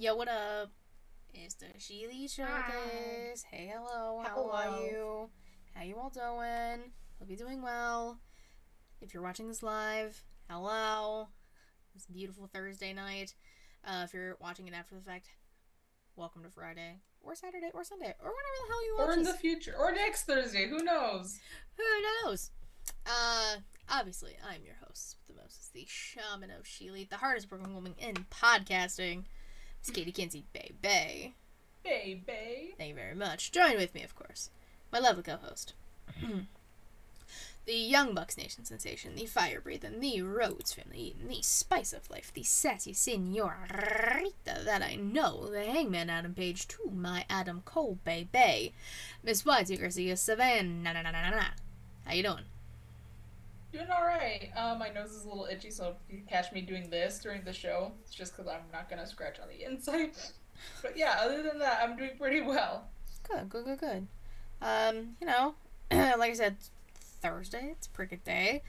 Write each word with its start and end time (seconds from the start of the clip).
Yo, 0.00 0.14
what 0.14 0.28
up? 0.28 0.70
It's 1.34 1.56
the 1.56 1.66
Sheely 1.76 2.32
Showcase. 2.32 3.44
Hey, 3.50 3.72
hello. 3.74 4.22
How 4.24 4.34
Hello. 4.36 4.50
are 4.52 4.80
you? 4.80 5.30
How 5.74 5.82
you 5.82 5.96
all 5.96 6.08
doing? 6.08 6.92
Hope 7.18 7.26
you're 7.28 7.36
doing 7.36 7.62
well. 7.62 8.20
If 9.00 9.12
you're 9.12 9.24
watching 9.24 9.48
this 9.48 9.60
live, 9.60 10.22
hello. 10.48 11.26
It's 11.96 12.06
a 12.06 12.12
beautiful 12.12 12.46
Thursday 12.46 12.92
night. 12.92 13.34
Uh, 13.84 14.02
if 14.04 14.14
you're 14.14 14.36
watching 14.40 14.68
it 14.68 14.72
after 14.72 14.94
the 14.94 15.00
fact, 15.00 15.30
welcome 16.14 16.44
to 16.44 16.48
Friday 16.48 17.00
or 17.20 17.34
Saturday 17.34 17.70
or 17.74 17.82
Sunday 17.82 18.14
or 18.22 18.30
whenever 18.30 18.56
the 18.62 18.68
hell 18.68 18.84
you 18.86 18.96
watch 19.00 19.08
Or 19.08 19.12
in 19.14 19.24
the 19.24 19.34
future. 19.34 19.74
Or 19.76 19.90
next 19.90 20.26
Thursday. 20.26 20.68
Who 20.68 20.78
knows? 20.78 21.40
Who 21.76 22.28
knows? 22.28 22.52
Uh, 23.04 23.56
obviously, 23.90 24.36
I'm 24.48 24.62
your 24.64 24.76
host 24.86 25.16
with 25.26 25.36
the 25.36 25.42
most, 25.42 25.72
the 25.72 25.86
shaman 25.88 26.52
of 26.56 26.66
Sheely, 26.66 27.08
the 27.10 27.16
hardest 27.16 27.50
working 27.50 27.74
woman 27.74 27.96
in 27.98 28.14
podcasting. 28.30 29.24
It's 29.88 29.96
Katie 29.96 30.12
Kinsey, 30.12 30.44
baby. 30.52 31.34
Babe. 31.82 32.26
Thank 32.76 32.90
you 32.90 32.94
very 32.94 33.14
much. 33.14 33.50
Join 33.50 33.76
with 33.76 33.94
me, 33.94 34.02
of 34.02 34.14
course, 34.14 34.50
my 34.92 34.98
lovely 34.98 35.22
co-host, 35.22 35.72
the 37.64 37.72
Young 37.72 38.14
Bucks 38.14 38.36
Nation 38.36 38.66
sensation, 38.66 39.14
the 39.14 39.24
fire 39.24 39.62
breathing, 39.62 40.00
the 40.00 40.20
Rhodes 40.20 40.74
family 40.74 40.98
eating, 40.98 41.28
the 41.28 41.40
spice 41.40 41.94
of 41.94 42.10
life, 42.10 42.30
the 42.34 42.42
sassy 42.42 42.92
senorita 42.92 44.60
that 44.62 44.82
I 44.82 44.96
know, 44.96 45.46
the 45.46 45.64
Hangman 45.64 46.10
Adam 46.10 46.34
Page 46.34 46.68
to 46.68 46.90
my 46.94 47.24
Adam 47.30 47.62
Cole, 47.64 47.98
baby, 48.04 48.74
Miss 49.22 49.44
Whitey 49.44 49.80
Garcia 49.80 50.18
Savannah. 50.18 50.92
Na 50.92 50.92
na 50.92 51.00
na 51.00 51.30
na. 51.30 51.44
How 52.04 52.12
you 52.12 52.24
doing? 52.24 52.44
Doing 53.72 53.86
alright. 53.90 54.50
Um, 54.56 54.78
my 54.78 54.88
nose 54.88 55.10
is 55.10 55.24
a 55.24 55.28
little 55.28 55.46
itchy, 55.50 55.70
so 55.70 55.88
if 56.08 56.14
you 56.14 56.22
catch 56.28 56.52
me 56.52 56.62
doing 56.62 56.88
this 56.88 57.18
during 57.18 57.42
the 57.44 57.52
show, 57.52 57.92
it's 58.00 58.14
just 58.14 58.34
because 58.36 58.50
I'm 58.50 58.62
not 58.72 58.88
gonna 58.88 59.06
scratch 59.06 59.38
on 59.40 59.48
the 59.48 59.64
inside. 59.64 60.12
But 60.82 60.96
yeah, 60.96 61.18
other 61.20 61.40
than 61.44 61.60
that, 61.60 61.78
I'm 61.84 61.96
doing 61.96 62.16
pretty 62.18 62.40
well. 62.40 62.88
Good, 63.30 63.48
good, 63.48 63.64
good, 63.64 63.78
good. 63.78 64.06
Um, 64.60 65.10
you 65.20 65.26
know, 65.28 65.54
like 65.92 66.32
I 66.32 66.34
said, 66.34 66.56
Thursday, 67.22 67.68
it's 67.70 67.86
a 67.86 67.90
pretty 67.90 68.16
good 68.16 68.24
day. 68.24 68.62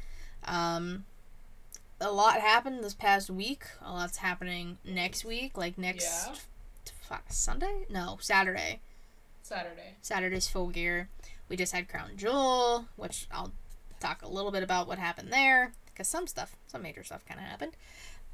Um, 0.44 1.06
a 2.00 2.12
lot 2.12 2.36
happened 2.42 2.84
this 2.84 2.94
past 2.94 3.32
week. 3.32 3.64
A 3.82 3.92
lot's 3.92 4.18
happening 4.18 4.78
next 4.86 5.26
week, 5.26 5.58
like 5.58 5.80
next 5.80 6.28
Yeah. 6.28 6.36
fuck, 7.02 7.24
Sunday? 7.30 7.88
No, 7.90 8.20
Saturday. 8.22 8.82
Saturday. 9.42 9.96
Saturday's 10.04 10.48
full 10.48 10.68
gear. 10.70 11.10
We 11.48 11.56
just 11.58 11.74
had 11.74 11.90
Crown 11.90 12.12
Jewel, 12.18 12.86
which 12.98 13.26
I'll 13.32 13.52
talk 14.00 14.22
a 14.22 14.28
little 14.28 14.52
bit 14.52 14.64
about 14.64 14.88
what 14.88 14.98
happened 14.98 15.32
there 15.32 15.74
because 15.94 16.08
some 16.08 16.28
stuff, 16.28 16.56
some 16.68 16.82
major 16.82 17.04
stuff 17.04 17.26
kind 17.26 17.40
of 17.40 17.46
happened. 17.46 17.74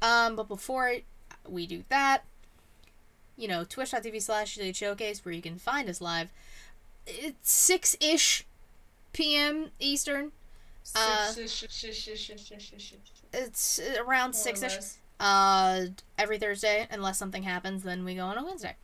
Um, 0.00 0.36
but 0.36 0.48
before 0.48 0.92
we 1.48 1.66
do 1.66 1.84
that, 1.88 2.24
you 3.36 3.48
know, 3.48 3.64
twitch.tv 3.64 4.22
slash 4.22 4.58
showcase 4.74 5.24
where 5.24 5.34
you 5.34 5.42
can 5.42 5.56
find 5.56 5.88
us 5.88 6.00
live. 6.00 6.30
It's 7.06 7.50
6 7.50 7.96
ish 8.00 8.44
p.m. 9.12 9.70
Eastern. 9.78 10.32
Uh, 10.94 11.32
it's 13.32 13.80
around 13.98 14.34
6 14.34 14.62
ish. 14.62 14.78
Uh, 15.18 15.86
every 16.18 16.38
Thursday, 16.38 16.86
unless 16.90 17.18
something 17.18 17.42
happens, 17.42 17.82
then 17.82 18.04
we 18.04 18.14
go 18.14 18.24
on 18.26 18.38
a 18.38 18.44
Wednesday. 18.44 18.76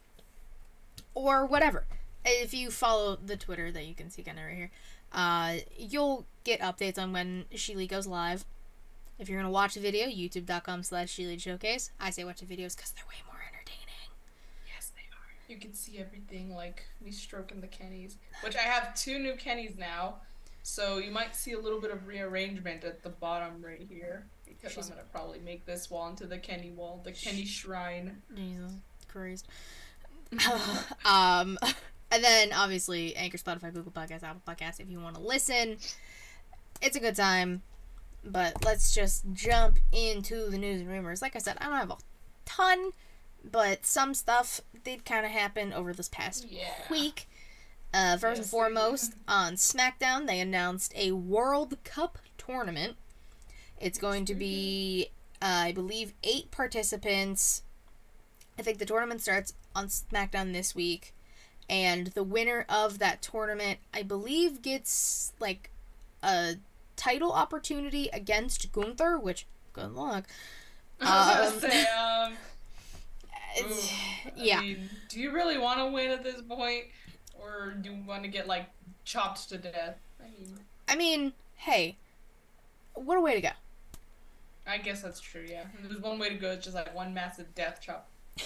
Or 1.14 1.44
whatever. 1.46 1.84
If 2.24 2.54
you 2.54 2.70
follow 2.70 3.16
the 3.16 3.36
Twitter 3.36 3.70
that 3.72 3.86
you 3.86 3.94
can 3.94 4.10
see 4.10 4.22
kind 4.22 4.38
of 4.38 4.44
right 4.44 4.56
here, 4.56 4.70
uh, 5.12 5.56
you'll 5.76 6.26
get 6.44 6.60
updates 6.60 6.98
on 6.98 7.12
when 7.12 7.44
Sheely 7.54 7.88
goes 7.88 8.06
live. 8.06 8.44
If 9.18 9.28
you're 9.28 9.38
going 9.38 9.46
to 9.48 9.52
watch 9.52 9.76
a 9.76 9.80
video, 9.80 10.06
youtube.com 10.06 10.82
slash 10.82 11.14
Sheely 11.14 11.40
Showcase. 11.40 11.90
I 12.00 12.10
say 12.10 12.24
watch 12.24 12.40
the 12.40 12.46
videos 12.46 12.74
because 12.76 12.90
they're 12.92 13.04
way 13.08 13.22
more 13.26 13.40
entertaining. 13.46 14.10
Yes, 14.74 14.90
they 14.96 15.02
are. 15.12 15.52
You 15.54 15.58
can 15.60 15.74
see 15.74 15.98
everything, 15.98 16.54
like 16.54 16.84
me 17.04 17.10
stroking 17.12 17.60
the 17.60 17.68
Kennys, 17.68 18.16
which 18.42 18.56
I 18.56 18.60
have 18.62 18.94
two 18.94 19.18
new 19.18 19.34
Kennys 19.34 19.78
now. 19.78 20.16
So 20.64 20.98
you 20.98 21.10
might 21.10 21.34
see 21.36 21.52
a 21.52 21.58
little 21.60 21.80
bit 21.80 21.90
of 21.90 22.06
rearrangement 22.06 22.84
at 22.84 23.02
the 23.02 23.08
bottom 23.10 23.62
right 23.64 23.84
here 23.88 24.26
because 24.44 24.72
She's- 24.72 24.88
I'm 24.88 24.96
gonna 24.96 25.08
probably 25.12 25.40
make 25.40 25.66
this 25.66 25.90
wall 25.90 26.08
into 26.08 26.26
the 26.26 26.38
Kenny 26.38 26.70
wall, 26.70 27.00
the 27.04 27.12
Kenny 27.12 27.44
shrine. 27.44 28.22
Jesus 28.34 28.72
Christ. 29.08 29.46
um, 31.04 31.58
and 32.12 32.22
then 32.24 32.52
obviously 32.52 33.14
Anchor, 33.16 33.38
Spotify, 33.38 33.72
Google 33.72 33.92
Podcasts, 33.92 34.22
Apple 34.22 34.40
Podcasts. 34.46 34.80
If 34.80 34.88
you 34.88 35.00
want 35.00 35.16
to 35.16 35.20
listen, 35.22 35.78
it's 36.82 36.96
a 36.96 37.00
good 37.00 37.16
time. 37.16 37.62
But 38.24 38.64
let's 38.64 38.94
just 38.94 39.24
jump 39.32 39.78
into 39.90 40.48
the 40.48 40.58
news 40.58 40.80
and 40.80 40.88
rumors. 40.90 41.22
Like 41.22 41.34
I 41.34 41.40
said, 41.40 41.56
I 41.60 41.64
don't 41.64 41.76
have 41.78 41.90
a 41.90 41.96
ton, 42.44 42.92
but 43.42 43.84
some 43.84 44.14
stuff 44.14 44.60
did 44.84 45.04
kind 45.04 45.26
of 45.26 45.32
happen 45.32 45.72
over 45.72 45.92
this 45.92 46.08
past 46.08 46.46
Yeah. 46.48 46.68
week. 46.90 47.28
Uh, 47.92 48.16
first 48.16 48.24
and 48.24 48.36
Yes, 48.38 48.46
they 48.46 48.50
foremost, 48.50 49.14
on 49.26 49.54
SmackDown, 49.54 50.26
they 50.26 50.40
announced 50.40 50.92
a 50.94 51.12
World 51.12 51.82
Cup 51.84 52.18
tournament. 52.38 52.96
It's 53.80 53.98
going 53.98 54.24
to 54.26 54.34
be, 54.34 55.10
uh, 55.42 55.46
I 55.66 55.72
believe, 55.72 56.14
eight 56.22 56.50
participants. 56.52 57.62
I 58.58 58.62
think 58.62 58.78
the 58.78 58.86
tournament 58.86 59.20
starts 59.20 59.54
on 59.74 59.88
SmackDown 59.88 60.52
this 60.52 60.74
week, 60.74 61.12
and 61.68 62.06
the 62.08 62.22
winner 62.22 62.64
of 62.68 62.98
that 63.00 63.20
tournament, 63.20 63.80
I 63.92 64.02
believe, 64.04 64.62
gets 64.62 65.32
like 65.40 65.70
a 66.22 66.54
title 66.96 67.32
opportunity 67.32 68.08
against 68.12 68.70
Gunther, 68.72 69.18
which 69.18 69.46
good 69.72 69.92
luck. 69.92 70.26
Um, 71.00 72.36
It's- 73.56 73.92
ooh, 74.26 74.28
I 74.28 74.32
yeah. 74.36 74.60
mean, 74.60 74.88
do 75.08 75.20
you 75.20 75.30
really 75.32 75.58
want 75.58 75.78
to 75.80 75.86
win 75.86 76.10
at 76.10 76.22
this 76.24 76.40
point, 76.42 76.84
or 77.34 77.72
do 77.80 77.90
you 77.90 78.02
want 78.06 78.22
to 78.22 78.28
get 78.28 78.46
like 78.46 78.70
chopped 79.04 79.48
to 79.50 79.58
death? 79.58 79.96
I 80.20 80.24
mean, 80.28 80.58
I 80.88 80.96
mean, 80.96 81.32
hey, 81.56 81.96
what 82.94 83.18
a 83.18 83.20
way 83.20 83.34
to 83.34 83.40
go. 83.40 83.50
I 84.66 84.78
guess 84.78 85.02
that's 85.02 85.20
true. 85.20 85.44
Yeah, 85.46 85.64
there's 85.82 86.00
one 86.00 86.18
way 86.18 86.28
to 86.28 86.36
go. 86.36 86.52
It's 86.52 86.64
just 86.64 86.76
like 86.76 86.94
one 86.94 87.12
massive 87.12 87.54
death 87.54 87.80
chop. 87.84 88.08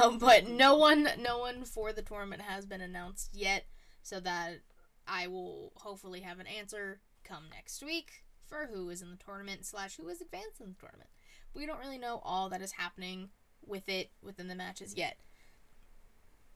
Um, 0.00 0.18
but 0.18 0.46
no 0.48 0.76
one, 0.76 1.08
no 1.18 1.38
one 1.38 1.64
for 1.64 1.92
the 1.92 2.00
tournament 2.00 2.42
has 2.42 2.64
been 2.64 2.80
announced 2.80 3.30
yet, 3.34 3.64
so 4.04 4.20
that 4.20 4.60
I 5.08 5.26
will 5.26 5.72
hopefully 5.74 6.20
have 6.20 6.38
an 6.38 6.46
answer 6.46 7.00
come 7.30 7.44
next 7.54 7.82
week 7.82 8.24
for 8.46 8.68
who 8.72 8.90
is 8.90 9.02
in 9.02 9.10
the 9.10 9.16
tournament 9.16 9.64
slash 9.64 9.96
who 9.96 10.08
is 10.08 10.20
advanced 10.20 10.60
in 10.60 10.68
the 10.70 10.74
tournament. 10.80 11.10
We 11.54 11.66
don't 11.66 11.78
really 11.78 11.98
know 11.98 12.20
all 12.24 12.48
that 12.50 12.62
is 12.62 12.72
happening 12.72 13.28
with 13.64 13.88
it 13.88 14.10
within 14.22 14.48
the 14.48 14.54
matches 14.54 14.94
yet. 14.96 15.16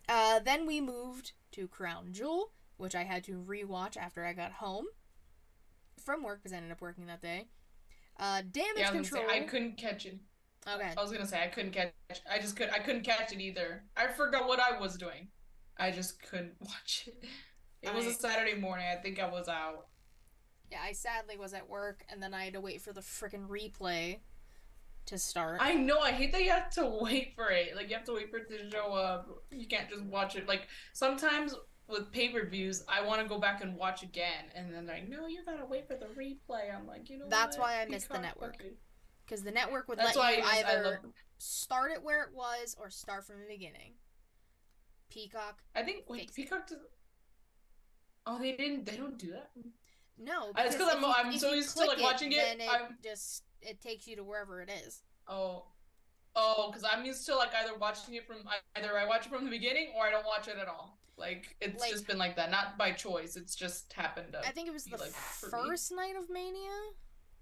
Uh, 0.08 0.40
then 0.40 0.66
we 0.66 0.80
moved 0.80 1.32
to 1.52 1.68
Crown 1.68 2.08
Jewel, 2.12 2.50
which 2.76 2.94
I 2.94 3.04
had 3.04 3.24
to 3.24 3.32
rewatch 3.46 3.96
after 3.96 4.24
I 4.24 4.32
got 4.32 4.52
home 4.52 4.86
from 6.04 6.22
work 6.22 6.40
because 6.42 6.52
I 6.52 6.56
ended 6.56 6.72
up 6.72 6.80
working 6.80 7.06
that 7.06 7.22
day. 7.22 7.46
Uh, 8.18 8.42
damage 8.50 8.72
Yeah, 8.78 8.88
I 8.88 8.92
control. 8.92 9.24
say 9.28 9.36
I 9.36 9.40
couldn't 9.44 9.76
catch 9.76 10.06
it. 10.06 10.18
okay. 10.68 10.92
I 10.96 11.00
was 11.02 11.10
gonna 11.10 11.26
say 11.26 11.42
I 11.42 11.48
couldn't 11.48 11.72
catch. 11.72 11.92
I 12.30 12.38
just 12.38 12.56
could. 12.56 12.70
I 12.70 12.78
couldn't 12.78 13.02
catch 13.02 13.32
it 13.32 13.40
either. 13.40 13.82
I 13.96 14.06
forgot 14.08 14.46
what 14.46 14.60
I 14.60 14.78
was 14.78 14.96
doing. 14.96 15.28
I 15.78 15.90
just 15.90 16.22
couldn't 16.22 16.54
watch 16.60 17.08
it. 17.08 17.24
It 17.82 17.92
was 17.94 18.06
I- 18.06 18.10
a 18.10 18.12
Saturday 18.12 18.54
morning. 18.54 18.86
I 18.90 18.96
think 19.00 19.18
I 19.20 19.28
was 19.28 19.48
out. 19.48 19.86
Yeah, 20.74 20.80
I 20.82 20.92
sadly 20.92 21.36
was 21.36 21.54
at 21.54 21.68
work, 21.68 22.04
and 22.10 22.20
then 22.20 22.34
I 22.34 22.44
had 22.44 22.54
to 22.54 22.60
wait 22.60 22.80
for 22.80 22.92
the 22.92 23.00
freaking 23.00 23.46
replay 23.46 24.18
to 25.06 25.18
start. 25.18 25.58
I 25.60 25.74
know. 25.74 26.00
I 26.00 26.10
hate 26.10 26.32
that 26.32 26.42
you 26.42 26.50
have 26.50 26.70
to 26.70 26.98
wait 27.00 27.32
for 27.36 27.50
it. 27.50 27.76
Like 27.76 27.90
you 27.90 27.94
have 27.94 28.04
to 28.06 28.14
wait 28.14 28.28
for 28.28 28.38
it 28.38 28.48
to 28.48 28.70
show 28.72 28.92
up. 28.92 29.44
You 29.52 29.68
can't 29.68 29.88
just 29.88 30.02
watch 30.02 30.34
it. 30.34 30.48
Like 30.48 30.66
sometimes 30.92 31.54
with 31.86 32.10
pay 32.10 32.30
per 32.30 32.44
views, 32.46 32.82
I 32.88 33.06
want 33.06 33.22
to 33.22 33.28
go 33.28 33.38
back 33.38 33.62
and 33.62 33.76
watch 33.76 34.02
again, 34.02 34.46
and 34.56 34.74
then 34.74 34.84
they're 34.84 34.96
like, 34.96 35.08
no, 35.08 35.28
you 35.28 35.44
gotta 35.46 35.64
wait 35.64 35.86
for 35.86 35.94
the 35.94 36.06
replay. 36.06 36.74
I'm 36.74 36.88
like, 36.88 37.08
you 37.08 37.18
know. 37.18 37.26
That's 37.28 37.56
what? 37.56 37.66
why 37.66 37.82
I 37.82 37.86
miss 37.86 38.06
the 38.06 38.18
network. 38.18 38.56
Because 39.24 39.44
the 39.44 39.52
network 39.52 39.86
would 39.88 39.98
That's 39.98 40.16
let 40.16 40.38
you 40.38 40.42
I, 40.42 40.46
I 40.46 40.58
either 40.58 41.00
love. 41.04 41.12
start 41.38 41.92
it 41.92 42.02
where 42.02 42.24
it 42.24 42.30
was 42.34 42.76
or 42.80 42.90
start 42.90 43.24
from 43.24 43.36
the 43.38 43.46
beginning. 43.46 43.92
Peacock, 45.08 45.62
I 45.76 45.82
think 45.82 46.04
wait, 46.08 46.34
Peacock. 46.34 46.66
Does... 46.66 46.78
Oh, 48.26 48.40
they 48.40 48.56
didn't. 48.56 48.86
They 48.86 48.96
don't 48.96 49.16
do 49.16 49.30
that. 49.30 49.50
No. 50.18 50.50
Uh, 50.50 50.62
it's 50.64 50.76
'cause 50.76 50.88
if 50.88 50.94
I'm- 50.94 51.02
you- 51.02 51.12
I'm 51.32 51.38
so 51.38 51.52
used 51.52 51.76
to, 51.76 51.84
like, 51.84 51.98
watching 52.00 52.32
it, 52.32 52.36
Then 52.36 52.60
it 52.60 52.68
I'm- 52.70 52.98
just 53.02 53.44
it 53.60 53.80
takes 53.80 54.06
you 54.06 54.16
to 54.16 54.24
wherever 54.24 54.60
it 54.62 54.70
is. 54.70 55.02
Oh, 55.26 55.66
oh, 56.36 56.70
because 56.70 56.84
I'm 56.90 57.04
used 57.04 57.24
to 57.26 57.34
like 57.36 57.54
either 57.54 57.76
watching 57.76 58.14
it 58.14 58.26
from 58.26 58.46
either 58.76 58.98
I 58.98 59.04
watch 59.06 59.26
it 59.26 59.30
from 59.30 59.44
the 59.44 59.50
beginning 59.50 59.92
or 59.96 60.04
I 60.06 60.10
don't 60.10 60.26
watch 60.26 60.48
it 60.48 60.58
at 60.58 60.68
all. 60.68 60.98
Like 61.16 61.56
it's 61.60 61.80
Like- 61.80 61.90
just 61.92 62.06
been 62.06 62.18
like 62.18 62.36
that, 62.36 62.50
not 62.50 62.76
by 62.76 62.92
choice. 62.92 63.36
It's 63.36 63.54
just 63.54 63.92
happened. 63.92 64.34
I 64.36 64.50
think 64.50 64.68
it 64.68 64.72
was 64.72 64.84
the 64.84 64.96
like, 64.96 65.12
first 65.12 65.92
night 65.92 66.16
of 66.16 66.28
Mania, 66.28 66.70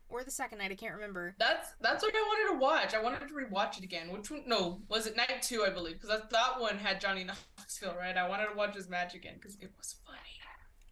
or 0.09 0.23
the 0.25 0.31
second 0.31 0.59
night. 0.59 0.71
I 0.71 0.75
can't 0.75 0.95
remember. 0.95 1.35
That's 1.39 1.71
that's 1.81 2.03
what 2.05 2.15
I 2.15 2.21
wanted 2.21 2.53
to 2.53 2.59
watch. 2.59 2.93
I 2.95 3.01
wanted 3.03 3.27
to 3.27 3.35
rewatch 3.35 3.79
it 3.79 3.85
again. 3.85 4.11
Which 4.13 4.31
one? 4.31 4.43
No, 4.47 4.83
was 4.89 5.07
it 5.07 5.17
night 5.17 5.43
two? 5.43 5.65
I 5.65 5.71
believe 5.71 5.95
because 6.01 6.11
that 6.11 6.29
that 6.31 6.61
one 6.61 6.79
had 6.79 7.01
Johnny 7.01 7.25
Knoxville, 7.25 7.97
right? 7.97 8.17
I 8.17 8.29
wanted 8.29 8.49
to 8.49 8.55
watch 8.55 8.75
his 8.75 8.89
match 8.89 9.15
again 9.15 9.37
because 9.37 9.57
it 9.57 9.73
was 9.79 9.97
funny. 10.07 10.19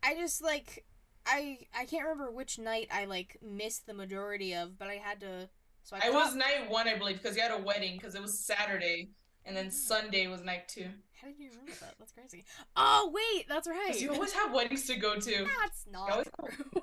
I 0.03 0.15
just 0.15 0.41
like 0.41 0.87
I 1.27 1.59
I 1.77 1.85
can't 1.85 2.05
remember 2.05 2.31
which 2.31 2.59
night 2.59 2.89
I 2.93 3.05
like 3.05 3.39
missed 3.43 3.87
the 3.87 3.95
majority 3.95 4.55
of, 4.55 4.79
but 4.79 4.89
I 4.89 4.95
had 4.95 5.21
to. 5.21 5.49
So 5.83 5.97
I 5.97 6.09
It 6.09 6.13
was 6.13 6.35
night 6.35 6.69
one, 6.69 6.89
I 6.89 6.97
believe, 6.99 7.23
because 7.23 7.37
you 7.37 7.43
had 7.43 7.53
a 7.53 7.63
wedding 7.63 7.97
because 7.97 8.15
it 8.15 8.23
was 8.23 8.39
Saturday. 8.39 9.11
and 9.47 9.57
then 9.57 9.71
Sunday 9.71 10.27
was 10.27 10.43
night 10.43 10.69
two. 10.69 10.87
How 11.21 11.29
did 11.29 11.39
you 11.39 11.51
remember 11.51 11.73
that? 11.81 11.95
That's 11.99 12.13
crazy. 12.13 12.45
Oh 12.77 13.13
wait, 13.15 13.47
that's 13.49 13.67
right. 13.69 13.99
you 14.01 14.13
always 14.13 14.33
have 14.33 14.53
weddings 14.53 14.87
to 14.87 14.97
go 14.97 15.17
to. 15.19 15.47
That's 15.61 15.87
not 15.91 16.11
always 16.11 16.29
true. 16.41 16.83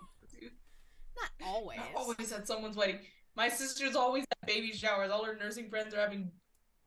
Not 1.19 1.47
always. 1.47 1.79
I 1.79 1.97
always 1.97 2.31
at 2.31 2.47
someone's 2.47 2.75
wedding. 2.75 2.99
My 3.35 3.49
sister's 3.49 3.95
always 3.95 4.23
at 4.31 4.47
baby 4.47 4.71
showers. 4.71 5.09
All 5.11 5.23
her 5.25 5.35
nursing 5.35 5.69
friends 5.69 5.93
are 5.93 5.99
having 5.99 6.31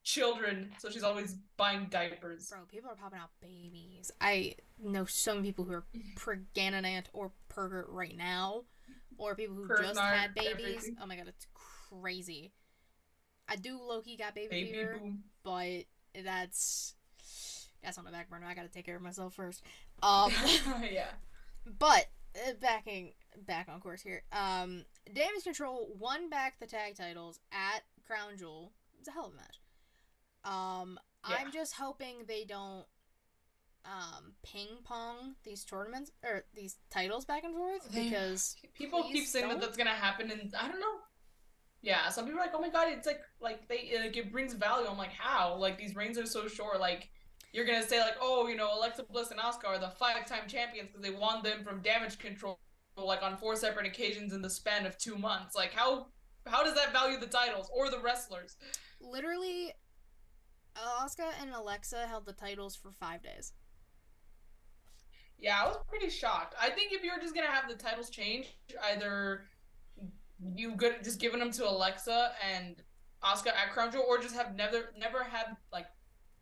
children, 0.03 0.71
so 0.79 0.91
she's 0.91 1.03
always 1.03 1.37
buying 1.57 1.87
diapers. 1.91 2.49
Bro, 2.49 2.61
people 2.71 2.91
are 2.91 2.97
popping 2.97 3.19
out 3.19 3.31
babies. 3.41 4.11
I 4.21 4.55
know 4.83 5.05
some 5.05 5.43
people 5.43 5.65
who 5.65 5.73
are 5.75 5.85
pregnant 6.17 7.09
or 7.13 7.33
pervert 7.49 7.89
right 7.91 8.17
now, 8.17 8.65
or 9.19 9.35
people 9.35 9.55
who 9.57 9.69
just 9.69 9.99
had 9.99 10.35
babies. 10.35 10.51
everything. 10.53 10.97
Oh 11.03 11.07
my 11.07 11.17
god, 11.17 11.29
it's 11.29 11.47
crazy. 11.91 12.53
I 13.49 13.57
do 13.57 13.79
Loki 13.83 14.17
got 14.17 14.35
baby, 14.35 14.49
Baby 14.49 14.73
fever, 14.73 14.99
boom. 15.01 15.25
but 15.43 15.85
that's 16.25 16.95
that's 17.83 17.99
on 17.99 18.05
the 18.05 18.11
back 18.11 18.31
burner. 18.31 18.47
I 18.47 18.55
gotta 18.55 18.69
take 18.69 18.87
care 18.87 18.97
of 18.97 19.03
myself 19.03 19.35
first. 19.35 19.63
Um, 20.03 20.33
yeah. 20.91 21.09
but 21.79 22.07
uh, 22.37 22.53
backing 22.61 23.13
back 23.47 23.69
on 23.69 23.81
course 23.81 24.03
here. 24.03 24.23
Um, 24.33 24.85
Damage 25.13 25.43
Control 25.45 25.89
won 25.99 26.31
back 26.31 26.61
the 26.61 26.67
tag 26.67 26.97
titles 26.97 27.41
at 27.53 27.83
Crown 28.07 28.37
Jewel. 28.39 28.73
It's 28.99 29.09
a 29.09 29.13
hell 29.13 29.27
of 29.27 29.33
a 29.33 29.37
match. 29.37 29.61
Um, 30.45 30.99
I'm 31.25 31.53
just 31.53 31.75
hoping 31.75 32.25
they 32.27 32.45
don't 32.45 32.85
um 33.87 34.35
ping 34.45 34.69
pong 34.85 35.35
these 35.43 35.65
tournaments 35.65 36.13
or 36.23 36.45
these 36.55 36.77
titles 36.91 37.25
back 37.25 37.45
and 37.45 37.55
forth 37.55 37.91
because 37.95 38.55
People 38.75 39.05
keep 39.05 39.27
saying 39.27 39.49
don't. 39.49 39.59
that 39.59 39.67
that's 39.67 39.77
gonna 39.77 39.91
happen, 39.91 40.31
and 40.31 40.53
I 40.59 40.69
don't 40.69 40.81
know. 40.81 40.99
Yeah, 41.83 42.11
some 42.11 42.27
people 42.27 42.41
are 42.41 42.45
like, 42.45 42.55
"Oh 42.55 42.61
my 42.61 42.69
god, 42.69 42.89
it's 42.91 43.07
like 43.07 43.21
like 43.41 43.69
they 43.69 43.91
like 44.03 44.17
it 44.17 44.31
brings 44.33 44.55
value." 44.55 44.87
I'm 44.89 44.99
like, 44.99 45.13
"How? 45.13 45.57
Like 45.57 45.79
these 45.79 45.95
reigns 45.97 46.19
are 46.19 46.27
so 46.27 46.47
short. 46.49 46.79
Like 46.81 47.09
you're 47.53 47.67
gonna 47.67 47.87
say 47.87 48.01
like, 48.01 48.17
oh, 48.21 48.47
you 48.49 48.57
know, 48.57 48.71
Alexa 48.77 49.05
Bliss 49.05 49.31
and 49.31 49.41
Asuka 49.41 49.67
are 49.67 49.79
the 49.79 49.91
five-time 49.91 50.47
champions 50.47 50.89
because 50.89 51.03
they 51.03 51.11
won 51.11 51.43
them 51.43 51.65
from 51.65 51.81
Damage 51.81 52.19
Control 52.19 52.59
like 52.97 53.23
on 53.23 53.37
four 53.39 53.57
separate 53.57 53.87
occasions 53.87 54.35
in 54.35 54.43
the 54.43 54.51
span 54.51 54.85
of 54.85 54.97
two 54.99 55.17
months. 55.17 55.57
Like 55.57 55.73
how 55.73 56.09
how 56.47 56.63
does 56.63 56.75
that 56.75 56.93
value 56.93 57.19
the 57.19 57.27
titles 57.27 57.71
or 57.75 57.91
the 57.91 57.99
wrestlers? 57.99 58.57
literally 59.01 59.73
Asuka 60.77 61.33
and 61.41 61.53
Alexa 61.53 62.07
held 62.07 62.27
the 62.27 62.33
titles 62.33 62.77
for 62.77 62.93
five 62.93 63.23
days. 63.23 63.53
Yeah, 65.39 65.57
I 65.63 65.67
was 65.67 65.79
pretty 65.89 66.11
shocked. 66.11 66.55
I 66.61 66.71
think 66.71 66.93
if 66.93 67.03
you're 67.03 67.19
just 67.19 67.35
gonna 67.35 67.47
have 67.47 67.69
the 67.69 67.75
titles 67.75 68.11
change, 68.11 68.57
either 68.93 69.45
you 70.55 70.73
good 70.73 71.03
just 71.03 71.21
giving 71.21 71.41
them 71.41 71.51
to 71.53 71.69
Alexa 71.69 72.33
and 72.55 72.77
Asuka 73.23 73.49
at 73.49 73.73
Crown 73.73 73.91
Jewel, 73.91 74.05
or 74.07 74.19
just 74.19 74.35
have 74.35 74.55
never 74.55 74.93
never 74.99 75.25
have 75.25 75.57
like 75.73 75.87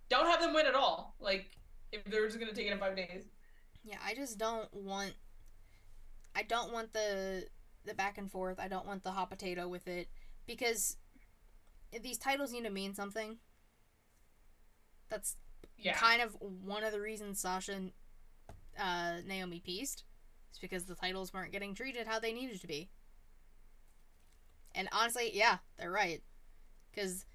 don't 0.08 0.26
have 0.26 0.40
them 0.40 0.52
win 0.52 0.66
at 0.66 0.74
all. 0.74 1.14
Like 1.20 1.46
if 1.92 2.04
they're 2.04 2.26
just 2.26 2.40
gonna 2.40 2.52
take 2.52 2.66
it 2.66 2.72
in 2.72 2.78
five 2.78 2.96
days. 2.96 3.24
Yeah, 3.84 3.98
I 4.04 4.14
just 4.14 4.38
don't 4.38 4.72
want. 4.74 5.14
I 6.34 6.42
don't 6.42 6.72
want 6.72 6.92
the 6.92 7.46
the 7.84 7.94
back 7.94 8.18
and 8.18 8.30
forth. 8.30 8.58
I 8.58 8.68
don't 8.68 8.86
want 8.86 9.02
the 9.02 9.12
hot 9.12 9.30
potato 9.30 9.68
with 9.68 9.86
it 9.88 10.08
because 10.46 10.96
these 12.02 12.18
titles 12.18 12.52
need 12.52 12.64
to 12.64 12.70
mean 12.70 12.94
something. 12.94 13.38
That's 15.08 15.36
Yeah. 15.76 15.94
kind 15.94 16.20
of 16.22 16.34
one 16.40 16.84
of 16.84 16.92
the 16.92 17.00
reasons 17.00 17.40
Sasha 17.40 17.72
and 17.72 17.92
uh, 18.78 19.18
Naomi 19.26 19.60
pieced. 19.60 20.04
It's 20.50 20.58
because 20.58 20.86
the 20.86 20.94
titles 20.94 21.32
weren't 21.32 21.52
getting 21.52 21.74
treated 21.74 22.06
how 22.06 22.18
they 22.18 22.32
needed 22.32 22.60
to 22.60 22.66
be. 22.66 22.90
And 24.74 24.88
honestly, 24.92 25.30
yeah, 25.34 25.58
they're 25.76 25.90
right. 25.90 26.22
Because 26.90 27.26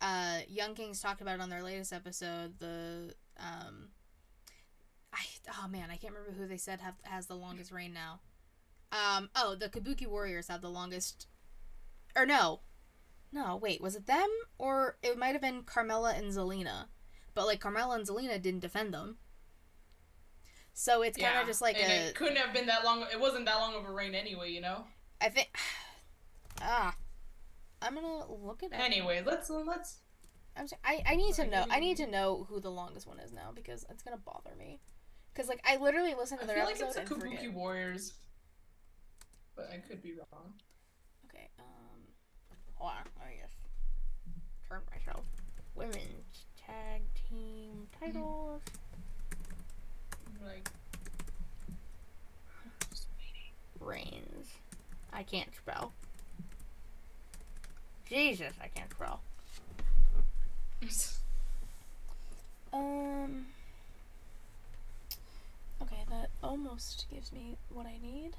uh, 0.00 0.40
Young 0.48 0.74
Kings 0.74 1.00
talked 1.00 1.20
about 1.20 1.36
it 1.36 1.40
on 1.40 1.50
their 1.50 1.62
latest 1.62 1.92
episode. 1.92 2.58
The 2.58 3.14
um, 3.38 3.88
I 5.12 5.20
oh 5.62 5.68
man, 5.68 5.90
I 5.90 5.96
can't 5.96 6.12
remember 6.12 6.32
who 6.38 6.46
they 6.46 6.56
said 6.56 6.80
have 6.80 6.94
has 7.02 7.26
the 7.26 7.34
longest 7.36 7.72
reign 7.72 7.92
now. 7.92 8.20
Um, 8.90 9.28
oh, 9.36 9.54
the 9.54 9.68
Kabuki 9.68 10.06
Warriors 10.06 10.48
have 10.48 10.60
the 10.60 10.70
longest. 10.70 11.26
Or 12.16 12.24
no, 12.26 12.60
no, 13.32 13.56
wait, 13.56 13.80
was 13.80 13.94
it 13.94 14.06
them 14.06 14.28
or 14.58 14.96
it 15.02 15.18
might 15.18 15.32
have 15.32 15.42
been 15.42 15.62
Carmella 15.62 16.18
and 16.18 16.32
Zelina, 16.32 16.86
but 17.38 17.46
like 17.46 17.60
Carmella 17.60 17.94
and 17.94 18.04
Zelina 18.04 18.42
didn't 18.42 18.58
defend 18.58 18.92
them. 18.92 19.16
So 20.74 21.02
it's 21.02 21.16
kind 21.16 21.34
yeah. 21.34 21.40
of 21.42 21.46
just 21.46 21.62
like 21.62 21.80
and 21.80 21.92
a. 21.92 22.08
it 22.08 22.16
couldn't 22.16 22.36
have 22.36 22.52
been 22.52 22.66
that 22.66 22.84
long. 22.84 23.04
It 23.12 23.20
wasn't 23.20 23.44
that 23.46 23.58
long 23.58 23.76
of 23.76 23.84
a 23.84 23.92
reign 23.92 24.12
anyway, 24.16 24.50
you 24.50 24.60
know. 24.60 24.84
I 25.20 25.28
think. 25.28 25.48
Ah, 26.60 26.92
I'm 27.80 27.94
gonna 27.94 28.28
look 28.28 28.64
at 28.64 28.72
it. 28.72 28.80
Anyway, 28.80 29.22
let's 29.24 29.48
let's. 29.48 29.98
I'm 30.56 30.66
sorry, 30.66 30.80
I, 30.84 31.12
I 31.12 31.14
need 31.14 31.32
to 31.34 31.46
know. 31.46 31.64
I 31.70 31.78
need 31.78 31.96
to 31.98 32.06
know 32.08 32.48
who 32.50 32.58
the 32.58 32.68
longest 32.68 33.06
one 33.06 33.20
is 33.20 33.32
now 33.32 33.52
because 33.54 33.86
it's 33.88 34.02
gonna 34.02 34.16
bother 34.16 34.50
me. 34.58 34.80
Cause 35.36 35.46
like 35.46 35.64
I 35.64 35.76
literally 35.76 36.16
listen 36.18 36.36
to 36.38 36.46
their 36.46 36.56
feel 36.56 36.64
like 36.64 36.74
episode 36.74 37.02
it's 37.02 37.10
a 37.10 37.14
and 37.14 37.22
forget. 37.22 37.52
Warriors, 37.52 38.14
but 39.54 39.70
I 39.72 39.76
could 39.76 40.02
be 40.02 40.14
wrong. 40.14 40.54
Okay. 41.30 41.48
Um. 41.60 42.00
Hold 42.74 42.90
on. 42.90 43.28
Me 43.28 43.36
just 43.40 43.54
turn 44.68 44.80
myself. 44.90 45.24
Women's 45.76 46.48
tag 46.68 47.02
team 47.30 47.88
titles. 48.00 48.62
Like 50.44 50.68
Reigns. 53.80 54.48
I 55.12 55.22
can't 55.22 55.54
spell. 55.54 55.92
Jesus, 58.08 58.52
I 58.62 58.68
can't 58.68 58.90
spell. 58.90 59.20
Um. 62.72 63.46
Okay, 65.80 66.04
that 66.10 66.28
almost 66.42 67.06
gives 67.10 67.32
me 67.32 67.56
what 67.72 67.86
I 67.86 67.96
need. 68.02 68.32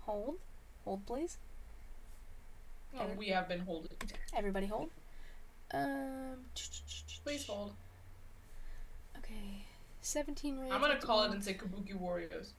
Hold. 0.00 0.36
Hold, 0.84 1.06
please. 1.06 1.38
oh, 2.98 3.06
we 3.16 3.28
have 3.28 3.48
been 3.48 3.60
holding. 3.60 3.96
Everybody 4.36 4.66
hold. 4.66 4.90
Um. 5.72 6.38
Please 7.24 7.46
hold. 7.46 7.74
Okay. 9.30 9.64
17 10.00 10.58
reigns. 10.58 10.72
I'm 10.72 10.80
gonna 10.80 10.96
call 10.96 11.22
it 11.24 11.30
and 11.32 11.42
say 11.44 11.54
Kabuki 11.54 11.94
Warriors. 11.94 12.52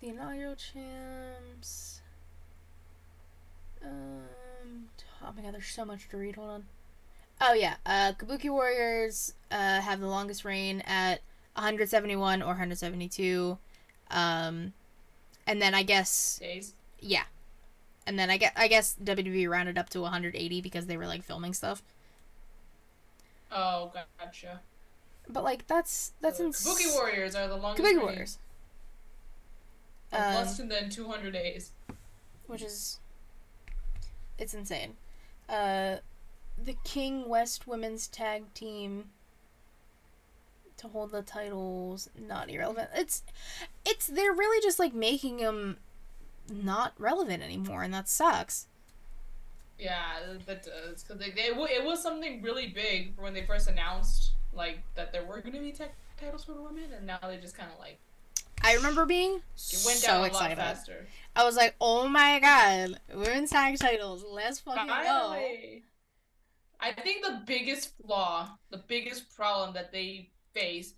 The 0.00 0.08
inaugural 0.08 0.56
champs. 0.56 2.00
Um. 3.84 4.88
Oh 5.22 5.32
my 5.36 5.42
god, 5.42 5.54
there's 5.54 5.66
so 5.66 5.84
much 5.84 6.08
to 6.10 6.16
read. 6.16 6.36
Hold 6.36 6.50
on. 6.50 6.64
Oh 7.40 7.54
yeah, 7.54 7.76
uh, 7.86 8.12
Kabuki 8.18 8.50
Warriors 8.50 9.34
uh, 9.50 9.80
have 9.80 10.00
the 10.00 10.06
longest 10.06 10.44
reign 10.44 10.82
at 10.86 11.20
171 11.54 12.42
or 12.42 12.46
172. 12.46 13.56
Um, 14.10 14.72
and 15.46 15.62
then 15.62 15.74
I 15.74 15.82
guess 15.82 16.38
Days. 16.38 16.74
yeah, 16.98 17.22
and 18.06 18.18
then 18.18 18.28
I 18.28 18.36
guess 18.36 18.52
I 18.56 18.68
guess 18.68 18.96
WWE 19.02 19.48
rounded 19.48 19.78
up 19.78 19.88
to 19.90 20.00
180 20.02 20.60
because 20.60 20.86
they 20.86 20.96
were 20.96 21.06
like 21.06 21.22
filming 21.22 21.54
stuff. 21.54 21.82
Oh, 23.50 23.92
gotcha. 24.18 24.60
But 25.28 25.44
like 25.44 25.66
that's 25.66 26.12
that's 26.20 26.38
So 26.38 26.44
ins- 26.46 26.64
Kabuki 26.66 26.92
Warriors 26.94 27.34
are 27.34 27.46
the 27.48 27.56
longest. 27.56 27.84
Kabuki 27.86 28.00
Warriors, 28.02 28.38
Um, 30.12 30.20
less 30.34 30.56
than 30.56 30.90
200 30.90 31.32
days. 31.32 31.70
which 32.46 32.62
is 32.62 32.98
it's 34.38 34.54
insane. 34.54 34.96
Uh, 35.48 35.96
the 36.62 36.74
King 36.84 37.28
West 37.28 37.66
Women's 37.66 38.06
Tag 38.08 38.52
Team 38.54 39.10
to 40.76 40.88
hold 40.88 41.10
the 41.12 41.22
titles 41.22 42.08
not 42.18 42.50
irrelevant. 42.50 42.88
It's 42.94 43.22
it's 43.84 44.06
they're 44.06 44.32
really 44.32 44.60
just 44.62 44.78
like 44.78 44.94
making 44.94 45.36
them 45.38 45.76
not 46.50 46.94
relevant 46.98 47.42
anymore, 47.42 47.82
and 47.82 47.92
that 47.94 48.08
sucks. 48.08 48.66
Yeah, 49.78 50.16
that 50.46 50.64
does 50.64 51.02
because 51.04 51.18
they, 51.18 51.30
they 51.30 51.46
it 51.72 51.84
was 51.84 52.02
something 52.02 52.42
really 52.42 52.66
big 52.68 53.14
when 53.16 53.32
they 53.32 53.44
first 53.46 53.68
announced 53.68 54.32
like 54.52 54.78
that 54.96 55.12
there 55.12 55.24
were 55.24 55.40
going 55.40 55.54
to 55.54 55.60
be 55.60 55.72
tag 55.72 55.90
titles 56.20 56.44
for 56.44 56.52
the 56.52 56.62
women, 56.62 56.92
and 56.96 57.06
now 57.06 57.18
they 57.22 57.36
just 57.36 57.56
kind 57.56 57.70
of 57.72 57.78
like 57.78 57.98
I 58.62 58.74
remember 58.74 59.06
being 59.06 59.36
it 59.36 59.82
went 59.86 59.98
so 59.98 60.24
excited. 60.24 60.58
I 61.34 61.44
was 61.44 61.56
like, 61.56 61.74
"Oh 61.80 62.08
my 62.08 62.40
god, 62.40 63.00
women's 63.14 63.50
tag 63.50 63.78
titles! 63.78 64.24
Let's 64.28 64.60
fucking 64.60 64.86
go!" 64.86 65.36
I 66.82 66.92
think 66.92 67.24
the 67.24 67.42
biggest 67.46 67.92
flaw, 68.04 68.58
the 68.70 68.82
biggest 68.88 69.34
problem 69.36 69.74
that 69.74 69.92
they 69.92 70.30
faced 70.54 70.94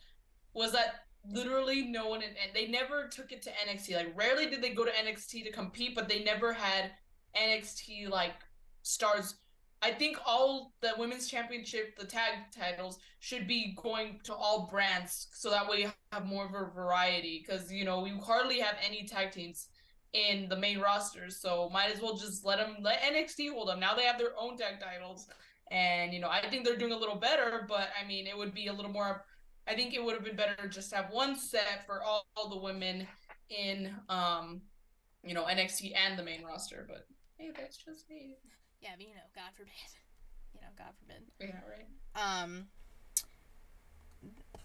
was 0.55 0.73
that 0.73 1.07
literally 1.29 1.83
no 1.83 2.09
one, 2.09 2.23
and 2.23 2.35
they 2.55 2.67
never 2.67 3.09
took 3.09 3.33
it 3.33 3.43
to 3.43 3.51
NXT. 3.51 3.97
Like, 3.97 4.17
rarely 4.17 4.47
did 4.47 4.63
they 4.63 4.71
go 4.71 4.85
to 4.85 4.91
NXT 4.91 5.45
to 5.45 5.53
compete, 5.53 5.95
but 5.95 6.09
they 6.09 6.23
never 6.23 6.53
had 6.53 6.93
NXT 7.37 8.09
like 8.09 8.35
stars. 8.83 9.35
I 9.83 9.91
think 9.91 10.17
all 10.25 10.73
the 10.81 10.93
women's 10.97 11.29
championship, 11.29 11.99
the 11.99 12.07
tag 12.07 12.35
titles, 12.57 12.99
should 13.19 13.49
be 13.49 13.77
going 13.83 14.21
to 14.25 14.35
all 14.35 14.69
brands, 14.71 15.27
so 15.33 15.51
that 15.51 15.69
way 15.69 15.81
you 15.83 15.93
have 16.13 16.25
more 16.25 16.47
of 16.47 16.55
a 16.55 16.71
variety. 16.73 17.45
Because 17.45 17.71
you 17.73 17.85
know 17.85 18.01
we 18.01 18.11
hardly 18.11 18.61
have 18.61 18.77
any 18.85 19.05
tag 19.07 19.33
teams 19.33 19.69
in 20.13 20.49
the 20.49 20.57
main 20.57 20.79
rosters, 20.79 21.41
so 21.41 21.69
might 21.73 21.91
as 21.93 22.01
well 22.01 22.17
just 22.17 22.45
let 22.45 22.59
them 22.59 22.77
let 22.81 23.01
NXT 23.03 23.53
hold 23.53 23.69
them. 23.69 23.81
Now 23.81 23.95
they 23.95 24.05
have 24.05 24.19
their 24.19 24.39
own 24.39 24.57
tag 24.57 24.75
titles, 24.81 25.27
And 25.71 26.13
you 26.13 26.21
know, 26.21 26.29
I 26.29 26.49
think 26.49 26.65
they're 26.65 26.77
doing 26.77 26.93
a 26.93 26.99
little 26.99 27.17
better, 27.17 27.65
but 27.69 27.89
I 28.01 28.07
mean, 28.07 28.27
it 28.27 28.37
would 28.37 28.55
be 28.55 28.69
a 28.69 28.73
little 28.73 28.93
more. 28.93 29.25
I 29.67 29.75
think 29.75 29.95
it 29.95 30.05
would 30.05 30.15
have 30.15 30.25
been 30.25 30.37
better 30.37 30.57
to 30.57 30.69
just 30.69 30.91
to 30.91 30.97
have 30.97 31.11
one 31.11 31.37
set 31.37 31.87
for 31.87 32.03
all, 32.03 32.27
all 32.37 32.49
the 32.49 32.59
women 32.59 33.07
in, 33.49 33.95
um, 34.09 34.61
you 35.25 35.35
know, 35.35 35.45
NXT 35.45 35.93
and 35.97 36.19
the 36.19 36.23
main 36.23 36.45
roster. 36.45 36.85
But 36.89 37.07
hey, 37.39 37.51
that's 37.57 37.77
just 37.77 38.09
me. 38.11 38.37
Yeah, 38.83 38.91
but 38.97 39.07
you 39.07 39.15
know, 39.15 39.23
God 39.35 39.51
forbid. 39.57 39.73
You 40.55 40.61
know, 40.61 40.69
God 40.77 40.93
forbid. 41.01 41.23
Yeah, 41.41 41.61
right. 41.67 42.43
Um, 42.43 42.67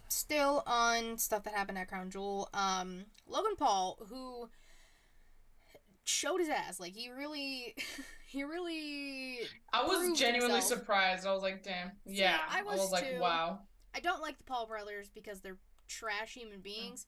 still 0.10 0.64
on 0.68 1.18
stuff 1.18 1.44
that 1.44 1.54
happened 1.54 1.78
at 1.78 1.88
Crown 1.88 2.10
Jewel. 2.10 2.50
Um, 2.54 3.06
Logan 3.26 3.56
Paul, 3.58 3.98
who 4.10 4.50
showed 6.04 6.40
his 6.40 6.50
ass, 6.50 6.80
like 6.80 6.94
he 6.94 7.10
really, 7.10 7.74
he 8.28 8.44
really. 8.44 9.40
I 9.74 9.84
was 9.84 10.18
genuinely 10.20 10.58
himself. 10.60 10.80
surprised. 10.82 11.26
I 11.26 11.34
was 11.34 11.42
like, 11.42 11.64
damn. 11.64 11.92
See, 12.06 12.16
Yeah, 12.22 12.38
I 12.50 12.64
was 12.64 12.92
like, 12.92 13.10
too. 13.16 13.20
wow. 13.22 13.60
I 13.96 14.02
don't 14.02 14.22
like 14.22 14.38
the 14.38 14.44
Paul 14.44 14.68
brothers 14.68 15.10
because 15.14 15.40
they're 15.40 15.58
trash 15.88 16.34
human 16.34 16.60
beings, 16.60 17.08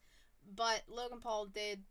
but 0.55 0.83
Logan 0.87 1.19
Paul 1.19 1.47
did 1.47 1.81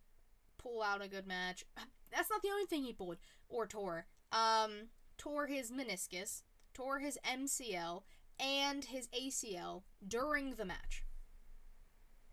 pull 0.57 0.83
out 0.83 1.05
a 1.05 1.09
good 1.09 1.27
match. 1.27 1.65
That's 2.11 2.31
not 2.31 2.41
the 2.43 2.49
only 2.49 2.65
thing 2.65 2.83
he 2.83 2.93
pulled 2.95 3.19
or 3.49 3.67
tore. 3.67 4.07
Um, 4.33 4.89
tore 5.19 5.47
his 5.47 5.71
meniscus, 5.71 6.43
tore 6.73 7.01
his 7.01 7.19
MCL, 7.29 8.03
and 8.41 8.85
his 8.85 9.09
ACL 9.09 9.83
during 10.07 10.55
the 10.55 10.65
match. 10.65 11.05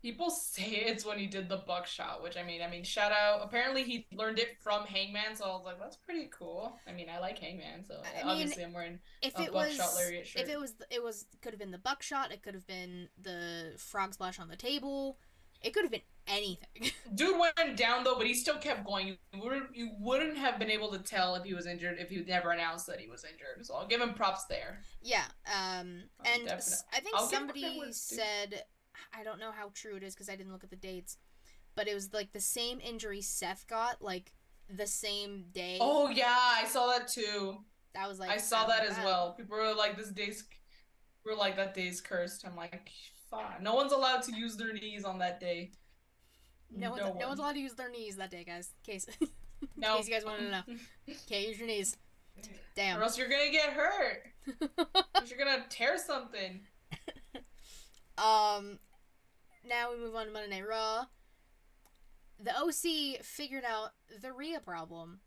People 0.02 0.30
say 0.30 0.84
it's 0.86 1.04
when 1.04 1.18
he 1.18 1.26
did 1.26 1.48
the 1.48 1.64
buckshot, 1.66 2.22
which 2.22 2.36
I 2.36 2.44
mean, 2.44 2.62
I 2.62 2.70
mean, 2.70 2.84
shout 2.84 3.10
out. 3.10 3.40
Apparently, 3.42 3.82
he 3.82 4.06
learned 4.12 4.38
it 4.38 4.56
from 4.62 4.86
Hangman, 4.86 5.34
so 5.34 5.44
I 5.44 5.48
was 5.48 5.62
like, 5.64 5.80
that's 5.80 5.96
pretty 5.96 6.28
cool. 6.32 6.76
I 6.86 6.92
mean, 6.92 7.08
I 7.10 7.18
like 7.18 7.38
Hangman, 7.38 7.84
so 7.84 7.94
I 7.94 8.24
mean, 8.24 8.32
obviously 8.32 8.62
I'm 8.62 8.72
wearing. 8.72 9.00
If 9.20 9.36
A 9.36 9.42
it 9.42 9.52
was, 9.52 9.78
lariat 9.96 10.28
shirt. 10.28 10.42
if 10.42 10.48
it 10.48 10.60
was, 10.60 10.74
it 10.90 11.02
was 11.02 11.26
could 11.42 11.52
have 11.52 11.58
been 11.58 11.72
the 11.72 11.78
buckshot. 11.78 12.30
It 12.30 12.42
could 12.42 12.54
have 12.54 12.66
been 12.68 13.08
the 13.20 13.72
frog 13.78 14.14
splash 14.14 14.38
on 14.38 14.48
the 14.48 14.56
table. 14.56 15.18
It 15.62 15.72
could 15.74 15.82
have 15.82 15.90
been 15.90 16.02
anything. 16.26 16.90
Dude 17.14 17.38
went 17.38 17.76
down 17.76 18.04
though, 18.04 18.16
but 18.16 18.26
he 18.26 18.34
still 18.34 18.56
kept 18.58 18.84
going. 18.84 19.08
You 19.08 19.16
wouldn't, 19.42 19.74
you 19.74 19.90
wouldn't 19.98 20.36
have 20.36 20.58
been 20.58 20.70
able 20.70 20.90
to 20.92 20.98
tell 20.98 21.34
if 21.36 21.44
he 21.44 21.54
was 21.54 21.66
injured 21.66 21.98
if 21.98 22.10
he 22.10 22.22
never 22.24 22.50
announced 22.50 22.86
that 22.88 23.00
he 23.00 23.08
was 23.08 23.24
injured. 23.24 23.64
So 23.64 23.74
I'll 23.74 23.86
give 23.86 24.00
him 24.00 24.14
props 24.14 24.44
there. 24.46 24.80
Yeah, 25.02 25.24
um, 25.46 26.02
Oh, 26.20 26.24
and 26.24 26.48
s- 26.48 26.84
I 26.92 27.00
think 27.00 27.16
I'll 27.16 27.26
somebody 27.26 27.60
credit 27.60 27.78
where 27.78 27.88
it's 27.88 28.06
due. 28.08 28.16
said, 28.16 28.64
I 29.12 29.22
don't 29.24 29.38
know 29.40 29.52
how 29.52 29.70
true 29.74 29.96
it 29.96 30.02
is 30.02 30.14
because 30.14 30.28
I 30.28 30.36
didn't 30.36 30.52
look 30.52 30.64
at 30.64 30.70
the 30.70 30.76
dates, 30.76 31.18
but 31.74 31.88
it 31.88 31.94
was 31.94 32.12
like 32.12 32.32
the 32.32 32.40
same 32.40 32.80
injury 32.80 33.20
Seth 33.20 33.66
got, 33.68 34.02
like 34.02 34.32
the 34.68 34.86
same 34.86 35.46
day. 35.52 35.78
Oh 35.80 36.08
yeah, 36.08 36.34
I 36.36 36.64
saw 36.66 36.86
that 36.88 37.08
too. 37.08 37.58
that 37.94 38.08
was 38.08 38.18
like 38.18 38.30
I 38.30 38.38
saw 38.38 38.66
that 38.66 38.84
as 38.84 38.96
wow. 38.98 39.04
well. 39.04 39.32
People 39.34 39.56
were 39.56 39.74
like, 39.74 39.96
"This 39.96 40.08
day's," 40.10 40.44
we're 41.24 41.34
like, 41.36 41.56
"That 41.56 41.74
day's 41.74 42.00
cursed." 42.00 42.46
I'm 42.46 42.56
like, 42.56 42.90
"Fine." 43.30 43.62
No 43.62 43.74
one's 43.74 43.92
allowed 43.92 44.22
to 44.24 44.34
use 44.34 44.56
their 44.56 44.72
knees 44.72 45.04
on 45.04 45.18
that 45.18 45.40
day. 45.40 45.72
No, 46.74 46.90
one's, 46.90 47.02
no 47.18 47.28
one's 47.28 47.38
allowed 47.38 47.52
to 47.52 47.60
use 47.60 47.74
their 47.74 47.90
knees 47.90 48.16
that 48.16 48.30
day, 48.30 48.44
guys. 48.44 48.70
In 48.86 48.92
case, 48.92 49.06
in 49.20 49.28
No. 49.76 49.96
case 49.96 50.08
you 50.08 50.14
guys 50.14 50.24
wanted 50.24 50.44
to 50.44 50.50
know, 50.50 50.62
can't 51.28 51.46
use 51.48 51.58
your 51.58 51.66
knees. 51.68 51.96
Damn. 52.74 52.98
Or 52.98 53.02
else 53.04 53.16
you're 53.16 53.28
gonna 53.28 53.50
get 53.50 53.70
hurt. 53.70 54.24
You're 55.26 55.38
gonna 55.38 55.64
tear 55.68 55.98
something. 55.98 56.60
Um, 58.18 58.78
now 59.68 59.90
we 59.92 59.98
move 59.98 60.14
on 60.14 60.26
to 60.26 60.32
Monday 60.32 60.48
Night 60.56 60.66
Raw. 60.66 61.04
The 62.42 62.50
OC 62.56 63.22
figured 63.22 63.62
out 63.62 63.90
the 64.22 64.32
Rhea 64.32 64.58
problem. 64.60 65.20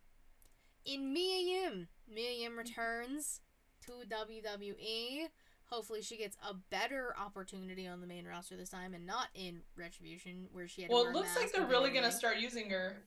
In 0.85 1.13
Mia 1.13 1.37
Yim, 1.67 1.87
Mia 2.11 2.31
Yim 2.31 2.57
returns 2.57 3.41
to 3.85 3.91
WWE. 4.09 5.27
Hopefully, 5.71 6.01
she 6.01 6.17
gets 6.17 6.35
a 6.47 6.53
better 6.71 7.13
opportunity 7.19 7.87
on 7.87 8.01
the 8.01 8.07
main 8.07 8.25
roster 8.25 8.57
this 8.57 8.69
time, 8.69 8.93
and 8.95 9.05
not 9.05 9.27
in 9.35 9.61
Retribution, 9.75 10.47
where 10.51 10.67
she 10.67 10.81
had. 10.81 10.89
to 10.89 10.95
Well, 10.95 11.05
it 11.07 11.13
looks 11.13 11.35
like 11.35 11.51
they're 11.51 11.67
really 11.67 11.91
gonna 11.91 12.11
start 12.11 12.37
using 12.37 12.69
her 12.71 13.03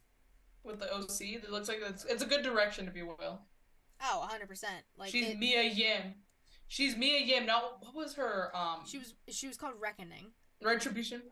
with 0.62 0.78
the 0.78 0.92
OC. 0.94 1.34
It 1.42 1.50
looks 1.50 1.68
like 1.68 1.80
it's 1.84 2.04
it's 2.04 2.22
a 2.22 2.26
good 2.26 2.42
direction, 2.42 2.86
if 2.86 2.96
you 2.96 3.06
will. 3.06 3.40
Oh, 4.00 4.18
100 4.20 4.48
percent. 4.48 4.84
Like 4.96 5.10
She's 5.10 5.28
it- 5.30 5.38
Mia 5.38 5.62
Yim. 5.64 6.14
She's 6.68 6.96
Mia 6.96 7.18
Yim. 7.18 7.46
Now, 7.46 7.72
what 7.80 7.94
was 7.94 8.14
her 8.14 8.56
um 8.56 8.82
she 8.86 8.98
was 8.98 9.14
she 9.28 9.48
was 9.48 9.56
called 9.56 9.74
Reckoning. 9.80 10.30
retribution? 10.62 11.22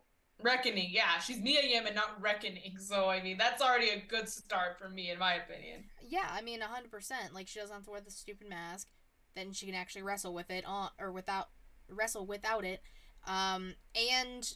Reckoning. 0.43 0.89
Yeah, 0.91 1.19
she's 1.19 1.39
Mia 1.41 1.63
Yim 1.63 1.87
and 1.87 1.95
not 1.95 2.21
Reckoning. 2.21 2.77
So 2.79 3.09
I 3.09 3.23
mean, 3.23 3.39
that's 3.39 3.63
already 3.63 3.91
a 3.91 4.01
good 4.09 4.29
start 4.29 4.79
for 4.79 4.89
me, 4.89 5.11
in 5.11 5.19
my 5.19 5.35
opinion. 5.35 5.85
Yeah, 6.09 6.29
I 6.29 6.43
mean, 6.43 6.61
hundred 6.61 6.91
percent. 6.91 7.35
Like 7.35 7.47
she 7.47 7.61
doesn't 7.61 7.75
have 7.75 7.85
to 7.85 7.91
wear 7.91 8.01
the 8.01 8.11
stupid 8.11 8.49
mask. 8.49 8.89
Then 9.35 9.53
she 9.53 9.67
can 9.67 9.75
actually 9.75 10.03
wrestle 10.03 10.35
with 10.35 10.51
it 10.51 10.65
on 10.65 10.91
or 10.99 11.13
without 11.13 11.49
wrestle 11.89 12.27
without 12.27 12.65
it. 12.65 12.83
Um, 13.27 13.75
and 13.95 14.55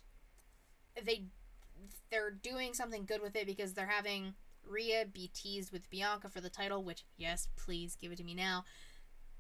they 1.03 1.27
they're 2.11 2.31
doing 2.31 2.75
something 2.75 3.05
good 3.05 3.21
with 3.21 3.37
it 3.37 3.47
because 3.47 3.75
they're 3.75 3.87
having 3.87 4.35
Rhea 4.67 5.05
be 5.11 5.31
teased 5.35 5.73
with 5.73 5.89
Bianca 5.91 6.29
for 6.29 6.41
the 6.41 6.51
title. 6.51 6.83
Which 6.83 7.05
yes, 7.17 7.49
please 7.57 7.97
give 8.01 8.13
it 8.13 8.19
to 8.19 8.25
me 8.25 8.35
now. 8.35 8.65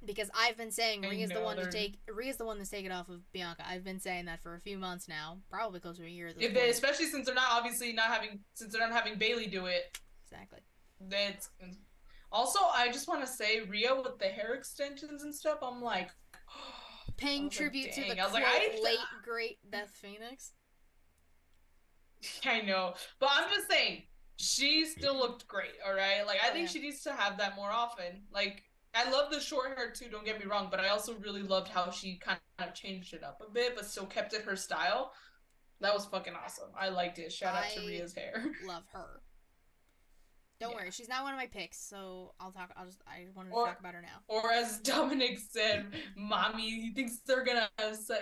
Because 0.04 0.30
I've 0.38 0.58
been 0.58 0.70
saying 0.70 1.00
Rhea's 1.02 1.30
the 1.30 1.40
one 1.40 1.56
to 1.56 1.70
take 1.70 1.98
Rhea's 2.06 2.36
the 2.36 2.44
one 2.44 2.58
to 2.58 2.68
take 2.68 2.84
it 2.84 2.92
off 2.92 3.08
of 3.08 3.20
Bianca. 3.32 3.64
I've 3.66 3.84
been 3.84 4.00
saying 4.00 4.26
that 4.26 4.42
for 4.42 4.54
a 4.54 4.60
few 4.60 4.76
months 4.76 5.08
now, 5.08 5.38
probably 5.48 5.80
close 5.80 5.96
to 5.96 6.04
a 6.04 6.08
year. 6.08 6.30
If 6.38 6.52
they, 6.52 6.68
especially 6.68 7.06
since 7.06 7.26
they're 7.26 7.34
not 7.34 7.48
obviously 7.50 7.92
not 7.94 8.06
having 8.06 8.40
since 8.52 8.72
they're 8.72 8.86
not 8.86 8.92
having 8.92 9.18
Bayley 9.18 9.46
do 9.46 9.66
it, 9.66 9.98
exactly. 10.26 10.60
that's 11.00 11.48
also 12.34 12.58
I 12.74 12.90
just 12.92 13.08
want 13.08 13.20
to 13.22 13.26
say 13.26 13.60
Rhea 13.60 13.94
with 13.94 14.18
the 14.18 14.26
hair 14.26 14.54
extensions 14.54 15.22
and 15.22 15.34
stuff. 15.34 15.58
I'm 15.62 15.80
like, 15.80 16.10
Paying 17.16 17.42
I 17.42 17.44
was 17.44 17.52
like, 17.52 17.58
tribute 17.58 17.92
to 17.92 18.00
the 18.02 18.20
I 18.20 18.24
was 18.24 18.32
quote, 18.32 18.42
like, 18.42 18.44
I- 18.44 18.80
late 18.82 18.98
great 19.24 19.58
Beth 19.70 19.90
Phoenix. 19.94 20.52
I 22.46 22.60
know, 22.62 22.94
but 23.20 23.28
I'm 23.32 23.48
just 23.50 23.70
saying 23.70 24.02
she 24.36 24.84
still 24.86 25.16
looked 25.16 25.46
great. 25.46 25.74
All 25.86 25.94
right, 25.94 26.26
like 26.26 26.38
I 26.44 26.50
Oh, 26.50 26.52
think 26.52 26.66
yeah. 26.68 26.72
she 26.72 26.80
needs 26.80 27.02
to 27.02 27.12
have 27.12 27.38
that 27.38 27.54
more 27.56 27.70
often. 27.70 28.22
Like 28.32 28.62
I 28.94 29.10
love 29.10 29.30
the 29.30 29.40
short 29.40 29.76
hair 29.76 29.90
too. 29.90 30.06
Don't 30.10 30.24
get 30.24 30.38
me 30.38 30.46
wrong, 30.46 30.68
but 30.70 30.80
I 30.80 30.88
also 30.88 31.14
really 31.14 31.42
loved 31.42 31.68
how 31.68 31.90
she 31.90 32.16
kind 32.18 32.38
of 32.58 32.74
changed 32.74 33.12
it 33.14 33.22
up 33.24 33.40
a 33.46 33.50
bit, 33.50 33.74
but 33.76 33.86
still 33.86 34.06
kept 34.06 34.32
it 34.34 34.42
her 34.42 34.56
style. 34.56 35.12
That 35.80 35.92
was 35.92 36.06
fucking 36.06 36.32
awesome. 36.42 36.68
I 36.78 36.88
liked 36.88 37.18
it. 37.18 37.32
Shout 37.32 37.54
out 37.54 37.64
to 37.74 37.82
I- 37.82 37.86
Rhea's 37.86 38.14
hair. 38.14 38.44
love 38.66 38.84
her. 38.92 39.20
Don't 40.60 40.70
Yeah. 40.70 40.76
worry, 40.76 40.90
she's 40.92 41.08
not 41.08 41.24
one 41.24 41.32
of 41.34 41.38
my 41.38 41.46
picks, 41.48 41.78
so 41.78 42.34
I'll 42.38 42.52
talk. 42.52 42.72
I'll 42.76 42.86
just 42.86 43.02
I 43.06 43.26
wanted 43.34 43.50
to 43.50 43.56
Or- 43.56 43.66
talk 43.66 43.80
about 43.80 43.94
her 43.94 44.02
now. 44.02 44.22
Or 44.28 44.52
as 44.52 44.78
Dominic 44.80 45.38
said, 45.38 45.92
"Mommy, 46.16 46.70
he 46.80 46.92
thinks 46.94 47.18
they're 47.26 47.42
gonna 47.44 47.68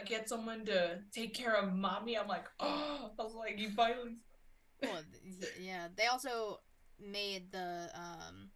get 0.07 0.29
someone 0.29 0.65
to 0.67 1.03
take 1.13 1.35
care 1.35 1.55
of 1.55 1.73
mommy." 1.75 2.17
I'm 2.19 2.29
like, 2.29 2.47
oh, 2.59 3.13
I 3.19 3.23
was 3.23 3.35
like, 3.35 3.59
you 3.59 3.71
finally. 3.71 4.17
Well, 4.83 5.03
yeah, 5.61 5.89
they 5.95 6.07
also 6.07 6.63
made 6.99 7.53
the 7.53 7.91
um 7.95 8.51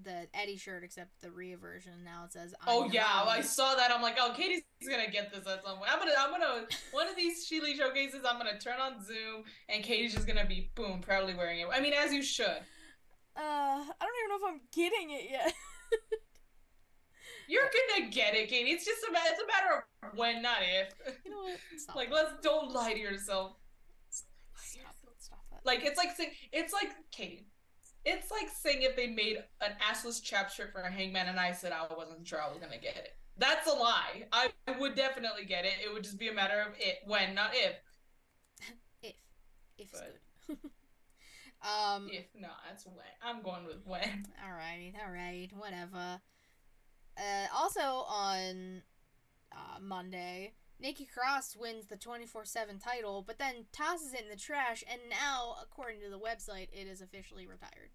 the 0.00 0.28
Eddie 0.32 0.56
shirt, 0.56 0.84
except 0.84 1.20
the 1.20 1.30
Rhea 1.30 1.56
version. 1.56 2.04
Now 2.04 2.24
it 2.24 2.32
says. 2.32 2.54
I'm 2.60 2.68
Oh 2.68 2.90
yeah. 2.90 3.04
I 3.26 3.40
saw 3.42 3.74
that. 3.74 3.90
I'm 3.90 4.00
like, 4.00 4.16
oh, 4.18 4.32
Katie's 4.34 4.62
gonna 4.88 5.10
get 5.10 5.30
this 5.32 5.46
at 5.46 5.62
some 5.64 5.76
point. 5.78 5.92
I'm 5.92 5.98
gonna, 5.98 6.12
I'm 6.16 6.30
gonna, 6.30 6.66
one 6.92 7.08
of 7.08 7.16
these 7.16 7.48
Sheely 7.48 7.76
showcases, 7.76 8.24
I'm 8.24 8.38
gonna 8.38 8.58
turn 8.60 8.80
on 8.80 9.02
Zoom, 9.04 9.42
and 9.68 9.82
Katie's 9.82 10.14
just 10.14 10.26
gonna 10.26 10.46
be 10.46 10.70
boom, 10.76 11.00
proudly 11.00 11.34
wearing 11.34 11.60
it. 11.60 11.66
I 11.72 11.80
mean, 11.80 11.92
as 11.94 12.12
you 12.14 12.22
should. 12.22 12.62
Uh, 13.38 13.40
I 13.40 14.00
don't 14.00 14.16
even 14.18 14.30
know 14.30 14.48
if 14.48 14.54
I'm 14.54 14.60
getting 14.74 15.10
it 15.10 15.30
yet. 15.30 15.54
You're 17.48 17.62
gonna 17.96 18.10
get 18.10 18.34
it, 18.34 18.48
Katie. 18.50 18.70
It's 18.72 18.84
just 18.84 19.02
a, 19.08 19.12
ma- 19.12 19.20
it's 19.26 19.40
a 19.40 19.46
matter 19.46 19.84
of 20.02 20.18
when, 20.18 20.42
not 20.42 20.58
if. 20.60 20.92
you 21.24 21.30
know 21.30 21.38
what? 21.38 21.56
Stop 21.78 21.96
like, 21.96 22.10
let's 22.10 22.32
don't 22.42 22.72
lie 22.72 22.92
to 22.92 22.98
yourself. 22.98 23.52
stop, 24.10 24.94
stop 25.18 25.38
that. 25.52 25.60
Like, 25.64 25.82
it's 25.84 25.96
like 25.96 26.14
saying, 26.16 26.32
it's 26.52 26.72
like 26.74 26.90
Katie. 27.10 27.46
It's 28.04 28.30
like 28.30 28.48
saying 28.54 28.82
if 28.82 28.96
they 28.96 29.06
made 29.06 29.38
an 29.60 29.72
assless 29.90 30.22
chap 30.22 30.50
shirt 30.50 30.72
for 30.72 30.80
a 30.82 30.90
Hangman, 30.90 31.26
and 31.28 31.38
I 31.40 31.52
said 31.52 31.72
I 31.72 31.86
wasn't 31.94 32.26
sure 32.26 32.42
I 32.42 32.48
was 32.48 32.58
gonna 32.58 32.78
get 32.78 32.96
it. 32.96 33.10
That's 33.38 33.66
a 33.66 33.74
lie. 33.74 34.24
I 34.32 34.50
would 34.78 34.94
definitely 34.94 35.44
get 35.46 35.64
it. 35.64 35.74
It 35.84 35.92
would 35.92 36.02
just 36.04 36.18
be 36.18 36.28
a 36.28 36.34
matter 36.34 36.60
of 36.60 36.74
it 36.78 36.98
when, 37.06 37.34
not 37.34 37.50
if. 37.54 37.76
if 39.02 39.14
if 39.78 39.92
But- 39.92 40.16
good. 40.48 40.56
um. 41.62 42.08
If 42.10 42.26
not, 42.38 42.56
that's 42.68 42.86
when. 42.86 42.96
I'm 43.22 43.42
going 43.42 43.66
with 43.66 43.84
when. 43.84 44.26
All 44.44 44.52
right, 44.52 44.92
all 45.04 45.12
right, 45.12 45.48
whatever. 45.56 46.20
Uh, 47.16 47.46
also 47.56 47.80
on 47.80 48.82
uh, 49.52 49.80
Monday, 49.80 50.52
Nikki 50.80 51.04
Cross 51.04 51.56
wins 51.56 51.86
the 51.86 51.96
24 51.96 52.44
7 52.44 52.78
title, 52.78 53.24
but 53.26 53.38
then 53.38 53.66
tosses 53.72 54.14
it 54.14 54.22
in 54.22 54.28
the 54.30 54.36
trash, 54.36 54.84
and 54.90 55.00
now, 55.10 55.56
according 55.62 56.00
to 56.02 56.10
the 56.10 56.18
website, 56.18 56.68
it 56.72 56.86
is 56.86 57.00
officially 57.00 57.46
retired. 57.46 57.90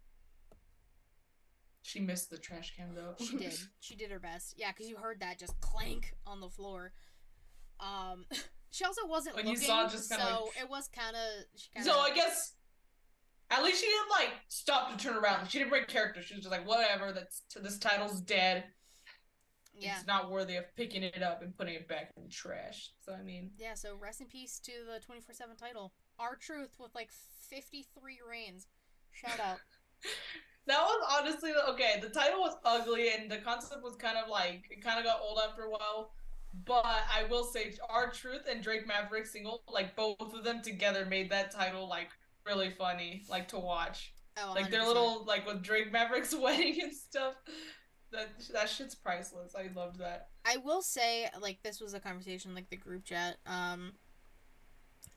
She 1.82 2.00
missed 2.00 2.30
the 2.30 2.38
trash 2.38 2.74
can 2.76 2.96
though. 2.96 3.16
She 3.24 3.38
did. 3.38 3.54
she 3.80 3.96
did 3.96 4.10
her 4.12 4.20
best. 4.20 4.56
Yeah, 4.58 4.72
because 4.72 4.90
you 4.90 4.96
heard 4.98 5.20
that 5.20 5.38
just 5.40 5.60
clank 5.62 6.14
on 6.26 6.40
the 6.40 6.50
floor. 6.50 6.94
Um, 7.80 8.26
she 8.72 8.86
also 8.86 9.06
wasn't 9.06 9.36
When 9.36 9.46
you 9.48 9.54
looking, 9.54 9.68
saw 9.68 9.88
just 9.90 10.10
so 10.10 10.16
like- 10.16 10.64
it 10.64 10.70
was 10.70 10.88
kind 10.88 11.16
of. 11.16 11.84
so 11.84 12.00
I 12.00 12.12
guess 12.14 12.54
at 13.54 13.64
least 13.64 13.82
she 13.82 13.88
didn't 13.88 14.10
like 14.10 14.34
stop 14.48 14.92
to 14.92 14.98
turn 15.04 15.16
around. 15.16 15.50
She 15.50 15.60
didn't 15.60 15.70
break 15.70 15.88
character. 15.88 16.22
She 16.22 16.34
was 16.34 16.44
just 16.44 16.52
like, 16.52 16.68
whatever. 16.68 17.12
That's 17.12 17.44
this 17.62 17.78
title's 17.78 18.22
dead. 18.22 18.66
Yeah. 19.76 19.96
It's 19.98 20.08
not 20.08 20.30
worthy 20.32 20.56
of 20.56 20.66
picking 20.76 21.04
it 21.04 21.24
up 21.24 21.42
and 21.42 21.56
putting 21.56 21.74
it 21.76 21.88
back 21.88 22.12
in 22.16 22.24
the 22.24 22.30
trash. 22.30 22.92
So 23.02 23.14
I 23.14 23.24
mean, 23.24 23.52
Yeah, 23.58 23.74
so 23.74 23.96
rest 24.00 24.22
in 24.22 24.28
peace 24.28 24.60
to 24.66 24.72
the 24.92 25.00
24 25.06 25.34
7 25.34 25.56
title. 25.56 25.94
R-Truth 26.20 26.76
with 26.80 26.94
like 26.94 27.10
53 27.50 28.20
reigns. 28.30 28.68
Shout 29.12 29.40
out. 29.40 29.58
that 30.68 30.80
was 30.80 31.20
honestly 31.20 31.52
okay. 31.70 32.00
The 32.02 32.10
title 32.10 32.42
was 32.42 32.56
ugly 32.66 33.10
and 33.10 33.30
the 33.32 33.38
concept 33.38 33.84
was 33.84 33.96
kind 33.96 34.18
of 34.18 34.30
like 34.30 34.66
it 34.70 34.84
kind 34.84 35.00
of 35.00 35.06
got 35.06 35.22
old 35.22 35.40
after 35.48 35.64
a 35.64 35.70
while. 35.70 36.12
But 36.66 36.86
I 36.86 37.26
will 37.32 37.46
say, 37.46 37.74
R-Truth 37.90 38.44
and 38.48 38.62
Drake 38.62 38.88
Maverick 38.88 39.26
single, 39.26 39.64
like 39.68 39.96
both 39.96 40.20
of 40.20 40.44
them 40.44 40.62
together, 40.62 41.04
made 41.04 41.32
that 41.32 41.50
title 41.50 41.90
like 41.90 42.10
really 42.46 42.72
funny, 42.72 43.24
like 43.30 43.48
to 43.50 43.60
watch. 43.60 44.14
Oh, 44.38 44.54
Like 44.56 44.72
their 44.72 44.86
little 44.86 45.24
like 45.26 45.46
with 45.46 45.62
Drake 45.64 45.92
Maverick's 45.92 46.36
wedding 46.40 46.80
and 46.82 46.94
stuff. 46.94 47.36
That 48.12 48.30
that 48.54 48.70
shit's 48.70 48.96
priceless. 48.96 49.56
I 49.56 49.70
loved 49.76 50.00
that. 50.00 50.30
I 50.46 50.58
will 50.58 50.82
say, 50.82 51.30
like, 51.42 51.64
this 51.64 51.80
was 51.82 51.94
a 51.94 52.00
conversation, 52.00 52.54
like 52.54 52.70
the 52.70 52.78
group 52.78 53.06
chat. 53.06 53.38
Um, 53.46 53.94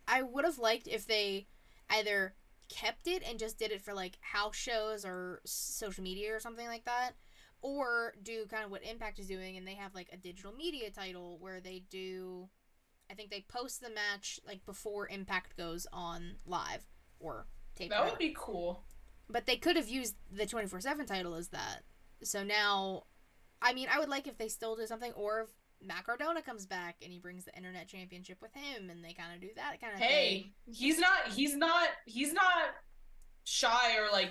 I 0.09 0.23
would 0.23 0.45
have 0.45 0.59
liked 0.59 0.87
if 0.87 1.07
they 1.07 1.47
either 1.91 2.35
kept 2.69 3.07
it 3.07 3.23
and 3.29 3.39
just 3.39 3.59
did 3.59 3.71
it 3.71 3.83
for 3.83 3.95
like 3.95 4.19
house 4.21 4.57
shows 4.57 5.05
or 5.05 5.41
social 5.45 6.03
media 6.03 6.35
or 6.35 6.41
something 6.41 6.67
like 6.67 6.85
that, 6.85 7.13
or 7.61 8.15
do 8.23 8.47
kind 8.47 8.65
of 8.65 8.71
what 8.71 8.85
Impact 8.85 9.19
is 9.19 9.27
doing 9.27 9.57
and 9.57 9.67
they 9.67 9.75
have 9.75 9.95
like 9.95 10.09
a 10.13 10.17
digital 10.17 10.53
media 10.53 10.91
title 10.91 11.39
where 11.41 11.61
they 11.61 11.85
do. 11.91 12.49
I 13.11 13.15
think 13.15 13.31
they 13.31 13.45
post 13.49 13.81
the 13.81 13.91
match 13.91 14.41
like 14.47 14.67
before 14.67 15.09
Impact 15.09 15.57
goes 15.57 15.87
on 15.93 16.37
live 16.45 16.85
or 17.21 17.47
tape. 17.75 17.91
That 17.91 18.05
would 18.05 18.19
be 18.19 18.35
cool. 18.37 18.85
But 19.29 19.47
they 19.47 19.57
could 19.57 19.77
have 19.77 19.89
used 19.89 20.17
the 20.31 20.47
24 20.47 20.81
7 20.81 21.07
title 21.07 21.35
as 21.35 21.49
that. 21.49 21.83
So 22.23 22.43
now, 22.45 23.05
I 23.61 23.75
mean, 23.75 23.89
I 23.93 23.99
would 23.99 24.09
like 24.09 24.27
if 24.27 24.39
they 24.39 24.49
still 24.49 24.77
do 24.77 24.87
something, 24.87 25.13
or 25.13 25.43
if 25.43 25.49
Matt 25.85 26.05
Cardona 26.05 26.43
comes 26.43 26.67
back 26.67 26.97
and 27.03 27.13
he 27.13 27.19
brings 27.19 27.45
the 27.45 27.55
Internet 27.57 27.89
Championship 27.89 28.39
with 28.41 28.55
him 28.55 28.91
and 28.91 29.05
they 29.05 29.13
kind 29.13 29.35
of 29.35 29.41
do 29.41 29.49
that 29.57 29.81
kind 29.81 29.95
of 29.95 30.01
Hey, 30.01 30.53
he's 30.67 30.99
not 30.99 31.29
he's 31.33 31.55
not 31.55 31.89
he's 32.07 32.33
not 32.33 32.75
shy 33.45 33.97
or 33.99 34.11
like 34.11 34.31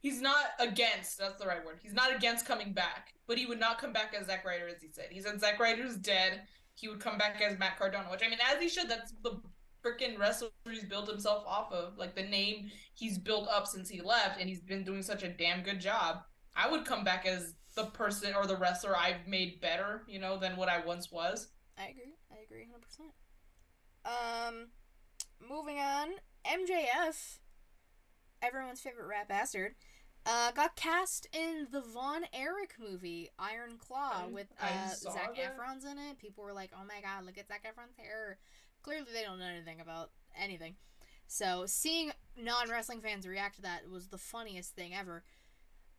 he's 0.00 0.20
not 0.20 0.46
against 0.58 1.18
that's 1.18 1.40
the 1.40 1.46
right 1.46 1.64
word. 1.64 1.78
He's 1.82 1.94
not 1.94 2.14
against 2.14 2.46
coming 2.46 2.72
back, 2.72 3.14
but 3.26 3.38
he 3.38 3.46
would 3.46 3.60
not 3.60 3.78
come 3.78 3.92
back 3.92 4.14
as 4.18 4.26
Zack 4.26 4.44
Ryder 4.44 4.68
as 4.68 4.82
he 4.82 4.88
said. 4.92 5.06
He 5.10 5.20
said 5.20 5.40
Zack 5.40 5.58
Ryder's 5.58 5.96
dead. 5.96 6.42
He 6.74 6.88
would 6.88 7.00
come 7.00 7.18
back 7.18 7.40
as 7.40 7.58
Matt 7.58 7.78
Cardona, 7.78 8.10
which 8.10 8.22
I 8.24 8.28
mean 8.28 8.38
as 8.52 8.60
he 8.60 8.68
should. 8.68 8.88
That's 8.88 9.12
the 9.22 9.40
freaking 9.84 10.18
wrestler 10.18 10.48
he's 10.68 10.84
built 10.84 11.08
himself 11.08 11.44
off 11.46 11.72
of. 11.72 11.96
Like 11.98 12.14
the 12.14 12.22
name 12.22 12.70
he's 12.94 13.18
built 13.18 13.48
up 13.48 13.66
since 13.66 13.88
he 13.88 14.00
left 14.00 14.40
and 14.40 14.48
he's 14.48 14.60
been 14.60 14.84
doing 14.84 15.02
such 15.02 15.22
a 15.22 15.28
damn 15.28 15.62
good 15.62 15.80
job. 15.80 16.18
I 16.54 16.70
would 16.70 16.84
come 16.84 17.04
back 17.04 17.26
as 17.26 17.54
the 17.74 17.84
person 17.86 18.34
or 18.34 18.46
the 18.46 18.56
wrestler 18.56 18.96
I've 18.96 19.26
made 19.26 19.60
better, 19.60 20.02
you 20.08 20.18
know, 20.18 20.38
than 20.38 20.56
what 20.56 20.68
I 20.68 20.84
once 20.84 21.10
was. 21.12 21.48
I 21.78 21.88
agree. 21.88 22.14
I 22.30 22.42
agree 22.44 22.66
100%. 22.66 24.50
Um, 24.50 24.68
moving 25.40 25.78
on, 25.78 26.08
MJF, 26.44 27.38
everyone's 28.42 28.80
favorite 28.80 29.06
rap 29.06 29.28
bastard, 29.28 29.74
uh, 30.26 30.52
got 30.52 30.76
cast 30.76 31.26
in 31.32 31.68
the 31.70 31.80
Von 31.80 32.22
Erich 32.32 32.74
movie 32.78 33.30
Iron 33.38 33.78
Claw 33.78 34.24
I- 34.26 34.30
with 34.30 34.48
uh, 34.60 34.88
Zac. 34.94 35.36
Efron's 35.36 35.84
in 35.84 35.98
it. 35.98 36.18
People 36.18 36.44
were 36.44 36.52
like, 36.52 36.70
"Oh 36.74 36.84
my 36.86 37.00
god, 37.00 37.24
look 37.24 37.38
at 37.38 37.48
Zac 37.48 37.64
Efron's 37.64 37.96
hair." 37.96 38.38
Clearly, 38.82 39.06
they 39.12 39.22
don't 39.22 39.38
know 39.38 39.46
anything 39.46 39.80
about 39.80 40.10
anything. 40.38 40.76
So 41.26 41.64
seeing 41.66 42.12
non-wrestling 42.36 43.00
fans 43.00 43.26
react 43.26 43.56
to 43.56 43.62
that 43.62 43.88
was 43.90 44.08
the 44.08 44.18
funniest 44.18 44.74
thing 44.74 44.94
ever. 44.94 45.22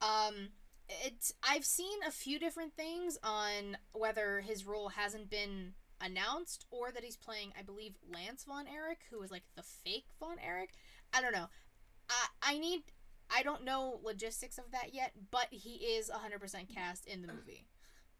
Um, 0.01 0.49
it's 1.05 1.33
I've 1.47 1.65
seen 1.65 1.99
a 2.05 2.11
few 2.11 2.39
different 2.39 2.73
things 2.75 3.17
on 3.23 3.77
whether 3.93 4.41
his 4.41 4.65
role 4.65 4.89
hasn't 4.89 5.29
been 5.29 5.73
announced 6.01 6.65
or 6.71 6.91
that 6.91 7.03
he's 7.03 7.15
playing, 7.15 7.53
I 7.57 7.61
believe, 7.61 7.93
Lance 8.11 8.43
Von 8.43 8.65
Erich, 8.67 9.01
who 9.09 9.21
is 9.21 9.31
like 9.31 9.43
the 9.55 9.63
fake 9.63 10.07
Von 10.19 10.37
Erich. 10.39 10.71
I 11.13 11.21
don't 11.21 11.33
know. 11.33 11.47
I 12.09 12.53
I 12.53 12.57
need. 12.57 12.83
I 13.33 13.43
don't 13.43 13.63
know 13.63 14.01
logistics 14.03 14.57
of 14.57 14.71
that 14.73 14.93
yet, 14.93 15.13
but 15.31 15.47
he 15.51 15.75
is 15.75 16.09
100% 16.09 16.67
cast 16.67 17.07
in 17.07 17.21
the 17.21 17.29
movie. 17.29 17.65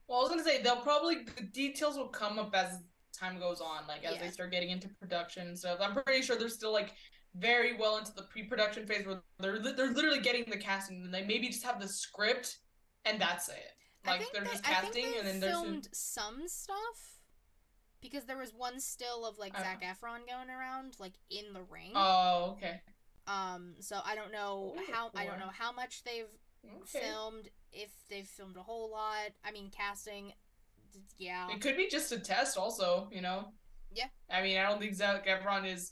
Well, 0.07 0.19
I 0.19 0.21
was 0.21 0.29
gonna 0.29 0.43
say 0.43 0.61
they'll 0.61 0.77
probably 0.77 1.25
the 1.35 1.43
details 1.43 1.97
will 1.97 2.07
come 2.07 2.39
up 2.39 2.55
as 2.55 2.79
time 3.21 3.39
goes 3.39 3.61
on, 3.61 3.87
like 3.87 4.03
as 4.03 4.15
Yeah. 4.15 4.21
they 4.23 4.31
start 4.31 4.51
getting 4.51 4.69
into 4.71 4.89
production 4.99 5.55
stuff. 5.55 5.79
I'm 5.81 5.93
pretty 5.93 6.21
sure 6.21 6.35
they're 6.37 6.49
still 6.49 6.73
like 6.73 6.93
very 7.35 7.77
well 7.77 7.97
into 7.97 8.11
the 8.13 8.23
pre-production 8.23 8.85
phase 8.85 9.05
where 9.05 9.21
they're 9.39 9.59
they're 9.59 9.91
literally 9.91 10.19
getting 10.19 10.43
the 10.49 10.57
casting, 10.57 11.03
and 11.03 11.13
they 11.13 11.23
maybe 11.23 11.47
just 11.47 11.63
have 11.63 11.79
the 11.79 11.87
script, 11.87 12.57
and 13.05 13.21
that's 13.21 13.47
it. 13.49 13.71
Like 14.05 14.23
they're 14.33 14.43
they- 14.43 14.49
just 14.49 14.63
casting, 14.63 15.05
and 15.17 15.27
then 15.27 15.39
there's 15.39 15.53
filmed 15.53 15.87
some 15.93 16.47
stuff 16.47 17.19
because 18.01 18.25
there 18.25 18.37
was 18.37 18.51
one 18.53 18.79
still 18.79 19.25
of 19.25 19.37
like 19.37 19.53
Uh. 19.57 19.61
Zac 19.61 19.81
Efron 19.83 20.27
going 20.27 20.49
around 20.49 20.95
like 20.99 21.13
in 21.29 21.53
the 21.53 21.61
ring. 21.63 21.91
oh 21.95 22.51
okay, 22.57 22.81
Um, 23.27 23.75
so 23.79 24.01
I 24.03 24.15
don't 24.15 24.31
know 24.31 24.75
Ooh, 24.77 24.91
how 24.91 25.11
I 25.15 25.25
don't 25.25 25.39
know 25.39 25.51
how 25.53 25.71
much 25.71 26.03
they've 26.03 26.25
okay. 26.65 26.99
filmed, 26.99 27.49
if 27.71 27.91
they've 28.09 28.27
filmed 28.27 28.57
a 28.57 28.63
whole 28.63 28.89
lot. 28.91 29.29
I 29.45 29.51
mean, 29.51 29.69
casting, 29.69 30.33
yeah. 31.17 31.47
It 31.49 31.61
could 31.61 31.77
be 31.77 31.87
just 31.87 32.11
a 32.11 32.19
test, 32.19 32.57
also. 32.57 33.09
You 33.11 33.21
know. 33.21 33.49
Yeah. 33.93 34.07
I 34.29 34.41
mean, 34.41 34.57
I 34.57 34.63
don't 34.63 34.79
think 34.79 34.93
Zac 34.93 35.27
Efron 35.27 35.71
is 35.71 35.91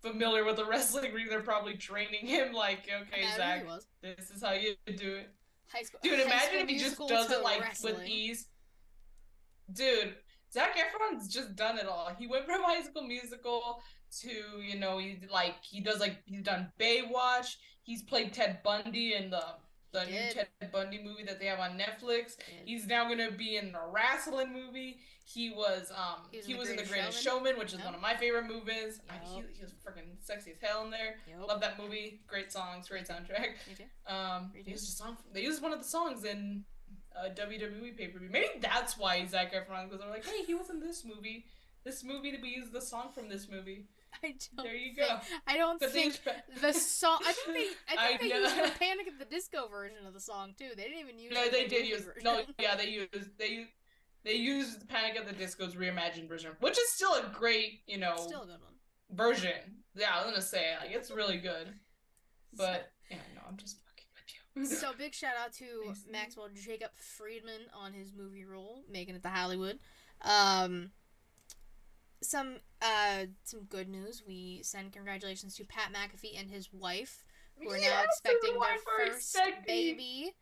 familiar 0.00 0.44
with 0.44 0.56
the 0.56 0.64
wrestling 0.68 1.12
ring. 1.12 1.26
They're 1.28 1.40
probably 1.40 1.76
training 1.76 2.26
him 2.26 2.52
like, 2.52 2.88
okay, 3.02 3.24
Zac, 3.36 3.64
this 4.02 4.30
is 4.30 4.42
how 4.42 4.52
you 4.52 4.74
do 4.96 5.16
it. 5.16 5.30
High 5.72 5.82
school. 5.82 6.00
Dude, 6.02 6.18
High 6.18 6.24
imagine 6.24 6.48
School 6.48 6.60
if 6.60 6.68
he 6.68 6.78
just 6.78 7.08
does 7.08 7.30
it 7.30 7.42
like 7.42 7.62
with 7.82 8.06
ease. 8.06 8.48
Dude, 9.72 10.14
Zac 10.52 10.76
Efron's 10.76 11.28
just 11.28 11.56
done 11.56 11.78
it 11.78 11.86
all. 11.86 12.10
He 12.18 12.26
went 12.26 12.44
from 12.44 12.62
High 12.64 12.82
School 12.82 13.02
Musical 13.02 13.80
to 14.20 14.60
you 14.60 14.78
know 14.78 14.98
he 14.98 15.18
like 15.32 15.54
he 15.62 15.80
does 15.80 15.98
like 16.00 16.18
he's 16.26 16.42
done 16.42 16.70
Baywatch. 16.78 17.56
He's 17.82 18.02
played 18.02 18.32
Ted 18.32 18.62
Bundy 18.62 19.14
in 19.14 19.30
the 19.30 19.42
the 19.92 20.00
He 20.02 20.12
new. 20.12 20.32
Ted 20.32 20.48
Bundy 20.72 21.00
movie 21.02 21.22
that 21.24 21.38
they 21.38 21.46
have 21.46 21.58
on 21.60 21.78
Netflix. 21.78 22.36
Yeah. 22.38 22.54
He's 22.64 22.86
now 22.86 23.08
gonna 23.08 23.30
be 23.30 23.56
in 23.56 23.72
the 23.72 23.80
wrestling 23.92 24.52
movie. 24.52 24.98
He 25.24 25.50
was 25.50 25.90
um 25.94 26.26
He 26.30 26.38
was 26.38 26.46
he 26.46 26.52
in 26.52 26.56
The 26.56 26.60
was 26.60 26.70
in 26.70 26.76
The 26.76 26.82
Greatest 26.84 27.22
Showman. 27.22 27.44
Showman, 27.52 27.58
which 27.58 27.68
is 27.72 27.78
Yep. 27.78 27.84
one 27.86 27.94
of 27.94 28.00
my 28.00 28.16
favorite 28.16 28.46
movies. 28.46 29.00
I- 29.08 29.14
Yep. 29.14 29.22
he, 29.52 29.56
he 29.58 29.62
was 29.62 29.72
freaking 29.84 30.16
sexy 30.20 30.52
as 30.52 30.56
hell 30.60 30.84
in 30.84 30.90
there. 30.90 31.16
Yep. 31.28 31.46
Love 31.48 31.60
that 31.60 31.78
movie. 31.78 32.20
Great 32.26 32.50
songs, 32.52 32.88
great 32.88 33.06
soundtrack. 33.06 33.54
Um, 34.06 34.50
they 34.54 34.62
too. 34.62 34.70
used 34.72 34.88
a 34.88 34.92
song. 34.92 35.16
They 35.32 35.42
used 35.42 35.62
one 35.62 35.72
of 35.72 35.78
the 35.78 35.84
songs 35.88 36.24
in 36.24 36.64
a 37.14 37.28
WWE 37.30 37.96
pay 37.96 38.08
per 38.08 38.18
view. 38.18 38.28
Maybe 38.30 38.48
that's 38.60 38.98
why 38.98 39.24
Zac 39.26 39.52
Efron 39.52 39.84
because 39.84 40.00
they're 40.00 40.10
like, 40.10 40.24
hey, 40.26 40.44
he 40.44 40.54
was 40.54 40.70
in 40.70 40.80
this 40.80 41.04
movie. 41.04 41.44
This 41.84 42.02
movie, 42.04 42.30
that 42.30 42.40
we 42.40 42.48
used 42.50 42.72
the 42.72 42.80
song 42.80 43.10
from 43.14 43.28
this 43.28 43.48
movie. 43.50 43.86
I 44.22 44.34
don't. 44.56 44.64
There 44.64 44.74
you 44.74 44.94
think- 44.94 45.08
go. 45.08 45.18
I 45.46 45.56
don't 45.56 45.80
But 45.80 45.90
think 45.92 46.20
the 46.60 46.72
song. 46.72 47.18
I 47.26 47.32
think 47.32 47.56
they. 47.56 47.66
I 47.98 48.14
I 48.14 48.16
they 48.18 48.28
know. 48.28 48.38
used 48.40 48.56
the 48.56 48.78
Panic 48.78 49.08
at 49.08 49.18
the 49.18 49.24
Disco 49.24 49.68
version 49.68 50.06
of 50.06 50.14
the 50.14 50.20
song 50.20 50.54
too. 50.58 50.68
They 50.76 50.84
didn't 50.84 51.00
even 51.00 51.18
use. 51.18 51.32
no, 51.34 51.48
they 51.50 51.66
did 51.66 51.86
use. 51.86 52.02
version. 52.02 52.22
No, 52.24 52.42
yeah, 52.58 52.74
they 52.76 52.88
used. 52.88 53.38
They 53.38 53.48
used. 53.48 53.70
They 54.24 54.34
used 54.34 54.88
Panic 54.88 55.16
at 55.16 55.26
the 55.26 55.32
Disco's 55.32 55.74
reimagined 55.74 56.28
version, 56.28 56.52
which 56.60 56.78
is 56.78 56.88
still 56.92 57.14
a 57.14 57.24
great, 57.34 57.80
you 57.88 57.98
know, 57.98 58.14
Still 58.16 58.42
a 58.42 58.46
good 58.46 58.60
one. 58.62 58.74
version. 59.10 59.50
Yeah, 59.96 60.10
I 60.14 60.18
was 60.18 60.26
gonna 60.30 60.40
say 60.42 60.74
like 60.80 60.92
it's 60.94 61.10
really 61.10 61.38
good. 61.38 61.68
But 62.56 62.92
yeah, 63.10 63.16
no, 63.34 63.40
I'm 63.48 63.56
just 63.56 63.78
fucking 63.84 64.06
with 64.14 64.70
you. 64.70 64.76
So 64.76 64.92
big 64.96 65.12
shout 65.14 65.32
out 65.42 65.52
to 65.54 65.64
Thanks. 65.86 66.04
Maxwell 66.08 66.48
Jacob 66.54 66.90
Friedman 66.94 67.62
on 67.74 67.92
his 67.92 68.12
movie 68.16 68.44
role, 68.44 68.84
making 68.88 69.16
it 69.16 69.22
to 69.24 69.28
Hollywood. 69.28 69.78
Um, 70.22 70.92
some 72.22 72.56
uh 72.80 73.26
some 73.44 73.64
good 73.64 73.88
news. 73.88 74.22
We 74.26 74.60
send 74.62 74.92
congratulations 74.92 75.54
to 75.56 75.64
Pat 75.64 75.92
McAfee 75.92 76.38
and 76.40 76.50
his 76.50 76.72
wife, 76.72 77.24
who 77.56 77.70
are 77.70 77.78
now 77.78 78.02
expecting 78.04 78.54
their 78.58 79.06
first 79.06 79.36
expecting. 79.36 79.64
baby. 79.66 80.34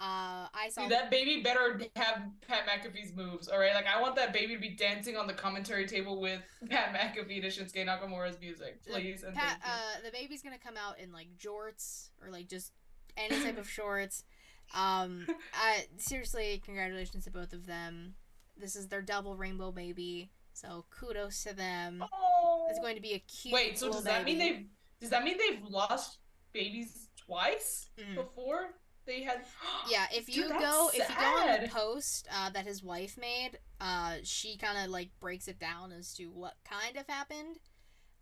Uh, 0.00 0.46
I 0.54 0.68
saw 0.70 0.82
Dude, 0.82 0.92
that 0.92 1.10
baby 1.10 1.42
better 1.42 1.80
have 1.96 2.22
Pat 2.46 2.68
McAfee's 2.68 3.16
moves, 3.16 3.48
all 3.48 3.58
right? 3.58 3.74
Like, 3.74 3.86
I 3.88 4.00
want 4.00 4.14
that 4.14 4.32
baby 4.32 4.54
to 4.54 4.60
be 4.60 4.68
dancing 4.68 5.16
on 5.16 5.26
the 5.26 5.32
commentary 5.32 5.88
table 5.88 6.20
with 6.20 6.40
Pat 6.70 6.94
McAfee 6.94 7.40
to 7.40 7.48
Shinsuke 7.48 7.84
Nakamura's 7.84 8.38
music, 8.40 8.80
please. 8.86 9.24
And 9.24 9.34
Pat, 9.34 9.58
thank 9.60 9.64
you. 9.64 9.70
uh, 9.70 10.04
the 10.04 10.12
baby's 10.12 10.40
gonna 10.40 10.56
come 10.56 10.76
out 10.76 11.00
in 11.00 11.10
like 11.10 11.26
jorts 11.36 12.10
or 12.22 12.30
like 12.30 12.48
just 12.48 12.70
any 13.16 13.42
type 13.42 13.58
of 13.58 13.68
shorts. 13.68 14.22
Um, 14.72 15.26
I 15.54 15.86
seriously, 15.96 16.62
congratulations 16.64 17.24
to 17.24 17.32
both 17.32 17.52
of 17.52 17.66
them. 17.66 18.14
This 18.56 18.76
is 18.76 18.86
their 18.86 19.02
double 19.02 19.36
rainbow 19.36 19.72
baby, 19.72 20.30
so 20.60 20.84
kudos 20.90 21.42
to 21.44 21.54
them. 21.54 22.04
oh. 22.12 22.66
It's 22.70 22.78
going 22.80 22.96
to 22.96 23.02
be 23.02 23.14
a 23.14 23.18
cute. 23.20 23.54
Wait, 23.54 23.78
so 23.78 23.90
does 23.90 24.04
that 24.04 24.24
mean 24.24 24.38
they've 24.38 24.66
does 25.00 25.10
that 25.10 25.22
mean 25.24 25.36
they've 25.38 25.62
lost 25.68 26.18
babies 26.52 27.08
twice 27.16 27.88
Mhm. 27.98 28.14
before 28.16 28.74
they 29.06 29.22
had? 29.22 29.44
Yeah, 29.90 30.06
if 30.12 30.28
you 30.34 30.48
that's 30.48 30.60
go 30.62 30.90
if 30.92 31.08
you 31.08 31.14
go 31.16 31.24
on 31.24 31.62
the 31.62 31.68
post 31.68 32.28
uh, 32.32 32.50
that 32.50 32.66
his 32.66 32.82
wife 32.82 33.16
made, 33.16 33.58
uh, 33.80 34.16
she 34.22 34.56
kind 34.58 34.76
of 34.84 34.90
like 34.90 35.10
breaks 35.20 35.48
it 35.48 35.58
down 35.58 35.92
as 35.92 36.12
to 36.14 36.26
what 36.26 36.54
kind 36.68 36.96
of 36.96 37.06
happened. 37.06 37.58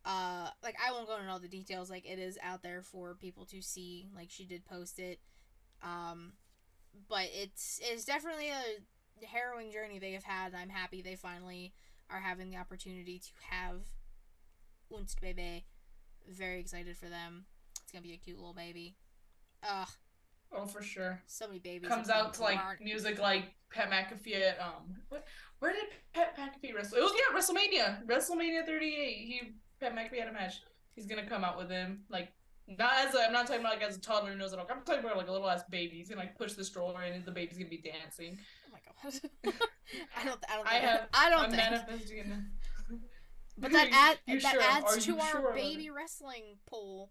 Uh, 0.05 0.51
like 0.63 0.77
I 0.87 0.93
won't 0.93 1.09
go 1.09 1.17
into 1.17 1.29
all 1.31 1.41
the 1.41 1.49
details. 1.49 1.91
Like 1.91 2.07
it 2.07 2.19
is 2.21 2.39
out 2.43 2.63
there 2.63 2.83
for 2.83 3.15
people 3.15 3.45
to 3.47 3.61
see. 3.63 4.09
Like 4.15 4.31
she 4.31 4.45
did 4.47 4.65
post 4.65 4.99
it. 5.01 5.19
Um, 5.83 6.35
but 7.09 7.25
it's 7.35 7.81
it's 7.83 8.05
definitely 8.05 8.51
a 8.51 9.27
harrowing 9.27 9.73
journey 9.73 9.99
they 9.99 10.13
have 10.13 10.23
had. 10.25 10.55
I'm 10.55 10.69
happy 10.69 11.03
they 11.03 11.17
finally 11.17 11.73
are 12.11 12.21
having 12.21 12.51
the 12.51 12.57
opportunity 12.57 13.19
to 13.19 13.31
have 13.51 13.81
Unst 14.93 15.21
Baby. 15.21 15.65
Very 16.29 16.61
excited 16.61 16.97
for 16.97 17.07
them. 17.09 17.47
It's 17.83 17.93
gonna 17.93 18.03
be 18.03 18.13
a 18.13 18.17
cute 18.17 18.39
little 18.39 18.55
baby. 18.55 18.97
Ugh, 19.69 19.89
Oh, 20.53 20.65
for 20.67 20.83
sure. 20.83 21.21
so 21.27 21.47
many 21.49 21.59
babies. 21.59 21.89
Comes 21.89 22.09
out 22.09 22.35
to 22.35 22.43
like 22.43 22.63
born. 22.63 22.77
music 22.81 23.19
like 23.19 23.55
Pat 23.73 23.91
McAfee 23.91 24.41
at 24.43 24.61
um 24.61 24.97
what 25.09 25.27
where 25.59 25.73
did 25.73 25.85
Pat 26.13 26.37
McAfee 26.37 26.75
wrestle? 26.75 26.99
It 26.99 27.03
was 27.03 27.13
yeah, 27.15 27.37
WrestleMania. 27.37 28.07
WrestleMania 28.07 28.65
38. 28.65 29.15
He 29.17 29.41
Pat 29.81 29.95
McAfee 29.95 30.19
had 30.21 30.29
a 30.29 30.33
match. 30.33 30.55
He's 30.95 31.07
gonna 31.07 31.27
come 31.27 31.45
out 31.45 31.59
with 31.59 31.71
him. 31.71 32.05
Like 32.09 32.33
not 32.69 32.95
as 32.99 33.15
a, 33.15 33.21
I'm 33.27 33.33
not 33.33 33.47
talking 33.47 33.61
about 33.61 33.75
like 33.79 33.83
as 33.89 33.97
a 33.97 34.01
toddler 34.01 34.33
who 34.33 34.39
knows 34.39 34.53
it 34.53 34.59
all. 34.59 34.67
I'm 34.71 34.83
talking 34.85 35.05
about 35.05 35.17
like 35.17 35.29
a 35.29 35.33
little 35.33 35.49
ass 35.49 35.63
baby. 35.71 35.97
He's 35.97 36.09
gonna 36.09 36.21
like 36.21 36.37
push 36.37 36.55
the 36.55 36.65
stroller 36.65 37.03
in 37.05 37.13
and 37.13 37.25
the 37.25 37.31
baby's 37.33 37.59
gonna 37.59 37.69
be 37.71 37.79
dancing. 37.83 38.39
My 39.05 39.11
god. 39.11 39.21
I 40.17 40.25
don't. 40.25 40.45
I 40.51 40.57
don't. 40.57 40.67
I 40.67 40.71
Think, 40.73 40.85
have 40.85 41.09
I 41.15 41.31
don't 41.31 41.41
I'm 41.45 41.51
think. 41.51 41.63
manifesting 41.63 42.19
in 42.19 42.47
But 43.59 43.73
that 43.73 43.89
add, 43.93 44.43
that 44.43 44.53
sure? 44.53 44.61
Adds 44.63 45.07
you 45.07 45.15
to 45.15 45.21
our 45.21 45.31
sure 45.31 45.55
baby 45.55 45.91
wrestling 45.91 46.59
pool. 46.67 47.11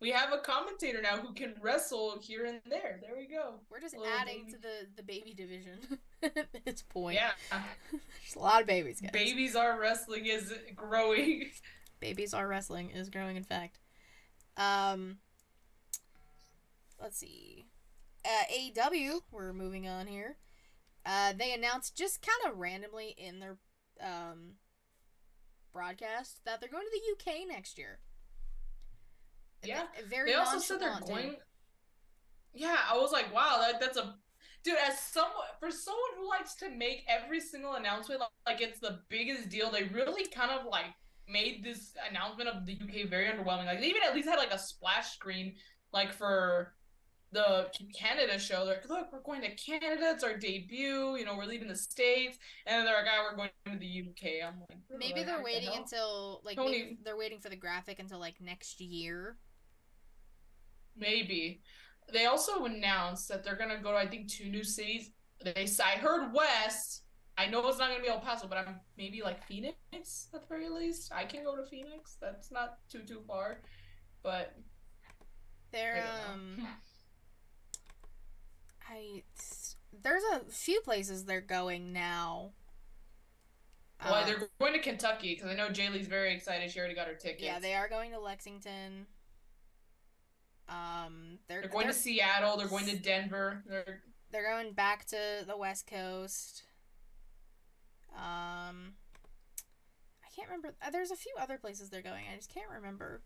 We 0.00 0.10
have 0.10 0.32
a 0.32 0.38
commentator 0.38 1.00
now 1.00 1.16
who 1.16 1.32
can 1.32 1.54
wrestle 1.62 2.18
here 2.20 2.44
and 2.44 2.60
there. 2.68 3.00
There 3.00 3.16
we 3.16 3.26
go. 3.26 3.54
We're 3.70 3.80
just 3.80 3.96
Little 3.96 4.12
adding 4.12 4.40
baby. 4.44 4.52
to 4.52 4.58
the 4.58 4.86
the 4.96 5.02
baby 5.02 5.34
division 5.34 5.78
at 6.22 6.48
this 6.64 6.82
point. 6.82 7.16
Yeah. 7.16 7.30
There's 7.90 8.36
a 8.36 8.38
lot 8.38 8.60
of 8.60 8.66
babies, 8.66 9.00
guys. 9.00 9.10
Babies 9.12 9.56
are 9.56 9.78
wrestling 9.78 10.26
is 10.26 10.52
growing. 10.76 11.50
Babies 12.00 12.34
are 12.34 12.46
wrestling 12.46 12.90
is 12.90 13.08
growing. 13.08 13.36
In 13.36 13.44
fact, 13.44 13.78
um, 14.58 15.18
let's 17.00 17.16
see. 17.16 17.64
Uh, 18.24 18.52
AEW. 18.52 19.20
We're 19.30 19.52
moving 19.52 19.88
on 19.88 20.06
here. 20.06 20.38
Uh, 21.04 21.34
they 21.38 21.52
announced 21.52 21.96
just 21.96 22.22
kind 22.22 22.52
of 22.52 22.58
randomly 22.58 23.14
in 23.18 23.38
their 23.38 23.58
um 24.02 24.54
broadcast 25.72 26.40
that 26.44 26.60
they're 26.60 26.70
going 26.70 26.84
to 26.84 27.00
the 27.00 27.32
UK 27.32 27.48
next 27.48 27.76
year. 27.76 27.98
Yeah. 29.62 29.84
Very 30.08 30.30
They 30.30 30.34
also 30.34 30.58
said 30.58 30.80
they're 30.80 30.98
going. 31.06 31.36
Yeah, 32.52 32.76
I 32.90 32.96
was 32.96 33.10
like, 33.12 33.34
wow, 33.34 33.58
that, 33.60 33.80
that's 33.80 33.96
a 33.96 34.14
dude. 34.62 34.76
As 34.86 34.98
someone 34.98 35.32
for 35.58 35.70
someone 35.70 36.02
who 36.16 36.28
likes 36.28 36.54
to 36.56 36.70
make 36.70 37.04
every 37.08 37.40
single 37.40 37.74
announcement 37.74 38.20
like, 38.20 38.30
like 38.46 38.60
it's 38.60 38.78
the 38.78 39.00
biggest 39.08 39.48
deal, 39.48 39.70
they 39.70 39.84
really 39.84 40.26
kind 40.28 40.50
of 40.50 40.66
like 40.70 40.86
made 41.28 41.64
this 41.64 41.94
announcement 42.08 42.48
of 42.48 42.64
the 42.64 42.74
UK 42.74 43.08
very 43.08 43.26
underwhelming. 43.26 43.66
Like 43.66 43.80
they 43.80 43.86
even 43.86 44.02
at 44.06 44.14
least 44.14 44.28
had 44.28 44.38
like 44.38 44.52
a 44.52 44.58
splash 44.58 45.14
screen, 45.14 45.54
like 45.92 46.12
for 46.12 46.74
the 47.34 47.66
Canada 47.94 48.38
show. 48.38 48.64
They're 48.64 48.76
like, 48.76 48.88
look, 48.88 49.12
we're 49.12 49.20
going 49.20 49.42
to 49.42 49.54
Canada. 49.56 50.12
It's 50.14 50.24
our 50.24 50.36
debut. 50.36 51.16
You 51.16 51.24
know, 51.24 51.36
we're 51.36 51.44
leaving 51.44 51.68
the 51.68 51.76
states, 51.76 52.38
and 52.66 52.78
then 52.78 52.84
they're 52.86 52.94
like, 52.94 53.06
ah, 53.10 53.26
we're 53.28 53.36
going 53.36 53.50
to 53.66 53.78
the 53.78 54.04
UK. 54.08 54.46
I'm 54.46 54.60
like, 54.60 54.78
bro, 54.88 54.98
Maybe 54.98 55.24
they're 55.24 55.34
what 55.34 55.38
the 55.38 55.44
waiting 55.44 55.70
until 55.74 56.40
like 56.44 56.56
maybe 56.56 56.98
they're 57.04 57.16
waiting 57.16 57.40
for 57.40 57.50
the 57.50 57.56
graphic 57.56 57.98
until 57.98 58.18
like 58.20 58.40
next 58.40 58.80
year. 58.80 59.36
Maybe. 60.96 61.60
They 62.12 62.26
also 62.26 62.64
announced 62.64 63.28
that 63.28 63.44
they're 63.44 63.56
gonna 63.56 63.82
go 63.82 63.90
to 63.90 63.98
I 63.98 64.06
think 64.06 64.28
two 64.28 64.48
new 64.48 64.64
cities. 64.64 65.10
They 65.42 65.68
I 65.84 65.98
heard 65.98 66.32
West. 66.32 67.02
I 67.36 67.46
know 67.46 67.66
it's 67.66 67.78
not 67.78 67.90
gonna 67.90 68.02
be 68.02 68.08
El 68.08 68.20
Paso, 68.20 68.46
but 68.46 68.58
I'm 68.58 68.78
maybe 68.96 69.22
like 69.22 69.44
Phoenix 69.46 70.28
at 70.32 70.40
the 70.40 70.46
very 70.48 70.68
least. 70.68 71.12
I 71.12 71.24
can 71.24 71.42
go 71.42 71.56
to 71.56 71.64
Phoenix. 71.64 72.16
That's 72.20 72.52
not 72.52 72.78
too 72.88 73.00
too 73.00 73.22
far. 73.26 73.62
But 74.22 74.54
They're 75.72 76.04
um. 76.30 76.66
I 78.88 79.22
there's 80.02 80.22
a 80.34 80.40
few 80.50 80.80
places 80.82 81.24
they're 81.24 81.40
going 81.40 81.92
now. 81.92 82.50
well, 84.04 84.14
Um, 84.14 84.26
they're 84.26 84.48
going 84.60 84.72
to 84.74 84.80
Kentucky 84.80 85.34
because 85.34 85.50
I 85.50 85.54
know 85.54 85.68
Jaylee's 85.68 86.06
very 86.06 86.34
excited. 86.34 86.70
She 86.70 86.78
already 86.78 86.94
got 86.94 87.06
her 87.06 87.14
tickets. 87.14 87.42
yeah, 87.44 87.58
they 87.58 87.74
are 87.74 87.88
going 87.88 88.10
to 88.10 88.18
Lexington. 88.20 89.06
Um, 90.68 91.38
they're 91.48 91.60
They're 91.60 91.70
going 91.70 91.86
they're, 91.86 91.92
to 91.92 91.98
Seattle. 91.98 92.56
They're 92.56 92.68
going 92.68 92.86
to 92.86 92.96
Denver. 92.96 93.62
They're 93.68 94.02
they're 94.30 94.50
going 94.50 94.72
back 94.72 95.04
to 95.06 95.44
the 95.46 95.56
West 95.56 95.86
Coast. 95.86 96.64
Um, 98.16 98.94
I 100.24 100.28
can't 100.34 100.48
remember. 100.48 100.74
uh, 100.84 100.90
There's 100.90 101.10
a 101.10 101.16
few 101.16 101.32
other 101.40 101.58
places 101.58 101.90
they're 101.90 102.02
going. 102.02 102.24
I 102.32 102.36
just 102.36 102.52
can't 102.52 102.70
remember. 102.70 103.22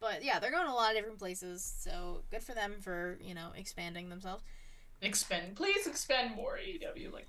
But 0.00 0.24
yeah, 0.24 0.38
they're 0.38 0.50
going 0.50 0.66
a 0.66 0.74
lot 0.74 0.90
of 0.90 0.96
different 0.96 1.18
places. 1.18 1.74
So 1.80 2.22
good 2.30 2.42
for 2.42 2.54
them 2.54 2.74
for 2.80 3.18
you 3.20 3.34
know 3.34 3.50
expanding 3.56 4.08
themselves. 4.08 4.42
expend. 5.02 5.56
Please 5.56 5.86
expend 5.86 6.34
more 6.36 6.58
AEW. 6.58 7.12
Like, 7.12 7.26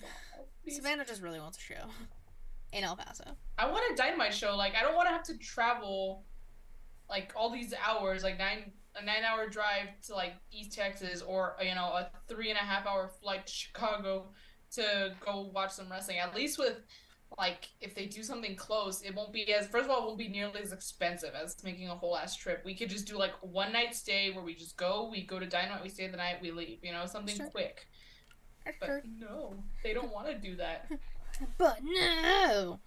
please. 0.63 0.75
Savannah 0.77 1.05
just 1.05 1.21
really 1.21 1.39
wants 1.39 1.57
a 1.57 1.61
show 1.61 1.85
in 2.73 2.83
El 2.83 2.95
Paso. 2.95 3.23
I 3.57 3.69
want 3.69 3.91
a 3.91 3.95
dynamite 3.95 4.33
show. 4.33 4.55
Like 4.55 4.75
I 4.75 4.81
don't 4.81 4.95
want 4.95 5.07
to 5.07 5.13
have 5.13 5.23
to 5.23 5.37
travel 5.37 6.23
like 7.09 7.31
all 7.35 7.49
these 7.49 7.73
hours, 7.85 8.23
like 8.23 8.37
nine 8.37 8.71
a 8.99 9.05
nine 9.05 9.23
hour 9.23 9.47
drive 9.47 9.87
to 10.07 10.15
like 10.15 10.33
East 10.51 10.73
Texas 10.73 11.21
or 11.21 11.55
you 11.61 11.75
know 11.75 11.85
a 11.85 12.09
three 12.27 12.49
and 12.49 12.57
a 12.57 12.63
half 12.63 12.85
hour 12.85 13.09
flight 13.21 13.47
to 13.47 13.53
Chicago 13.53 14.25
to 14.71 15.13
go 15.25 15.49
watch 15.53 15.71
some 15.71 15.89
wrestling. 15.89 16.17
At 16.17 16.35
least 16.35 16.59
with 16.59 16.81
like 17.37 17.69
if 17.81 17.93
they 17.95 18.05
do 18.05 18.23
something 18.23 18.55
close, 18.55 19.01
it 19.01 19.13
won't 19.15 19.33
be 19.33 19.53
as 19.53 19.67
first 19.67 19.85
of 19.85 19.91
all 19.91 20.03
it 20.03 20.05
won't 20.05 20.17
be 20.17 20.27
nearly 20.29 20.61
as 20.61 20.71
expensive 20.71 21.33
as 21.35 21.55
making 21.63 21.89
a 21.89 21.95
whole 21.95 22.15
ass 22.17 22.35
trip. 22.35 22.61
We 22.65 22.75
could 22.75 22.89
just 22.89 23.07
do 23.07 23.17
like 23.17 23.33
one 23.41 23.73
night 23.73 23.95
stay 23.95 24.31
where 24.31 24.43
we 24.43 24.55
just 24.55 24.77
go, 24.77 25.09
we 25.11 25.23
go 25.25 25.39
to 25.39 25.45
dynamite, 25.45 25.83
we 25.83 25.89
stay 25.89 26.07
the 26.07 26.17
night, 26.17 26.37
we 26.41 26.51
leave. 26.51 26.79
You 26.83 26.93
know 26.93 27.05
something 27.05 27.35
Sure. 27.35 27.47
quick. 27.47 27.87
But 28.79 29.03
no, 29.05 29.55
they 29.83 29.93
don't 29.93 30.11
want 30.11 30.27
to 30.27 30.35
do 30.35 30.55
that. 30.57 30.89
But 31.57 31.79
no. 31.83 32.79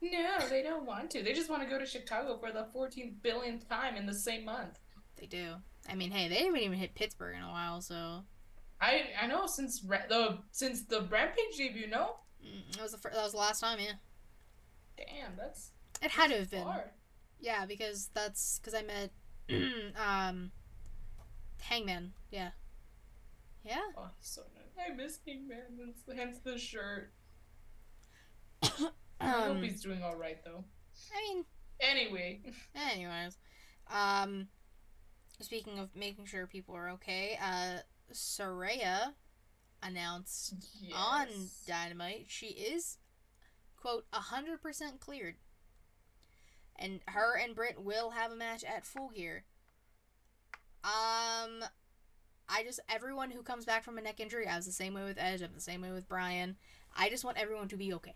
No, 0.00 0.38
they 0.48 0.62
don't 0.62 0.86
want 0.86 1.10
to. 1.10 1.22
They 1.22 1.32
just 1.32 1.50
want 1.50 1.62
to 1.62 1.68
go 1.68 1.78
to 1.78 1.84
Chicago 1.84 2.38
for 2.38 2.52
the 2.52 2.66
14 2.72 3.16
billionth 3.20 3.68
time 3.68 3.96
in 3.96 4.06
the 4.06 4.14
same 4.14 4.44
month. 4.44 4.78
They 5.16 5.26
do. 5.26 5.54
I 5.88 5.94
mean, 5.96 6.10
hey, 6.12 6.28
they 6.28 6.44
haven't 6.44 6.60
even 6.60 6.78
hit 6.78 6.94
Pittsburgh 6.94 7.36
in 7.36 7.42
a 7.42 7.50
while, 7.50 7.80
so 7.80 8.22
I 8.80 9.06
I 9.20 9.26
know 9.26 9.46
since 9.46 9.80
the 9.80 10.38
since 10.52 10.82
the 10.86 11.02
Rampage 11.02 11.56
debut. 11.56 11.88
No, 11.88 12.16
that 12.72 12.82
was 12.82 12.92
the 12.92 12.98
fir- 12.98 13.10
that 13.12 13.22
was 13.22 13.32
the 13.32 13.38
last 13.38 13.60
time. 13.60 13.78
Yeah, 13.80 13.92
damn, 14.96 15.36
that's 15.36 15.70
it 16.02 16.10
had 16.10 16.30
to 16.30 16.38
have 16.38 16.50
been. 16.50 16.64
far. 16.64 16.92
Yeah, 17.40 17.66
because 17.66 18.10
that's 18.14 18.58
because 18.58 18.74
I 18.74 18.82
met 18.82 19.10
um 19.96 20.50
Hangman. 21.62 22.12
Yeah, 22.30 22.50
yeah. 23.64 23.80
Oh, 23.96 24.08
he's 24.18 24.28
so 24.28 24.42
nice. 24.54 24.86
I 24.90 24.94
miss 24.94 25.18
him, 25.26 25.48
man. 25.48 25.58
Hence, 25.78 25.98
hence 26.16 26.38
the 26.44 26.58
shirt. 26.58 27.12
I 28.62 28.68
hope 29.28 29.56
Um, 29.56 29.62
he's 29.62 29.82
doing 29.82 30.02
all 30.02 30.16
right 30.16 30.42
though. 30.44 30.64
I 31.14 31.20
mean, 31.34 31.44
Anyway, 31.80 32.40
anyways, 32.74 33.38
um, 33.90 34.48
speaking 35.40 35.78
of 35.78 35.88
making 35.96 36.26
sure 36.26 36.46
people 36.46 36.74
are 36.76 36.90
okay, 36.90 37.38
uh, 37.42 37.78
Saraya 38.12 39.14
announced 39.82 40.54
on. 40.94 41.26
Dynamite 41.66 42.26
she 42.28 42.46
is 42.46 42.98
quote 43.76 44.04
hundred 44.12 44.62
percent 44.62 45.00
cleared, 45.00 45.36
and 46.76 47.00
her 47.08 47.36
and 47.36 47.54
Britt 47.54 47.82
will 47.82 48.10
have 48.10 48.32
a 48.32 48.36
match 48.36 48.64
at 48.64 48.86
Full 48.86 49.10
Gear. 49.10 49.44
Um, 50.82 51.62
I 52.48 52.62
just 52.64 52.80
everyone 52.88 53.30
who 53.30 53.42
comes 53.42 53.64
back 53.64 53.84
from 53.84 53.98
a 53.98 54.00
neck 54.00 54.20
injury, 54.20 54.46
I 54.46 54.56
was 54.56 54.66
the 54.66 54.72
same 54.72 54.94
way 54.94 55.04
with 55.04 55.18
Edge, 55.18 55.42
I'm 55.42 55.54
the 55.54 55.60
same 55.60 55.82
way 55.82 55.92
with 55.92 56.08
Brian. 56.08 56.56
I 56.96 57.08
just 57.08 57.24
want 57.24 57.38
everyone 57.38 57.68
to 57.68 57.76
be 57.76 57.92
okay. 57.94 58.14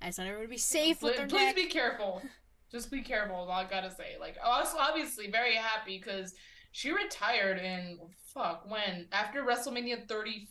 I 0.00 0.06
just 0.06 0.18
want 0.18 0.28
everyone 0.28 0.46
to 0.46 0.50
be 0.50 0.58
safe 0.58 1.02
with 1.02 1.16
their 1.16 1.26
Please 1.26 1.46
neck. 1.46 1.56
be 1.56 1.66
careful. 1.66 2.22
Just 2.70 2.90
be 2.90 3.02
careful. 3.02 3.36
all 3.36 3.50
I 3.50 3.64
gotta 3.64 3.90
say. 3.90 4.16
Like, 4.20 4.36
I 4.44 4.60
was 4.60 4.74
obviously 4.78 5.30
very 5.30 5.54
happy 5.54 5.98
because 5.98 6.34
she 6.72 6.90
retired 6.90 7.58
in 7.58 7.98
fuck 8.34 8.68
when 8.68 9.06
after 9.12 9.44
WrestleMania 9.44 10.08
30 10.08 10.48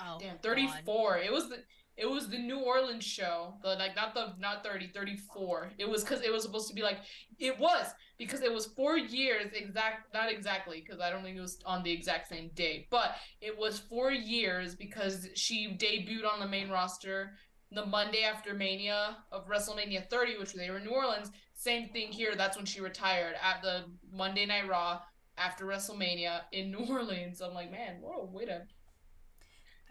oh, 0.00 0.18
Damn, 0.20 0.34
God. 0.34 0.42
34. 0.42 1.18
It 1.18 1.32
was 1.32 1.48
the 1.48 1.58
it 1.96 2.06
was 2.08 2.28
the 2.28 2.38
New 2.38 2.60
Orleans 2.60 3.04
show. 3.04 3.54
The 3.62 3.70
like 3.76 3.94
not 3.94 4.14
the 4.14 4.34
not 4.38 4.64
30, 4.64 4.88
34. 4.88 5.72
It 5.78 5.88
was 5.88 6.02
cuz 6.02 6.22
it 6.22 6.32
was 6.32 6.42
supposed 6.42 6.68
to 6.68 6.74
be 6.74 6.82
like 6.82 6.98
it 7.38 7.58
was 7.58 7.86
because 8.18 8.40
it 8.40 8.52
was 8.52 8.66
4 8.66 8.96
years 8.96 9.52
exact 9.52 10.12
not 10.14 10.30
exactly 10.30 10.80
cuz 10.80 11.00
I 11.00 11.10
don't 11.10 11.22
think 11.22 11.36
it 11.36 11.40
was 11.40 11.58
on 11.66 11.82
the 11.82 11.90
exact 11.90 12.28
same 12.28 12.48
day, 12.54 12.86
but 12.90 13.16
it 13.40 13.56
was 13.56 13.78
4 13.78 14.10
years 14.10 14.74
because 14.74 15.28
she 15.34 15.68
debuted 15.68 16.26
on 16.30 16.40
the 16.40 16.48
main 16.48 16.70
roster 16.70 17.36
the 17.74 17.86
Monday 17.86 18.22
after 18.22 18.54
Mania 18.54 19.16
of 19.30 19.46
WrestleMania 19.46 20.08
30, 20.08 20.38
which 20.38 20.52
they 20.52 20.70
were 20.70 20.78
in 20.78 20.84
New 20.84 20.90
Orleans. 20.90 21.30
Same 21.54 21.88
thing 21.88 22.12
here. 22.12 22.34
That's 22.34 22.56
when 22.56 22.66
she 22.66 22.80
retired 22.80 23.34
at 23.42 23.62
the 23.62 23.84
Monday 24.10 24.46
Night 24.46 24.68
Raw 24.68 25.00
after 25.38 25.64
WrestleMania 25.64 26.42
in 26.52 26.70
New 26.70 26.84
Orleans. 26.88 27.40
I'm 27.40 27.54
like, 27.54 27.70
man, 27.70 28.00
what 28.00 28.18
a 28.20 28.24
way 28.24 28.44
to 28.46 28.62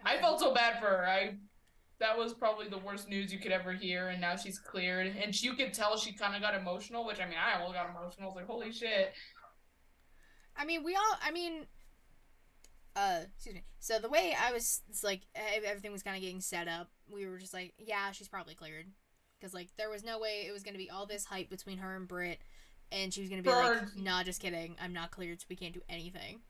I 0.04 0.18
felt 0.18 0.40
so 0.40 0.52
bad 0.52 0.80
for 0.80 0.86
her. 0.86 1.06
I 1.06 1.34
that 1.98 2.18
was 2.18 2.34
probably 2.34 2.68
the 2.68 2.78
worst 2.78 3.08
news 3.08 3.32
you 3.32 3.38
could 3.38 3.52
ever 3.52 3.72
hear, 3.72 4.08
and 4.08 4.20
now 4.20 4.34
she's 4.36 4.58
cleared. 4.58 5.14
And 5.22 5.40
you 5.40 5.54
could 5.54 5.72
tell 5.72 5.96
she 5.96 6.12
kind 6.12 6.34
of 6.34 6.42
got 6.42 6.54
emotional, 6.54 7.06
which 7.06 7.20
I 7.20 7.26
mean, 7.26 7.36
I 7.38 7.58
almost 7.58 7.74
got 7.74 7.88
emotional. 7.88 8.24
I 8.24 8.26
was 8.26 8.36
like, 8.36 8.46
holy 8.46 8.72
shit. 8.72 9.12
I 10.56 10.64
mean, 10.64 10.82
we 10.84 10.94
all. 10.96 11.18
I 11.24 11.30
mean, 11.30 11.66
uh, 12.96 13.20
excuse 13.34 13.54
me. 13.54 13.64
So 13.78 13.98
the 13.98 14.08
way 14.08 14.34
I 14.38 14.52
was, 14.52 14.82
it's 14.90 15.04
like 15.04 15.22
everything 15.34 15.92
was 15.92 16.02
kind 16.02 16.16
of 16.16 16.22
getting 16.22 16.40
set 16.40 16.68
up. 16.68 16.90
We 17.10 17.26
were 17.26 17.38
just 17.38 17.54
like, 17.54 17.72
yeah, 17.78 18.10
she's 18.10 18.28
probably 18.28 18.54
cleared, 18.54 18.86
because 19.38 19.54
like 19.54 19.68
there 19.78 19.90
was 19.90 20.04
no 20.04 20.18
way 20.18 20.46
it 20.48 20.52
was 20.52 20.62
gonna 20.62 20.78
be 20.78 20.90
all 20.90 21.06
this 21.06 21.24
hype 21.24 21.50
between 21.50 21.78
her 21.78 21.96
and 21.96 22.08
Britt, 22.08 22.40
and 22.90 23.14
she 23.14 23.20
was 23.20 23.30
gonna 23.30 23.42
be 23.42 23.50
like, 23.50 23.96
nah, 23.96 24.22
just 24.22 24.40
kidding, 24.40 24.76
I'm 24.80 24.92
not 24.92 25.10
cleared, 25.10 25.40
so 25.40 25.46
we 25.48 25.56
can't 25.56 25.74
do 25.74 25.82
anything. 25.88 26.40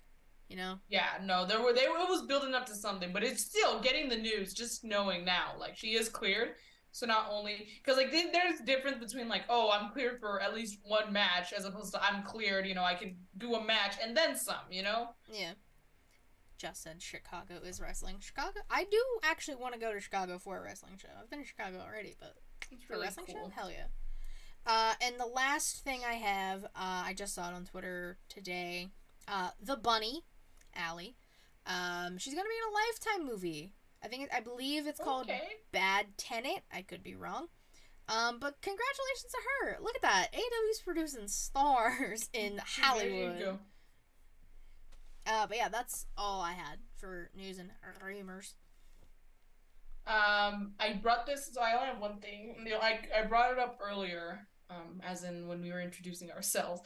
You 0.53 0.59
know? 0.59 0.79
Yeah, 0.91 1.09
no, 1.23 1.47
there 1.47 1.62
were 1.62 1.73
they 1.73 1.88
were, 1.88 1.97
it 1.97 2.11
was 2.11 2.27
building 2.27 2.53
up 2.53 2.67
to 2.67 2.75
something, 2.75 3.11
but 3.11 3.25
it's 3.25 3.43
still 3.43 3.81
getting 3.81 4.11
the 4.11 4.17
news. 4.19 4.53
Just 4.53 4.85
knowing 4.85 5.25
now, 5.25 5.53
like 5.59 5.79
she 5.79 5.95
is 5.95 6.11
cleared. 6.11 6.51
So 6.91 7.07
not 7.07 7.29
only 7.31 7.69
because 7.83 7.97
like 7.97 8.12
there's 8.12 8.61
difference 8.67 8.99
between 8.99 9.29
like 9.29 9.45
oh 9.49 9.71
I'm 9.73 9.91
cleared 9.93 10.21
for 10.21 10.43
at 10.43 10.55
least 10.55 10.79
one 10.85 11.11
match 11.11 11.55
as 11.55 11.65
opposed 11.65 11.95
to 11.95 12.05
I'm 12.05 12.23
cleared. 12.23 12.67
You 12.67 12.75
know 12.75 12.85
I 12.85 12.95
can 12.95 13.17
do 13.38 13.55
a 13.55 13.65
match 13.65 13.97
and 14.03 14.15
then 14.15 14.37
some. 14.37 14.67
You 14.71 14.83
know. 14.83 15.09
Yeah. 15.33 15.53
Just 16.59 16.83
said 16.83 17.01
Chicago 17.01 17.55
is 17.65 17.81
wrestling. 17.81 18.17
Chicago. 18.21 18.61
I 18.71 18.85
do 18.85 19.03
actually 19.25 19.57
want 19.57 19.73
to 19.73 19.81
go 19.81 19.93
to 19.95 20.01
Chicago 20.01 20.38
for 20.38 20.59
a 20.59 20.62
wrestling 20.62 20.99
show. 21.01 21.09
I've 21.19 21.31
been 21.31 21.41
to 21.41 21.47
Chicago 21.47 21.79
already, 21.81 22.15
but 22.21 22.35
It's 22.71 22.85
for 22.85 22.93
a 22.93 22.97
really 22.97 23.07
wrestling 23.07 23.27
cool. 23.27 23.49
show, 23.49 23.53
hell 23.55 23.71
yeah. 23.71 23.87
Uh, 24.65 24.93
and 25.03 25.19
the 25.19 25.27
last 25.27 25.83
thing 25.83 26.03
I 26.07 26.12
have, 26.12 26.65
uh, 26.65 26.69
I 26.77 27.15
just 27.17 27.35
saw 27.35 27.49
it 27.51 27.55
on 27.55 27.65
Twitter 27.65 28.19
today. 28.29 28.91
Uh, 29.27 29.51
the 29.61 29.77
Bunny, 29.77 30.23
Allie. 30.75 31.17
Um, 31.67 32.19
she's 32.19 32.35
gonna 32.35 32.49
be 32.49 32.55
in 32.57 32.73
a 32.73 32.75
Lifetime 33.19 33.27
movie. 33.33 33.73
I 34.05 34.09
think 34.09 34.29
I 34.35 34.41
believe 34.41 34.87
it's 34.87 34.99
called 35.01 35.27
Okay. 35.27 35.41
Bad 35.73 36.07
Tenant. 36.19 36.61
I 36.73 36.83
could 36.83 37.03
be 37.03 37.15
wrong. 37.15 37.47
Um, 38.09 38.39
but 38.41 38.61
congratulations 38.61 39.31
to 39.31 39.39
her. 39.67 39.77
Look 39.81 39.95
at 39.95 40.03
that. 40.03 40.29
AEW's 40.33 40.81
producing 40.85 41.29
stars 41.29 42.29
in 42.35 42.57
There 42.57 42.65
Hollywood. 42.67 43.39
you 43.39 43.45
go. 43.45 43.59
Uh, 45.25 45.47
but 45.47 45.57
yeah, 45.57 45.69
that's 45.69 46.07
all 46.19 46.41
I 46.41 46.53
had 46.53 46.79
for 46.97 47.31
news 47.37 47.59
and 47.59 47.71
rumors. 48.05 48.55
Um, 50.05 50.73
I 50.81 50.95
brought 51.01 51.27
this, 51.27 51.49
so 51.53 51.61
I 51.61 51.75
only 51.75 51.87
have 51.87 52.01
one 52.01 52.19
thing. 52.19 52.57
You 52.65 52.71
know, 52.73 52.79
I 52.81 52.99
I 53.17 53.23
brought 53.27 53.53
it 53.53 53.59
up 53.61 53.79
earlier, 53.81 54.49
um, 54.69 55.01
as 55.07 55.23
in 55.23 55.47
when 55.47 55.63
we 55.63 55.71
were 55.71 55.81
introducing 55.81 56.33
ourselves. 56.33 56.83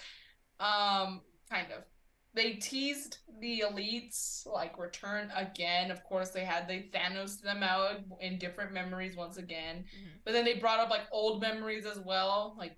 Um, 0.61 1.23
kind 1.51 1.69
of. 1.73 1.85
They 2.37 2.53
teased 2.53 3.19
the 3.41 3.65
elites 3.67 4.47
like 4.47 4.79
return 4.79 5.33
again. 5.35 5.91
Of 5.91 6.05
course, 6.05 6.31
they 6.31 6.45
had 6.45 6.69
they 6.69 6.91
Thanos 6.93 7.41
them 7.41 7.63
out 7.63 8.01
in 8.21 8.39
different 8.39 8.73
memories 8.73 9.17
once 9.17 9.39
again. 9.39 9.87
Mhm. 9.87 10.21
But 10.25 10.33
then 10.33 10.45
they 10.45 10.55
brought 10.55 10.79
up 10.79 10.91
like 10.91 11.09
old 11.11 11.41
memories 11.41 11.87
as 11.87 11.99
well, 11.99 12.55
like 12.59 12.77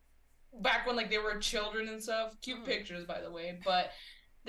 back 0.60 0.86
when 0.86 0.94
like 0.94 1.10
they 1.10 1.18
were 1.18 1.38
children 1.38 1.88
and 1.88 2.00
stuff. 2.02 2.40
Cute 2.40 2.60
Mhm. 2.60 2.66
pictures, 2.66 3.04
by 3.04 3.20
the 3.20 3.30
way. 3.32 3.60
But 3.64 3.90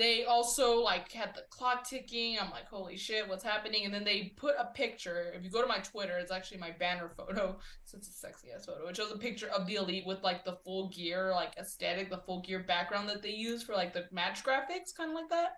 they 0.00 0.24
also 0.24 0.80
like 0.80 1.12
had 1.12 1.34
the 1.34 1.42
clock 1.50 1.86
ticking. 1.86 2.38
I'm 2.40 2.50
like, 2.50 2.66
holy 2.66 2.96
shit, 2.96 3.28
what's 3.28 3.44
happening? 3.44 3.84
And 3.84 3.92
then 3.92 4.02
they 4.02 4.32
put 4.34 4.54
a 4.58 4.72
picture. 4.72 5.30
If 5.34 5.44
you 5.44 5.50
go 5.50 5.60
to 5.60 5.68
my 5.68 5.78
Twitter, 5.78 6.16
it's 6.16 6.32
actually 6.32 6.56
my 6.56 6.70
banner 6.70 7.10
photo. 7.16 7.58
So 7.84 7.98
it's 7.98 8.08
a 8.08 8.12
sexy 8.12 8.48
ass 8.54 8.66
photo. 8.66 8.86
It 8.86 8.96
shows 8.96 9.10
a 9.10 9.18
picture 9.18 9.48
of 9.48 9.66
the 9.66 9.74
elite 9.74 10.06
with 10.06 10.22
like 10.22 10.44
the 10.44 10.58
full 10.64 10.90
gear, 10.90 11.32
like 11.32 11.56
aesthetic, 11.58 12.08
the 12.08 12.18
full 12.18 12.40
gear 12.40 12.60
background 12.60 13.08
that 13.08 13.20
they 13.20 13.32
use 13.32 13.64
for 13.64 13.72
like 13.72 13.92
the 13.92 14.04
match 14.12 14.44
graphics, 14.44 14.94
kind 14.96 15.10
of 15.10 15.16
like 15.16 15.28
that. 15.28 15.56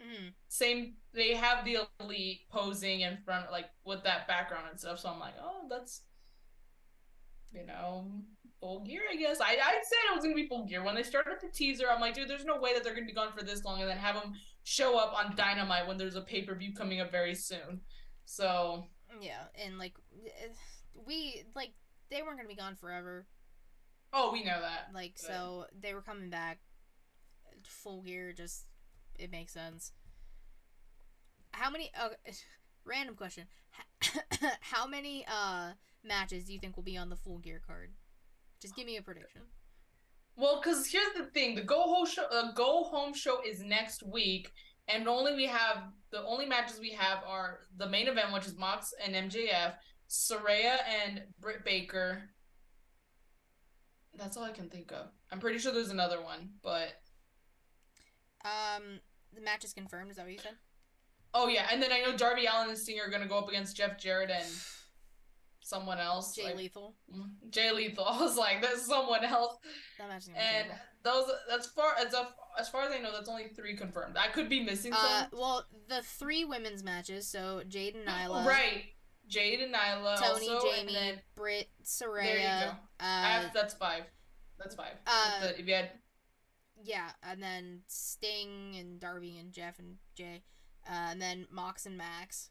Mm. 0.00 0.32
Same, 0.48 0.94
they 1.14 1.34
have 1.34 1.64
the 1.64 1.78
elite 2.00 2.40
posing 2.50 3.02
in 3.02 3.16
front, 3.24 3.52
like 3.52 3.66
with 3.84 4.02
that 4.02 4.26
background 4.26 4.66
and 4.68 4.78
stuff. 4.78 4.98
So 4.98 5.08
I'm 5.08 5.20
like, 5.20 5.34
oh, 5.40 5.66
that's, 5.70 6.02
you 7.52 7.64
know, 7.64 8.10
full 8.60 8.80
gear, 8.80 9.02
I 9.10 9.16
guess. 9.16 9.40
I, 9.40 9.52
I 9.52 9.72
said 9.82 9.98
it 10.10 10.14
was 10.14 10.24
gonna 10.24 10.34
be 10.34 10.46
full 10.48 10.64
gear 10.64 10.82
when 10.82 10.94
they 10.94 11.02
started 11.02 11.38
the 11.40 11.48
teaser. 11.48 11.86
I'm 11.90 12.00
like, 12.00 12.14
dude, 12.14 12.28
there's 12.28 12.44
no 12.44 12.58
way 12.58 12.74
that 12.74 12.84
they're 12.84 12.94
gonna 12.94 13.06
be 13.06 13.12
gone 13.12 13.32
for 13.36 13.44
this 13.44 13.64
long, 13.64 13.80
and 13.80 13.88
then 13.88 13.96
have 13.96 14.14
them 14.14 14.34
show 14.64 14.98
up 14.98 15.14
on 15.14 15.34
Dynamite 15.36 15.86
when 15.86 15.96
there's 15.96 16.16
a 16.16 16.20
pay 16.20 16.42
per 16.42 16.54
view 16.54 16.74
coming 16.74 17.00
up 17.00 17.10
very 17.10 17.34
soon. 17.34 17.80
So 18.24 18.86
Yeah, 19.20 19.44
and 19.64 19.78
like 19.78 19.94
eh, 20.26 20.48
we 21.06 21.44
like 21.54 21.72
they 22.10 22.22
weren't 22.22 22.36
gonna 22.36 22.48
be 22.48 22.54
gone 22.54 22.74
forever. 22.76 23.26
oh, 24.12 24.32
we 24.32 24.44
know 24.44 24.60
that. 24.60 24.94
Like 24.94 25.14
Good. 25.20 25.26
so 25.26 25.66
they 25.78 25.94
were 25.94 26.02
coming 26.02 26.30
back 26.30 26.58
full 27.64 28.02
gear. 28.02 28.32
Just 28.32 28.64
it 29.18 29.30
makes 29.30 29.52
sense. 29.52 29.92
How 31.52 31.70
many? 31.70 31.90
Uh, 31.98 32.10
random 32.84 33.14
question. 33.14 33.46
How 34.60 34.86
many 34.86 35.24
uh 35.26 35.72
matches 36.04 36.44
do 36.44 36.52
you 36.52 36.58
think 36.58 36.76
will 36.76 36.82
be 36.84 36.96
on 36.96 37.08
the 37.10 37.16
full 37.16 37.38
gear 37.38 37.60
card? 37.66 37.92
Just 38.60 38.74
give 38.76 38.86
me 38.86 38.96
a 38.96 39.02
prediction. 39.02 39.42
Well, 40.36 40.60
because 40.62 40.86
here's 40.86 41.12
the 41.16 41.24
thing: 41.26 41.54
the 41.54 41.62
go 41.62 41.82
home 41.82 42.06
show, 42.06 42.24
uh, 42.30 42.52
go 42.52 42.84
home 42.84 43.12
show 43.14 43.40
is 43.46 43.60
next 43.62 44.02
week, 44.04 44.52
and 44.88 45.08
only 45.08 45.34
we 45.34 45.46
have 45.46 45.84
the 46.10 46.22
only 46.24 46.46
matches 46.46 46.78
we 46.80 46.90
have 46.92 47.18
are 47.26 47.60
the 47.76 47.88
main 47.88 48.08
event, 48.08 48.32
which 48.32 48.46
is 48.46 48.56
Mox 48.56 48.92
and 49.04 49.14
MJF, 49.30 49.74
Saraya 50.08 50.76
and 51.04 51.22
Britt 51.40 51.64
Baker. 51.64 52.22
That's 54.16 54.36
all 54.36 54.44
I 54.44 54.52
can 54.52 54.68
think 54.68 54.90
of. 54.92 55.08
I'm 55.30 55.38
pretty 55.38 55.58
sure 55.58 55.72
there's 55.72 55.90
another 55.90 56.20
one, 56.22 56.50
but 56.62 56.94
Um, 58.44 59.00
the 59.34 59.40
match 59.40 59.64
is 59.64 59.72
confirmed. 59.72 60.10
Is 60.10 60.16
that 60.16 60.24
what 60.24 60.32
you 60.32 60.38
said? 60.38 60.56
oh 61.34 61.46
yeah, 61.48 61.68
and 61.70 61.82
then 61.82 61.92
I 61.92 62.00
know 62.00 62.16
Darby 62.16 62.46
Allin 62.46 62.70
and 62.70 62.78
Sting 62.78 62.98
are 63.00 63.10
gonna 63.10 63.26
go 63.28 63.38
up 63.38 63.48
against 63.48 63.76
Jeff 63.76 63.98
Jarrett 63.98 64.30
and 64.30 64.46
someone 65.68 65.98
else. 65.98 66.34
Jay 66.34 66.44
like- 66.44 66.56
Lethal. 66.56 66.94
Jay 67.50 67.70
Lethal. 67.72 68.04
I 68.08 68.20
was 68.20 68.36
like, 68.36 68.62
there's 68.62 68.82
someone 68.82 69.24
else. 69.24 69.56
That 69.98 70.08
match 70.08 70.22
is 70.22 70.28
gonna 70.28 70.40
And 70.40 70.68
those, 71.02 71.30
as 71.52 71.66
far 71.66 71.92
as 71.98 72.14
a, 72.14 72.28
as 72.58 72.68
far 72.68 72.82
as 72.84 72.92
I 72.92 72.98
know, 72.98 73.12
that's 73.12 73.28
only 73.28 73.48
three 73.54 73.76
confirmed. 73.76 74.16
I 74.16 74.28
could 74.28 74.48
be 74.48 74.60
missing 74.60 74.92
some. 74.92 75.04
Uh, 75.04 75.26
well, 75.32 75.64
the 75.88 76.02
three 76.02 76.44
women's 76.44 76.82
matches. 76.82 77.28
So 77.28 77.62
Jade 77.68 77.94
and 77.94 78.06
Nyla. 78.06 78.46
Right. 78.46 78.84
Jade 79.28 79.60
and 79.60 79.74
Nyla 79.74 80.18
Toni, 80.18 80.48
also, 80.48 80.66
Jamie, 80.70 80.78
and 80.80 80.88
then 80.88 81.20
Britt, 81.36 81.68
there 82.00 82.36
you 82.36 82.42
go. 82.66 82.70
Uh, 82.70 82.74
I- 83.00 83.50
that's 83.52 83.74
five. 83.74 84.04
That's 84.58 84.74
five. 84.74 84.94
uh, 85.06 85.32
If 85.34 85.42
the- 85.42 85.60
if 85.60 85.68
you 85.68 85.74
had 85.74 85.90
yeah, 86.82 87.10
and 87.24 87.42
then 87.42 87.80
Sting 87.88 88.76
and 88.78 89.00
Darby 89.00 89.36
and 89.38 89.52
Jeff 89.52 89.78
and 89.80 89.96
Jay, 90.14 90.44
uh, 90.88 91.08
and 91.10 91.20
then 91.20 91.46
Mox 91.50 91.86
and 91.86 91.98
Max. 91.98 92.50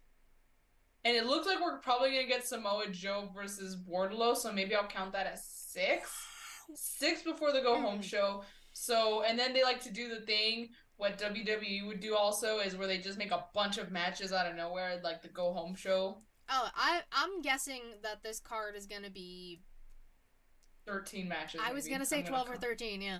And 1.08 1.16
it 1.16 1.26
looks 1.26 1.48
like 1.48 1.62
we're 1.62 1.78
probably 1.80 2.12
gonna 2.12 2.28
get 2.28 2.46
Samoa 2.46 2.90
Joe 2.90 3.30
versus 3.34 3.78
Wardlow, 3.90 4.36
so 4.36 4.52
maybe 4.52 4.76
I'll 4.76 4.88
count 4.88 5.14
that 5.14 5.26
as 5.28 5.46
six. 5.46 6.12
Six 6.76 7.24
before 7.24 7.54
the 7.54 7.62
go 7.62 7.80
home 7.80 8.00
Mm. 8.00 8.04
show. 8.04 8.44
So 8.74 9.22
and 9.24 9.40
then 9.40 9.54
they 9.54 9.64
like 9.64 9.82
to 9.84 9.92
do 9.92 10.10
the 10.10 10.22
thing 10.26 10.70
what 10.98 11.18
WWE 11.18 11.86
would 11.88 12.00
do 12.02 12.16
also 12.16 12.60
is 12.60 12.76
where 12.76 12.88
they 12.88 12.98
just 12.98 13.18
make 13.18 13.32
a 13.32 13.46
bunch 13.54 13.78
of 13.78 13.92
matches 13.92 14.34
out 14.34 14.48
of 14.48 14.56
nowhere, 14.56 15.00
like 15.04 15.22
the 15.22 15.28
go 15.30 15.54
home 15.54 15.76
show. 15.76 16.22
Oh, 16.50 16.70
I 16.76 17.02
I'm 17.12 17.42
guessing 17.42 17.82
that 18.04 18.22
this 18.24 18.40
card 18.40 18.76
is 18.76 18.86
gonna 18.86 19.10
be. 19.10 19.62
Thirteen 20.86 21.28
matches. 21.28 21.62
I 21.64 21.72
was 21.74 21.88
gonna 21.88 22.06
say 22.06 22.20
I'm 22.20 22.26
twelve 22.26 22.50
or 22.50 22.58
thirteen, 22.58 23.02
yeah. 23.02 23.20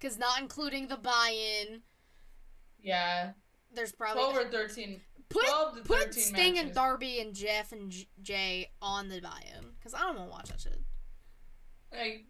Cause 0.00 0.18
not 0.18 0.40
including 0.40 0.88
the 0.88 0.96
buy-in, 0.96 1.82
Yeah, 2.82 3.32
there's 3.72 3.92
probably 3.92 4.22
twelve 4.22 4.36
or 4.36 4.50
thirteen. 4.50 5.00
Put 5.28 5.44
put 5.84 6.06
13 6.06 6.12
Sting 6.12 6.58
and. 6.58 6.74
Darby 6.74 7.20
and 7.20 7.34
Jeff 7.34 7.72
and 7.72 7.90
J- 7.90 8.08
Jay 8.22 8.70
on 8.80 9.08
the 9.08 9.20
buy-in. 9.20 9.64
Cause 9.82 9.94
I 9.94 10.00
don't 10.00 10.16
want 10.16 10.28
to 10.28 10.32
watch 10.32 10.48
that 10.50 10.60
shit. 10.60 10.80
Like, 11.92 12.24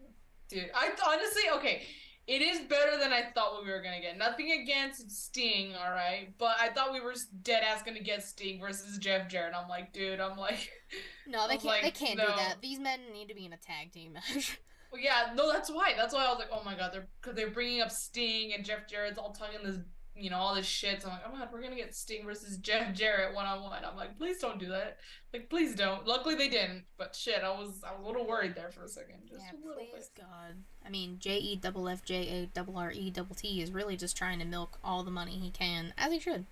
dude, 0.49 0.69
I 0.75 0.89
honestly 1.07 1.43
okay. 1.55 1.83
It 2.27 2.41
is 2.41 2.61
better 2.61 2.97
than 2.97 3.13
I 3.13 3.21
thought 3.35 3.63
we 3.63 3.69
were 3.69 3.83
gonna 3.83 4.01
get. 4.01 4.17
Nothing 4.17 4.59
against 4.63 5.11
Sting, 5.11 5.75
all 5.75 5.91
right, 5.91 6.33
but 6.39 6.55
I 6.59 6.69
thought 6.69 6.91
we 6.91 6.99
were 6.99 7.13
dead 7.43 7.63
ass 7.63 7.83
gonna 7.83 7.99
get 7.99 8.23
Sting 8.23 8.59
versus 8.59 8.97
Jeff 8.97 9.29
Jarrett. 9.29 9.53
I'm 9.55 9.69
like, 9.69 9.93
dude, 9.93 10.19
I'm 10.19 10.35
like, 10.37 10.71
No, 11.27 11.47
they 11.47 11.55
I 11.55 11.57
can't. 11.57 11.83
they 11.83 11.91
can't 11.91 12.19
do 12.19 12.25
that. 12.25 12.55
These 12.61 12.79
men 12.79 12.99
need 13.13 13.29
to 13.29 13.35
be 13.35 13.45
in 13.45 13.53
a 13.53 13.57
tag 13.57 13.91
team 13.91 14.13
match. 14.13 14.59
well, 14.91 15.01
yeah, 15.01 15.33
no, 15.35 15.51
that's 15.51 15.69
why. 15.69 15.93
That's 15.95 16.13
why 16.15 16.25
I 16.25 16.29
was 16.29 16.39
like, 16.39 16.49
oh 16.51 16.63
my 16.63 16.75
god, 16.75 16.91
they're 16.93 17.07
because 17.21 17.35
they're 17.35 17.51
bringing 17.51 17.81
up 17.81 17.91
Sting 17.91 18.53
and 18.53 18.65
Jeff 18.65 18.87
Jarrett's 18.87 19.19
all 19.19 19.31
talking 19.31 19.59
this, 19.63 19.77
you 20.17 20.29
know, 20.29 20.37
all 20.37 20.55
this 20.55 20.65
shit. 20.65 21.01
So 21.01 21.09
I'm 21.09 21.15
like, 21.15 21.23
oh 21.27 21.31
my 21.31 21.39
god, 21.39 21.49
we're 21.51 21.61
gonna 21.61 21.75
get 21.75 21.93
Sting 21.95 22.25
versus 22.25 22.57
Jeff 22.57 22.93
Jarrett 22.93 23.35
one 23.35 23.45
on 23.45 23.61
one. 23.63 23.83
I'm 23.83 23.95
like, 23.97 24.17
please 24.17 24.37
don't 24.39 24.59
do 24.59 24.67
that. 24.69 24.97
Like, 25.33 25.49
please 25.49 25.75
don't. 25.75 26.07
Luckily 26.07 26.35
they 26.35 26.47
didn't, 26.47 26.83
but 26.97 27.15
shit, 27.15 27.41
I 27.43 27.49
was 27.49 27.83
I 27.83 27.91
was 27.91 28.03
a 28.03 28.07
little 28.07 28.25
worried 28.25 28.55
there 28.55 28.69
for 28.69 28.83
a 28.83 28.87
second. 28.87 29.17
Just 29.29 29.43
yeah, 29.45 29.59
a 29.59 29.67
little 29.67 29.83
please 29.83 30.09
bit. 30.15 30.23
God. 30.23 30.55
I 30.85 30.89
mean, 30.89 31.17
J 31.19 31.37
E 31.37 31.55
double 31.55 31.89
F 31.89 32.05
J 32.05 32.27
A 32.27 32.45
double 32.47 32.77
R 32.77 32.91
E 32.91 33.09
double 33.09 33.35
T 33.35 33.61
is 33.61 33.71
really 33.71 33.97
just 33.97 34.15
trying 34.15 34.39
to 34.39 34.45
milk 34.45 34.79
all 34.83 35.03
the 35.03 35.11
money 35.11 35.33
he 35.33 35.49
can, 35.49 35.93
as 35.97 36.11
he 36.11 36.19
should. 36.19 36.45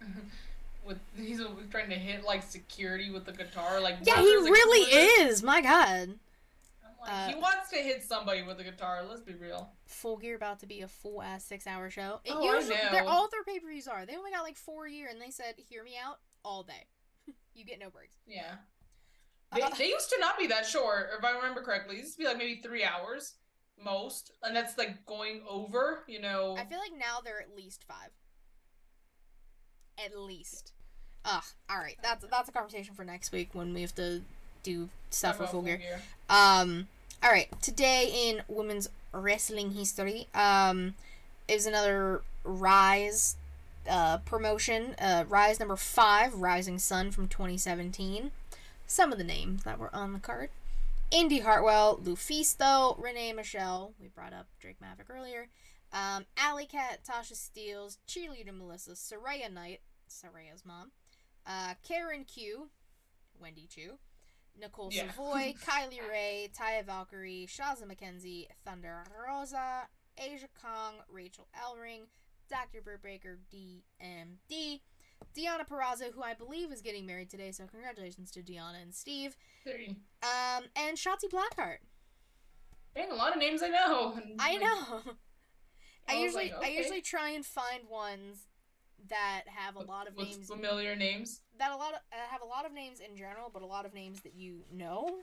with 0.86 0.98
he's 1.16 1.40
trying 1.70 1.90
to 1.90 1.96
hit 1.96 2.24
like 2.24 2.42
security 2.42 3.10
with 3.10 3.26
the 3.26 3.32
guitar. 3.32 3.80
Like 3.80 3.98
Yeah, 4.04 4.20
he 4.20 4.34
really 4.34 4.90
is. 5.24 5.42
My 5.42 5.60
God. 5.60 6.14
Like, 7.06 7.14
Uh, 7.14 7.28
he 7.28 7.34
wants 7.36 7.70
to 7.70 7.76
hit 7.76 8.02
somebody 8.02 8.42
with 8.42 8.58
a 8.60 8.64
guitar. 8.64 9.02
Let's 9.08 9.20
be 9.20 9.34
real. 9.34 9.70
Full 9.86 10.16
Gear 10.16 10.36
about 10.36 10.60
to 10.60 10.66
be 10.66 10.80
a 10.82 10.88
full 10.88 11.22
ass 11.22 11.44
six 11.44 11.66
hour 11.66 11.88
show. 11.90 12.20
It 12.24 12.32
Oh, 12.34 12.40
I 12.48 12.60
know. 12.60 12.68
They're, 12.90 13.04
all 13.04 13.28
their 13.30 13.44
pay 13.44 13.60
per 13.60 13.68
views 13.68 13.86
are. 13.88 14.04
They 14.06 14.16
only 14.16 14.30
got 14.30 14.42
like 14.42 14.56
four 14.56 14.86
a 14.86 14.90
year, 14.90 15.08
and 15.10 15.20
they 15.20 15.30
said, 15.30 15.54
"Hear 15.68 15.82
me 15.84 15.92
out 16.02 16.18
all 16.44 16.62
day. 16.62 16.86
you 17.54 17.64
get 17.64 17.78
no 17.78 17.90
breaks." 17.90 18.16
Yeah. 18.26 18.56
They, 19.54 19.62
Uh, 19.62 19.68
they 19.78 19.86
used 19.88 20.10
to 20.10 20.16
not 20.18 20.36
be 20.36 20.48
that 20.48 20.66
short, 20.66 21.10
if 21.16 21.24
I 21.24 21.30
remember 21.30 21.62
correctly. 21.62 21.94
It 21.96 22.00
used 22.00 22.14
to 22.14 22.18
be 22.18 22.24
like 22.24 22.36
maybe 22.36 22.60
three 22.60 22.82
hours 22.82 23.34
most, 23.80 24.32
and 24.42 24.56
that's 24.56 24.76
like 24.76 25.06
going 25.06 25.42
over. 25.48 26.02
You 26.08 26.20
know. 26.20 26.56
I 26.58 26.64
feel 26.64 26.80
like 26.80 26.90
now 26.98 27.20
they're 27.24 27.40
at 27.40 27.54
least 27.56 27.84
five. 27.86 28.10
at 30.04 30.18
least. 30.18 30.72
Ugh. 31.24 31.42
All 31.70 31.78
right, 31.78 31.96
that's 32.02 32.24
that's 32.30 32.48
a 32.48 32.52
conversation 32.52 32.94
for 32.94 33.04
next 33.04 33.30
week 33.32 33.50
when 33.52 33.72
we 33.72 33.82
have 33.82 33.94
to 33.94 34.22
do 34.64 34.88
stuff 35.10 35.36
for 35.36 35.46
full 35.46 35.62
gear. 35.62 35.76
gear. 35.78 36.00
Um, 36.28 36.88
all 37.22 37.30
right. 37.30 37.48
Today 37.62 38.12
in 38.28 38.42
women's 38.48 38.88
wrestling 39.12 39.72
history, 39.72 40.28
um, 40.34 40.94
is 41.48 41.66
another 41.66 42.22
Rise, 42.44 43.36
uh, 43.88 44.18
promotion. 44.18 44.94
Uh, 45.00 45.24
Rise 45.28 45.58
number 45.58 45.76
five, 45.76 46.34
Rising 46.34 46.78
Sun 46.78 47.10
from 47.12 47.28
2017. 47.28 48.30
Some 48.86 49.12
of 49.12 49.18
the 49.18 49.24
names 49.24 49.64
that 49.64 49.78
were 49.78 49.94
on 49.94 50.12
the 50.12 50.18
card: 50.18 50.50
Indy 51.10 51.40
Hartwell, 51.40 51.98
Lufisto, 51.98 53.00
Renee 53.02 53.32
Michelle. 53.32 53.92
We 54.00 54.08
brought 54.08 54.32
up 54.32 54.46
Drake 54.60 54.80
Maverick 54.80 55.08
earlier. 55.10 55.48
Um, 55.92 56.26
Alley 56.36 56.66
Cat, 56.66 57.00
Tasha 57.08 57.34
Steeles, 57.34 57.98
cheerleader 58.08 58.56
Melissa, 58.56 58.92
Saraya 58.92 59.52
Knight, 59.52 59.80
Saraya's 60.08 60.64
mom, 60.64 60.90
uh, 61.46 61.74
Karen 61.86 62.24
Q, 62.24 62.68
Wendy 63.40 63.66
Choo, 63.68 63.98
Nicole 64.60 64.90
Yeah. 64.92 65.10
Savoy, 65.12 65.54
Kylie 65.66 66.00
Rae, 66.10 66.50
Taya 66.58 66.84
Valkyrie, 66.84 67.46
Shazza 67.48 67.84
McKenzie, 67.84 68.46
Thunder 68.64 69.04
Rosa, 69.26 69.82
Aja 70.18 70.46
Kong, 70.62 70.94
Rachel 71.10 71.46
Ellering, 71.54 72.02
Dr. 72.48 72.80
Britt 72.82 73.02
Baker, 73.02 73.38
DMD, 73.52 74.80
Deonna 75.36 75.66
Purrazzo, 75.68 76.12
who 76.14 76.22
I 76.22 76.34
believe 76.34 76.72
is 76.72 76.80
getting 76.80 77.06
married 77.06 77.30
today, 77.30 77.50
so 77.52 77.64
congratulations 77.66 78.30
to 78.32 78.40
Deonna 78.40 78.82
and 78.82 78.94
Steve, 78.94 79.36
There 79.64 79.78
you- 79.80 79.96
um, 80.22 80.64
and 80.76 80.96
Shotzi 80.96 81.28
Blackheart. 81.32 81.78
Dang, 82.94 83.10
a 83.10 83.14
lot 83.14 83.32
of 83.32 83.38
names 83.38 83.62
I 83.62 83.68
know. 83.68 84.18
I 84.38 84.56
know. 84.56 85.00
I 86.08 86.14
was 86.14 86.22
usually 86.22 86.52
like, 86.52 86.64
I 86.64 86.68
usually 86.70 87.00
try 87.02 87.30
and 87.30 87.44
find 87.44 87.88
ones 87.90 88.46
that 89.08 89.42
have 89.46 89.76
a 89.76 89.82
lot 89.82 90.08
of 90.08 90.16
with 90.16 90.28
names 90.28 90.46
familiar 90.48 90.96
names. 90.96 91.40
that 91.58 91.70
a 91.72 91.76
lot 91.76 91.92
of 91.92 92.00
uh, 92.12 92.16
have 92.30 92.42
a 92.42 92.46
lot 92.46 92.66
of 92.66 92.72
names 92.72 93.00
in 93.00 93.16
general, 93.16 93.50
but 93.52 93.62
a 93.62 93.66
lot 93.66 93.84
of 93.86 93.94
names 93.94 94.20
that 94.22 94.34
you 94.34 94.64
know 94.72 95.18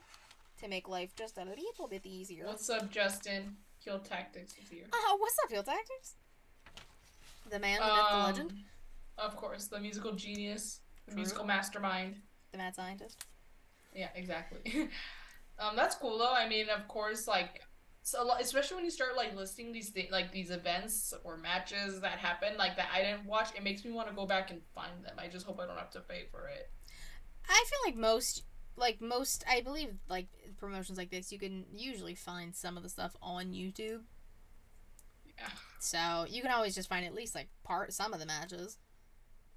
to 0.61 0.67
make 0.67 0.87
life 0.87 1.15
just 1.15 1.37
a 1.37 1.43
little 1.43 1.87
bit 1.89 2.05
easier. 2.05 2.45
What's 2.45 2.69
up, 2.69 2.89
Justin? 2.91 3.57
Heel 3.79 3.99
Tactics 3.99 4.53
is 4.61 4.69
here. 4.69 4.85
Oh, 4.93 5.17
what's 5.19 5.35
up, 5.43 5.49
Heel 5.51 5.63
Tactics? 5.63 6.15
The 7.49 7.59
man, 7.59 7.79
the 7.81 7.85
myth, 7.87 8.05
the 8.11 8.17
legend, 8.17 8.51
Um, 8.51 9.25
Of 9.29 9.35
course, 9.35 9.67
the 9.67 9.79
musical 9.79 10.13
genius, 10.13 10.79
the 11.05 11.11
True. 11.11 11.17
musical 11.17 11.45
mastermind. 11.45 12.21
the 12.51 12.57
mad 12.57 12.75
scientist. 12.75 13.25
Yeah, 13.93 14.09
exactly. 14.15 14.89
um, 15.59 15.75
that's 15.75 15.95
cool 15.95 16.17
though. 16.17 16.33
I 16.33 16.47
mean, 16.47 16.69
of 16.69 16.87
course, 16.87 17.27
like, 17.27 17.61
so 18.03 18.21
a 18.21 18.25
lot, 18.25 18.41
especially 18.41 18.75
when 18.75 18.85
you 18.85 18.91
start 18.91 19.15
like 19.15 19.33
listing 19.33 19.71
these 19.71 19.89
thi- 19.89 20.09
like 20.11 20.31
these 20.33 20.51
events 20.51 21.13
or 21.23 21.37
matches 21.37 22.01
that 22.01 22.19
happen, 22.19 22.57
like 22.57 22.75
that 22.75 22.89
I 22.93 23.01
didn't 23.01 23.25
watch. 23.25 23.49
It 23.55 23.63
makes 23.63 23.85
me 23.85 23.91
want 23.91 24.09
to 24.09 24.13
go 24.13 24.25
back 24.25 24.51
and 24.51 24.61
find 24.75 25.03
them. 25.05 25.15
I 25.17 25.29
just 25.29 25.45
hope 25.45 25.59
I 25.61 25.65
don't 25.65 25.77
have 25.77 25.91
to 25.91 26.01
pay 26.01 26.25
for 26.29 26.47
it. 26.47 26.69
I 27.47 27.65
feel 27.69 27.79
like 27.85 27.95
most, 27.95 28.43
like 28.75 28.99
most, 28.99 29.45
I 29.49 29.61
believe 29.61 29.95
like 30.09 30.27
promotions 30.59 30.97
like 30.97 31.11
this, 31.11 31.31
you 31.31 31.39
can 31.39 31.65
usually 31.73 32.13
find 32.13 32.53
some 32.53 32.75
of 32.75 32.83
the 32.83 32.89
stuff 32.89 33.15
on 33.21 33.53
YouTube. 33.53 34.01
Yeah. 35.37 35.47
So 35.79 36.25
you 36.29 36.41
can 36.41 36.51
always 36.51 36.75
just 36.75 36.89
find 36.89 37.05
at 37.05 37.13
least 37.13 37.35
like 37.35 37.47
part 37.63 37.93
some 37.93 38.13
of 38.13 38.19
the 38.19 38.25
matches. 38.25 38.77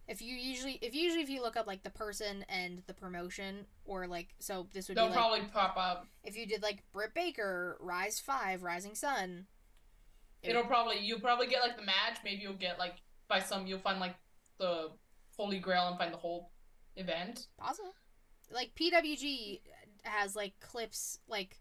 If 0.08 0.22
you 0.22 0.36
usually, 0.36 0.78
if 0.82 0.94
usually 0.94 1.22
if 1.22 1.28
you 1.28 1.42
look 1.42 1.56
up 1.56 1.66
like 1.66 1.82
the 1.82 1.90
person 1.90 2.44
and 2.48 2.82
the 2.86 2.94
promotion, 2.94 3.66
or 3.84 4.06
like 4.06 4.34
so 4.38 4.68
this 4.72 4.88
would 4.88 4.96
They'll 4.96 5.06
be 5.08 5.14
like 5.14 5.18
probably 5.18 5.40
pop 5.52 5.76
up. 5.76 6.06
if 6.22 6.36
you 6.36 6.46
did 6.46 6.62
like 6.62 6.84
Britt 6.92 7.12
Baker, 7.14 7.76
Rise 7.80 8.20
Five, 8.20 8.62
Rising 8.62 8.94
Sun. 8.94 9.46
it 10.42 10.50
It'll 10.50 10.64
probably 10.64 10.98
you'll 11.00 11.20
probably 11.20 11.48
get 11.48 11.62
like 11.62 11.76
the 11.76 11.84
match. 11.84 12.18
Maybe 12.24 12.42
you'll 12.42 12.54
get 12.54 12.78
like 12.78 12.94
by 13.28 13.40
some 13.40 13.66
you'll 13.66 13.80
find 13.80 13.98
like 13.98 14.14
the 14.58 14.90
Holy 15.36 15.58
Grail 15.58 15.88
and 15.88 15.98
find 15.98 16.12
the 16.12 16.18
whole 16.18 16.50
event. 16.96 17.48
Possible. 17.58 17.94
Like 18.52 18.72
PWG 18.74 19.60
has 20.04 20.36
like 20.36 20.54
clips 20.60 21.18
like 21.28 21.58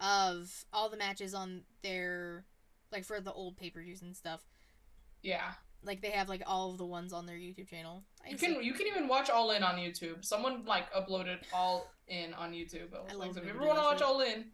of 0.00 0.64
all 0.72 0.88
the 0.88 0.96
matches 0.96 1.32
on 1.32 1.62
their 1.82 2.44
like 2.90 3.04
for 3.04 3.20
the 3.20 3.32
old 3.32 3.56
pay 3.56 3.70
per 3.70 3.82
views 3.82 4.02
and 4.02 4.16
stuff. 4.16 4.42
Yeah. 5.22 5.52
Like 5.84 6.00
they 6.02 6.10
have 6.10 6.28
like 6.28 6.42
all 6.46 6.72
of 6.72 6.78
the 6.78 6.86
ones 6.86 7.12
on 7.12 7.26
their 7.26 7.36
YouTube 7.36 7.68
channel. 7.68 8.04
I 8.24 8.30
You 8.30 8.36
can 8.36 8.62
you 8.62 8.72
can 8.72 8.86
even 8.86 9.06
watch 9.08 9.30
All 9.30 9.50
In 9.50 9.62
on 9.62 9.76
YouTube. 9.76 10.24
Someone 10.24 10.64
like 10.64 10.92
uploaded 10.92 11.38
All 11.52 11.86
In 12.08 12.34
on 12.34 12.52
YouTube. 12.52 12.94
I 12.94 13.12
I 13.12 13.14
love 13.14 13.30
if 13.30 13.36
you 13.36 13.42
they 13.42 13.50
ever 13.50 13.58
do 13.60 13.66
want 13.66 13.78
to 13.78 13.84
watch. 13.84 14.02
All 14.02 14.20
In, 14.20 14.46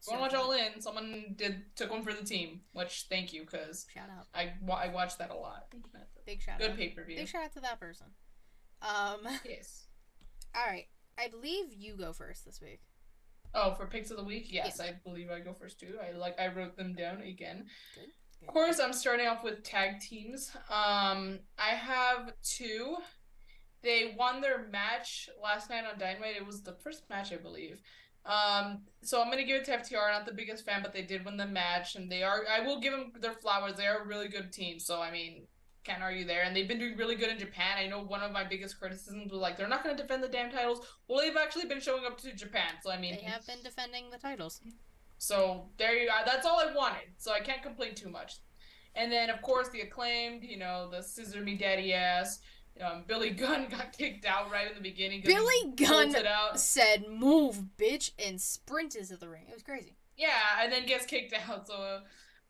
so 0.00 0.12
want 0.18 0.30
to 0.32 0.36
watch. 0.38 0.44
All 0.44 0.52
In? 0.52 0.80
Someone 0.80 1.34
did 1.36 1.62
took 1.76 1.90
one 1.90 2.02
for 2.02 2.12
the 2.12 2.24
team, 2.24 2.62
which 2.72 3.06
thank 3.10 3.32
you 3.32 3.42
because 3.42 3.86
Shout 3.92 4.08
out. 4.10 4.26
I 4.34 4.54
wa- 4.62 4.76
I 4.82 4.88
watched 4.88 5.18
that 5.18 5.30
a 5.30 5.36
lot. 5.36 5.66
Big 6.26 6.40
shout 6.40 6.58
Good 6.58 6.70
out. 6.70 6.76
Good 6.76 6.78
pay 6.78 6.88
per 6.94 7.04
view. 7.04 7.16
Big 7.16 7.28
shout 7.28 7.44
out 7.44 7.52
to 7.54 7.60
that 7.60 7.78
person. 7.80 8.06
Um 8.82 9.20
Yes. 9.44 9.86
all 10.56 10.64
right. 10.66 10.86
I 11.18 11.28
believe 11.28 11.66
you 11.76 11.96
go 11.96 12.12
first 12.14 12.44
this 12.46 12.60
week. 12.62 12.80
Oh, 13.52 13.74
for 13.74 13.86
picks 13.86 14.10
of 14.12 14.16
the 14.16 14.22
week, 14.24 14.46
yes, 14.48 14.78
Yeah. 14.80 14.90
I 14.90 14.94
believe 15.04 15.28
I 15.30 15.40
go 15.40 15.52
first 15.52 15.80
too. 15.80 15.98
I 16.02 16.12
like 16.16 16.38
I 16.40 16.48
wrote 16.48 16.76
them 16.76 16.94
down 16.94 17.20
again. 17.20 17.66
Good. 17.94 18.10
Of 18.42 18.48
course, 18.48 18.80
I'm 18.80 18.92
starting 18.92 19.26
off 19.26 19.44
with 19.44 19.62
tag 19.62 20.00
teams. 20.00 20.50
Um, 20.70 21.40
I 21.58 21.70
have 21.74 22.32
two. 22.42 22.96
They 23.82 24.14
won 24.18 24.40
their 24.40 24.68
match 24.68 25.28
last 25.42 25.70
night 25.70 25.84
on 25.90 25.98
Dynamite. 25.98 26.36
It 26.36 26.46
was 26.46 26.62
the 26.62 26.72
first 26.72 27.08
match, 27.08 27.32
I 27.32 27.36
believe. 27.36 27.80
Um, 28.26 28.82
so 29.02 29.22
I'm 29.22 29.30
gonna 29.30 29.44
give 29.44 29.62
it 29.62 29.64
to 29.66 29.72
FTR. 29.72 30.12
Not 30.12 30.26
the 30.26 30.32
biggest 30.32 30.64
fan, 30.64 30.82
but 30.82 30.92
they 30.92 31.02
did 31.02 31.24
win 31.24 31.36
the 31.36 31.46
match, 31.46 31.96
and 31.96 32.10
they 32.10 32.22
are. 32.22 32.44
I 32.50 32.60
will 32.60 32.80
give 32.80 32.92
them 32.92 33.12
their 33.20 33.32
flowers. 33.32 33.74
They 33.76 33.86
are 33.86 34.02
a 34.02 34.06
really 34.06 34.28
good 34.28 34.52
team. 34.52 34.78
So 34.78 35.00
I 35.00 35.10
mean, 35.10 35.46
can't 35.84 36.02
argue 36.02 36.26
there. 36.26 36.42
And 36.42 36.54
they've 36.54 36.68
been 36.68 36.78
doing 36.78 36.96
really 36.96 37.16
good 37.16 37.30
in 37.30 37.38
Japan. 37.38 37.78
I 37.78 37.86
know 37.86 38.02
one 38.02 38.22
of 38.22 38.32
my 38.32 38.44
biggest 38.44 38.78
criticisms 38.78 39.32
was 39.32 39.40
like 39.40 39.56
they're 39.56 39.68
not 39.68 39.82
gonna 39.82 39.96
defend 39.96 40.22
the 40.22 40.28
damn 40.28 40.50
titles. 40.50 40.86
Well, 41.08 41.20
they've 41.20 41.36
actually 41.36 41.66
been 41.66 41.80
showing 41.80 42.04
up 42.04 42.18
to 42.20 42.34
Japan. 42.34 42.72
So 42.82 42.90
I 42.90 42.98
mean, 42.98 43.16
They 43.16 43.22
have 43.22 43.46
been 43.46 43.62
defending 43.62 44.10
the 44.10 44.18
titles. 44.18 44.60
So 45.20 45.66
there 45.76 45.94
you 45.98 46.08
are. 46.08 46.24
That's 46.24 46.46
all 46.46 46.58
I 46.58 46.72
wanted. 46.74 47.08
So 47.18 47.30
I 47.30 47.40
can't 47.40 47.62
complain 47.62 47.94
too 47.94 48.08
much. 48.08 48.38
And 48.94 49.12
then 49.12 49.28
of 49.28 49.42
course 49.42 49.68
the 49.68 49.82
acclaimed, 49.82 50.42
you 50.42 50.56
know, 50.56 50.88
the 50.90 51.02
scissor 51.02 51.42
me 51.42 51.56
daddy 51.58 51.92
ass. 51.92 52.40
Um, 52.82 53.04
Billy 53.06 53.28
Gunn 53.42 53.68
got 53.68 53.92
kicked 53.92 54.24
out 54.24 54.50
right 54.50 54.70
in 54.70 54.74
the 54.74 54.80
beginning. 54.80 55.20
Billy 55.22 55.74
Gunn 55.76 56.14
said 56.56 57.04
move 57.06 57.64
bitch 57.76 58.12
and 58.18 58.40
sprinted 58.40 59.08
to 59.08 59.18
the 59.18 59.28
ring. 59.28 59.44
It 59.50 59.52
was 59.52 59.62
crazy. 59.62 59.98
Yeah, 60.16 60.28
and 60.62 60.72
then 60.72 60.86
gets 60.86 61.04
kicked 61.04 61.34
out. 61.48 61.66
So, 61.66 62.00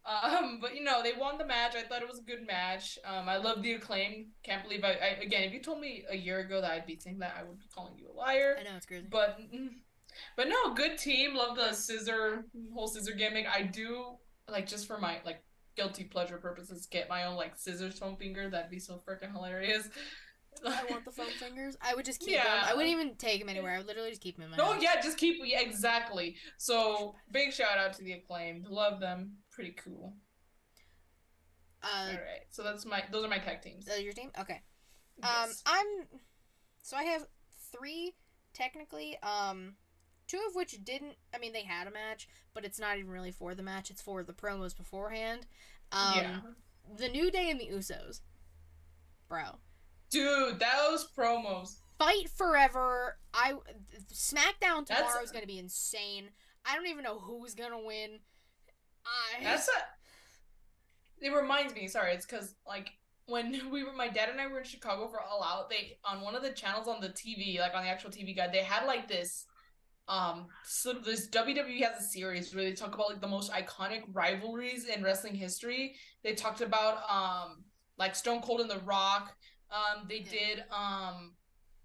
uh, 0.06 0.38
um, 0.38 0.58
but 0.60 0.76
you 0.76 0.84
know 0.84 1.02
they 1.02 1.14
won 1.18 1.38
the 1.38 1.44
match. 1.44 1.74
I 1.74 1.82
thought 1.82 2.02
it 2.02 2.08
was 2.08 2.20
a 2.20 2.22
good 2.22 2.46
match. 2.46 3.00
Um, 3.04 3.28
I 3.28 3.38
love 3.38 3.62
the 3.62 3.72
acclaim. 3.72 4.28
Can't 4.44 4.62
believe 4.62 4.84
I, 4.84 4.92
I 4.92 5.06
again. 5.20 5.42
If 5.42 5.52
you 5.52 5.60
told 5.60 5.80
me 5.80 6.04
a 6.08 6.16
year 6.16 6.38
ago 6.38 6.60
that 6.60 6.70
I'd 6.70 6.86
be 6.86 7.00
saying 7.00 7.18
that, 7.18 7.34
I 7.36 7.42
would 7.42 7.58
be 7.58 7.66
calling 7.74 7.94
you 7.98 8.12
a 8.12 8.14
liar. 8.16 8.56
I 8.60 8.62
know 8.62 8.76
it's 8.76 8.86
crazy. 8.86 9.08
But 9.10 9.40
mm, 9.52 9.70
but 10.36 10.48
no, 10.48 10.74
good 10.74 10.98
team. 10.98 11.34
Love 11.36 11.56
the 11.56 11.72
scissor 11.72 12.44
whole 12.74 12.88
scissor 12.88 13.12
gimmick. 13.12 13.46
I 13.46 13.62
do 13.62 14.16
like 14.48 14.66
just 14.66 14.86
for 14.86 14.98
my 14.98 15.18
like 15.24 15.42
guilty 15.76 16.04
pleasure 16.04 16.38
purposes, 16.38 16.86
get 16.86 17.08
my 17.08 17.24
own 17.24 17.36
like 17.36 17.56
scissors 17.56 17.98
foam 17.98 18.16
finger. 18.16 18.48
That'd 18.50 18.70
be 18.70 18.78
so 18.78 19.02
freaking 19.08 19.32
hilarious. 19.32 19.88
I 20.66 20.84
want 20.90 21.04
the 21.04 21.12
foam 21.12 21.28
fingers. 21.38 21.76
I 21.80 21.94
would 21.94 22.04
just 22.04 22.18
keep 22.20 22.30
Yeah. 22.30 22.42
them. 22.44 22.64
I 22.66 22.74
wouldn't 22.74 22.92
even 22.92 23.14
take 23.16 23.38
them 23.40 23.48
anywhere. 23.48 23.72
I 23.72 23.78
would 23.78 23.86
literally 23.86 24.10
just 24.10 24.20
keep 24.20 24.36
them 24.36 24.44
in 24.46 24.50
my 24.50 24.56
No, 24.56 24.72
house. 24.72 24.82
yeah, 24.82 25.00
just 25.00 25.16
keep 25.16 25.36
yeah, 25.44 25.60
exactly. 25.60 26.34
So 26.58 27.14
big 27.30 27.52
shout 27.52 27.78
out 27.78 27.92
to 27.94 28.02
the 28.04 28.12
acclaimed. 28.12 28.66
Love 28.66 28.98
them. 29.00 29.36
Pretty 29.52 29.72
cool. 29.72 30.14
Uh, 31.82 31.86
All 32.08 32.12
right. 32.14 32.42
So 32.50 32.62
that's 32.62 32.84
my 32.84 33.02
those 33.10 33.24
are 33.24 33.28
my 33.28 33.38
tag 33.38 33.62
teams. 33.62 33.88
uh, 33.88 33.94
your 33.94 34.12
team? 34.12 34.30
Okay. 34.38 34.60
Um, 35.22 35.28
Yes. 35.46 35.62
I'm. 35.66 35.86
So 36.82 36.96
I 36.96 37.04
have 37.04 37.26
three 37.72 38.14
technically. 38.52 39.16
Um, 39.22 39.74
two 40.30 40.40
of 40.48 40.54
which 40.54 40.82
didn't. 40.84 41.14
I 41.34 41.38
mean, 41.38 41.52
they 41.52 41.62
had 41.64 41.86
a 41.86 41.90
match, 41.90 42.28
but 42.54 42.64
it's 42.64 42.78
not 42.78 42.98
even 42.98 43.10
really 43.10 43.32
for 43.32 43.54
the 43.54 43.62
match. 43.62 43.90
It's 43.90 44.02
for 44.02 44.22
the 44.22 44.32
promos 44.32 44.76
beforehand. 44.76 45.46
Um, 45.92 46.12
yeah. 46.16 46.36
the 46.96 47.08
New 47.08 47.30
Day 47.30 47.50
and 47.50 47.58
the 47.60 47.66
Usos. 47.66 48.20
Bro, 49.28 49.58
Dude, 50.10 50.60
those 50.60 51.06
promos. 51.16 51.76
fight 51.98 52.28
forever. 52.28 53.18
I 53.34 53.54
SmackDown 54.12 54.86
That's- 54.86 54.98
tomorrow 54.98 55.22
is 55.22 55.30
gonna 55.30 55.46
be 55.46 55.58
insane. 55.58 56.30
I 56.64 56.74
don't 56.74 56.86
even 56.88 57.04
know 57.04 57.18
who's 57.18 57.54
gonna 57.54 57.80
win. 57.80 58.20
I 59.06 59.42
That's 59.42 59.68
a. 59.68 61.24
It 61.24 61.30
reminds 61.30 61.74
me. 61.74 61.86
Sorry, 61.88 62.12
it's 62.12 62.26
because 62.26 62.54
like 62.66 62.90
when 63.26 63.52
we 63.70 63.84
were, 63.84 63.92
my 63.92 64.08
dad 64.08 64.28
and 64.30 64.40
I 64.40 64.46
were 64.48 64.58
in 64.58 64.64
Chicago 64.64 65.06
for 65.08 65.20
All 65.20 65.42
Out. 65.44 65.70
They 65.70 65.98
on 66.04 66.20
one 66.22 66.34
of 66.34 66.42
the 66.42 66.50
channels 66.52 66.88
on 66.88 67.00
the 67.00 67.08
TV, 67.10 67.58
like 67.60 67.74
on 67.74 67.84
the 67.84 67.88
actual 67.90 68.10
TV 68.10 68.34
guide, 68.36 68.52
they 68.52 68.62
had 68.64 68.86
like 68.86 69.06
this. 69.08 69.46
Um, 70.10 70.48
so 70.64 70.92
this 70.92 71.28
WWE 71.28 71.80
has 71.82 72.02
a 72.02 72.08
series 72.08 72.52
where 72.54 72.64
they 72.64 72.72
talk 72.72 72.94
about 72.94 73.10
like 73.10 73.20
the 73.20 73.28
most 73.28 73.52
iconic 73.52 74.02
rivalries 74.12 74.86
in 74.86 75.04
wrestling 75.04 75.36
history. 75.36 75.94
They 76.24 76.34
talked 76.34 76.60
about 76.60 76.98
um 77.08 77.64
like 77.96 78.14
Stone 78.16 78.40
Cold 78.42 78.60
and 78.60 78.70
The 78.70 78.80
Rock. 78.80 79.32
Um, 79.70 80.06
they 80.08 80.18
Yeah. 80.18 80.30
did 80.30 80.58
um, 80.70 81.36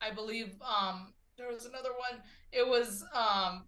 I 0.01 0.09
believe 0.13 0.55
um 0.61 1.13
there 1.37 1.47
was 1.49 1.65
another 1.65 1.91
one. 1.91 2.21
It 2.51 2.67
was 2.67 3.03
um, 3.13 3.67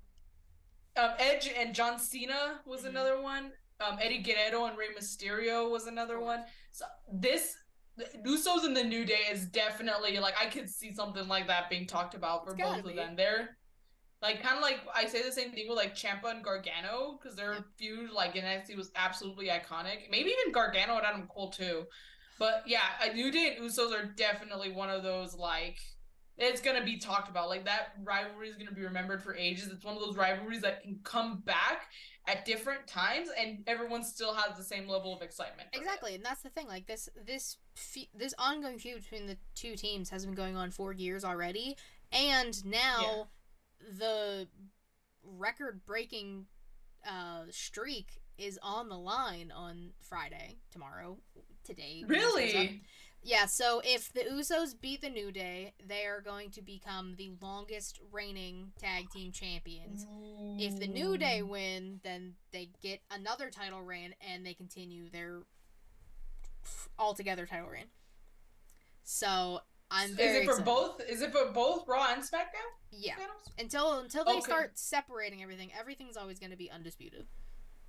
um 0.96 1.12
Edge 1.20 1.50
and 1.56 1.76
John 1.76 2.00
Cena 2.00 2.62
was 2.66 2.82
Mhm. 2.84 2.90
another 2.90 3.22
one. 3.22 3.52
Um, 3.80 4.00
Eddie 4.02 4.24
Guerrero 4.24 4.66
and 4.66 4.76
Rey 4.76 4.88
Mysterio 4.98 5.70
was 5.70 5.86
another 5.86 6.20
one. 6.20 6.44
So 6.72 6.86
this 7.14 7.56
Usos 8.26 8.66
in 8.66 8.74
the 8.74 8.84
New 8.84 9.06
Day 9.06 9.22
is 9.32 9.46
definitely 9.48 10.18
like 10.20 10.36
I 10.42 10.48
could 10.48 10.70
see 10.70 10.94
something 10.96 11.28
like 11.28 11.48
that 11.48 11.70
being 11.70 11.86
talked 11.86 12.16
about 12.16 12.44
for 12.46 12.56
both 12.56 12.86
of 12.86 12.96
them. 12.96 13.16
They're 13.16 13.58
like 14.22 14.42
kind 14.42 14.56
of 14.58 14.62
like 14.62 14.80
I 14.96 15.06
say 15.06 15.22
the 15.22 15.32
same 15.32 15.52
thing 15.52 15.68
with 15.68 15.78
like 15.78 15.96
Ciampa 15.96 16.32
and 16.32 16.44
Gargano 16.44 17.20
because 17.22 17.38
their 17.38 17.58
feud 17.78 18.12
like 18.12 18.36
in 18.36 18.44
NXT 18.44 18.76
was 18.76 18.92
absolutely 18.96 19.48
iconic. 19.48 20.10
Maybe 20.10 20.32
even 20.42 20.52
Gargano 20.52 20.98
and 20.98 21.06
Adam 21.06 21.28
Cole 21.28 21.52
too. 21.52 21.86
But 22.40 22.64
yeah, 22.66 22.82
a 23.04 23.14
New 23.14 23.32
Day 23.32 23.56
and 23.56 23.66
Usos 23.66 23.92
are 23.92 24.06
definitely 24.06 24.72
one 24.72 24.90
of 24.90 25.04
those 25.04 25.36
like 25.36 25.78
it's 26.38 26.62
gonna 26.62 26.84
be 26.84 26.98
talked 26.98 27.30
about. 27.30 27.50
Like 27.50 27.66
that 27.66 27.94
rivalry 28.04 28.50
is 28.50 28.56
gonna 28.56 28.72
be 28.72 28.84
remembered 28.84 29.24
for 29.24 29.36
ages. 29.36 29.68
It's 29.68 29.84
one 29.84 29.96
of 29.96 30.02
those 30.02 30.16
rivalries 30.16 30.62
that 30.62 30.82
can 30.84 31.00
come 31.04 31.42
back 31.46 31.88
at 32.28 32.46
different 32.46 32.86
times 32.88 33.30
and 33.40 33.64
everyone 33.68 34.04
still 34.04 34.34
has 34.34 34.58
the 34.58 34.64
same 34.64 34.88
level 34.88 35.16
of 35.16 35.22
excitement. 35.22 35.70
for 35.72 35.80
it. 35.80 35.82
Exactly, 35.82 36.16
and 36.16 36.26
that's 36.26 36.42
the 36.42 36.50
thing. 36.50 36.68
Like 36.68 36.86
this, 36.86 37.10
this, 37.26 37.58
fe- 37.76 38.10
this 38.14 38.34
ongoing 38.38 38.78
feud 38.78 39.02
between 39.02 39.28
the 39.28 39.38
two 39.56 39.76
teams 39.76 40.10
has 40.10 40.26
been 40.26 40.36
going 40.36 40.56
on 40.56 40.70
for 40.70 40.92
years 40.92 41.24
already, 41.24 41.78
and 42.12 42.64
now 42.66 43.28
the 43.98 44.48
record-breaking 45.24 46.46
uh, 47.08 47.44
streak 47.50 48.22
is 48.38 48.60
on 48.62 48.90
the 48.90 48.98
line 48.98 49.52
on 49.56 49.92
Friday, 50.02 50.58
tomorrow, 50.72 51.18
today. 51.64 52.04
when 52.06 52.20
this 52.20 52.24
goes 52.24 52.34
up. 52.34 52.42
Really? 52.62 52.82
Yeah. 53.24 53.46
So 53.46 53.82
if 53.84 54.14
the 54.14 54.22
Usos 54.22 54.80
beat 54.80 55.02
the 55.02 55.10
New 55.10 55.32
Day, 55.32 55.74
they 55.86 56.06
are 56.06 56.22
going 56.22 56.52
to 56.52 56.62
become 56.62 57.16
the 57.18 57.32
longest 57.42 58.00
reigning 58.12 58.72
tag 58.80 59.10
team 59.10 59.32
champions. 59.32 60.06
If 60.60 60.80
the 60.80 60.88
New 60.88 61.18
Day 61.18 61.42
win, 61.42 62.00
then 62.04 62.36
they 62.54 62.70
get 62.82 63.02
another 63.12 63.50
title 63.50 63.82
reign 63.82 64.14
and 64.22 64.46
they 64.46 64.54
continue 64.54 65.10
their 65.10 65.42
altogether 67.00 67.46
title 67.46 67.70
reign. 67.70 67.88
So 69.04 69.62
I'm 69.90 70.12
is 70.12 70.20
it 70.20 70.44
for 70.46 70.52
excited. 70.52 70.66
both? 70.66 71.02
Is 71.08 71.22
it 71.22 71.32
for 71.32 71.52
both 71.52 71.88
Raw 71.88 72.08
and 72.12 72.22
SmackDown 72.22 72.68
Yeah. 72.92 73.14
Until 73.58 74.00
until 74.00 74.26
they 74.26 74.32
Okay. 74.34 74.42
start 74.42 74.78
separating 74.78 75.42
everything, 75.42 75.72
everything's 75.78 76.18
always 76.18 76.40
going 76.40 76.52
to 76.52 76.58
be 76.58 76.70
undisputed. 76.70 77.26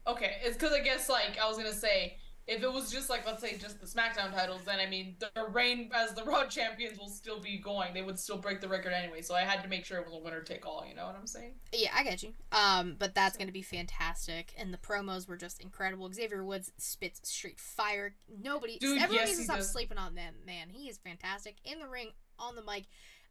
Okay, 0.07 0.37
it's 0.43 0.57
because 0.57 0.73
I 0.73 0.81
guess 0.81 1.09
like 1.11 1.39
I 1.39 1.47
was 1.49 1.59
gonna 1.59 1.73
say 1.73 2.17
if 2.49 2.63
it 2.63 2.73
was 2.73 2.91
just 2.91 3.11
like 3.11 3.27
let's 3.27 3.43
say 3.43 3.59
just 3.59 3.79
the 3.79 3.87
SmackDown 3.87 4.35
titles, 4.35 4.63
then 4.65 4.81
I 4.81 4.87
mean 4.87 5.17
the 5.21 5.31
reign 5.53 5.91
as 5.95 6.15
the 6.15 6.25
Raw 6.25 6.47
champions 6.47 6.99
will 6.99 7.11
still 7.11 7.41
be 7.41 7.59
going. 7.59 7.93
They 7.93 8.01
would 8.03 8.19
still 8.19 8.39
break 8.39 8.63
the 8.63 8.69
record 8.69 8.93
anyway. 8.93 9.21
So 9.21 9.35
I 9.35 9.43
had 9.43 9.63
to 9.63 9.69
make 9.69 9.85
sure 9.85 9.99
it 9.99 10.07
was 10.07 10.15
a 10.15 10.19
winner 10.19 10.41
take 10.41 10.67
all. 10.67 10.85
You 10.89 10.95
know 10.95 11.07
what 11.07 11.15
I'm 11.15 11.27
saying? 11.27 11.53
Yeah, 11.75 11.91
I 11.95 12.03
get 12.03 12.23
you. 12.23 12.33
Um, 12.51 12.97
but 12.99 13.15
that's 13.15 13.37
going 13.37 13.49
to 13.49 13.53
be 13.53 13.61
fantastic, 13.63 14.55
and 14.59 14.73
the 14.73 14.79
promos 14.79 15.29
were 15.29 15.37
just 15.37 15.61
incredible. 15.61 16.11
Xavier 16.13 16.43
Woods 16.43 16.73
spits 16.79 17.21
straight 17.29 17.61
fire. 17.61 18.15
Nobody, 18.43 18.79
Dude, 18.79 18.99
everyone 19.03 19.27
yes, 19.27 19.29
needs 19.29 19.39
to 19.41 19.45
stop 19.45 19.57
does. 19.59 19.71
sleeping 19.71 19.99
on 19.99 20.15
that 20.15 20.33
man. 20.47 20.69
He 20.71 20.89
is 20.89 20.97
fantastic 20.97 21.57
in 21.65 21.79
the 21.81 21.87
ring, 21.87 22.13
on 22.39 22.57
the 22.57 22.63
mic, 22.63 22.87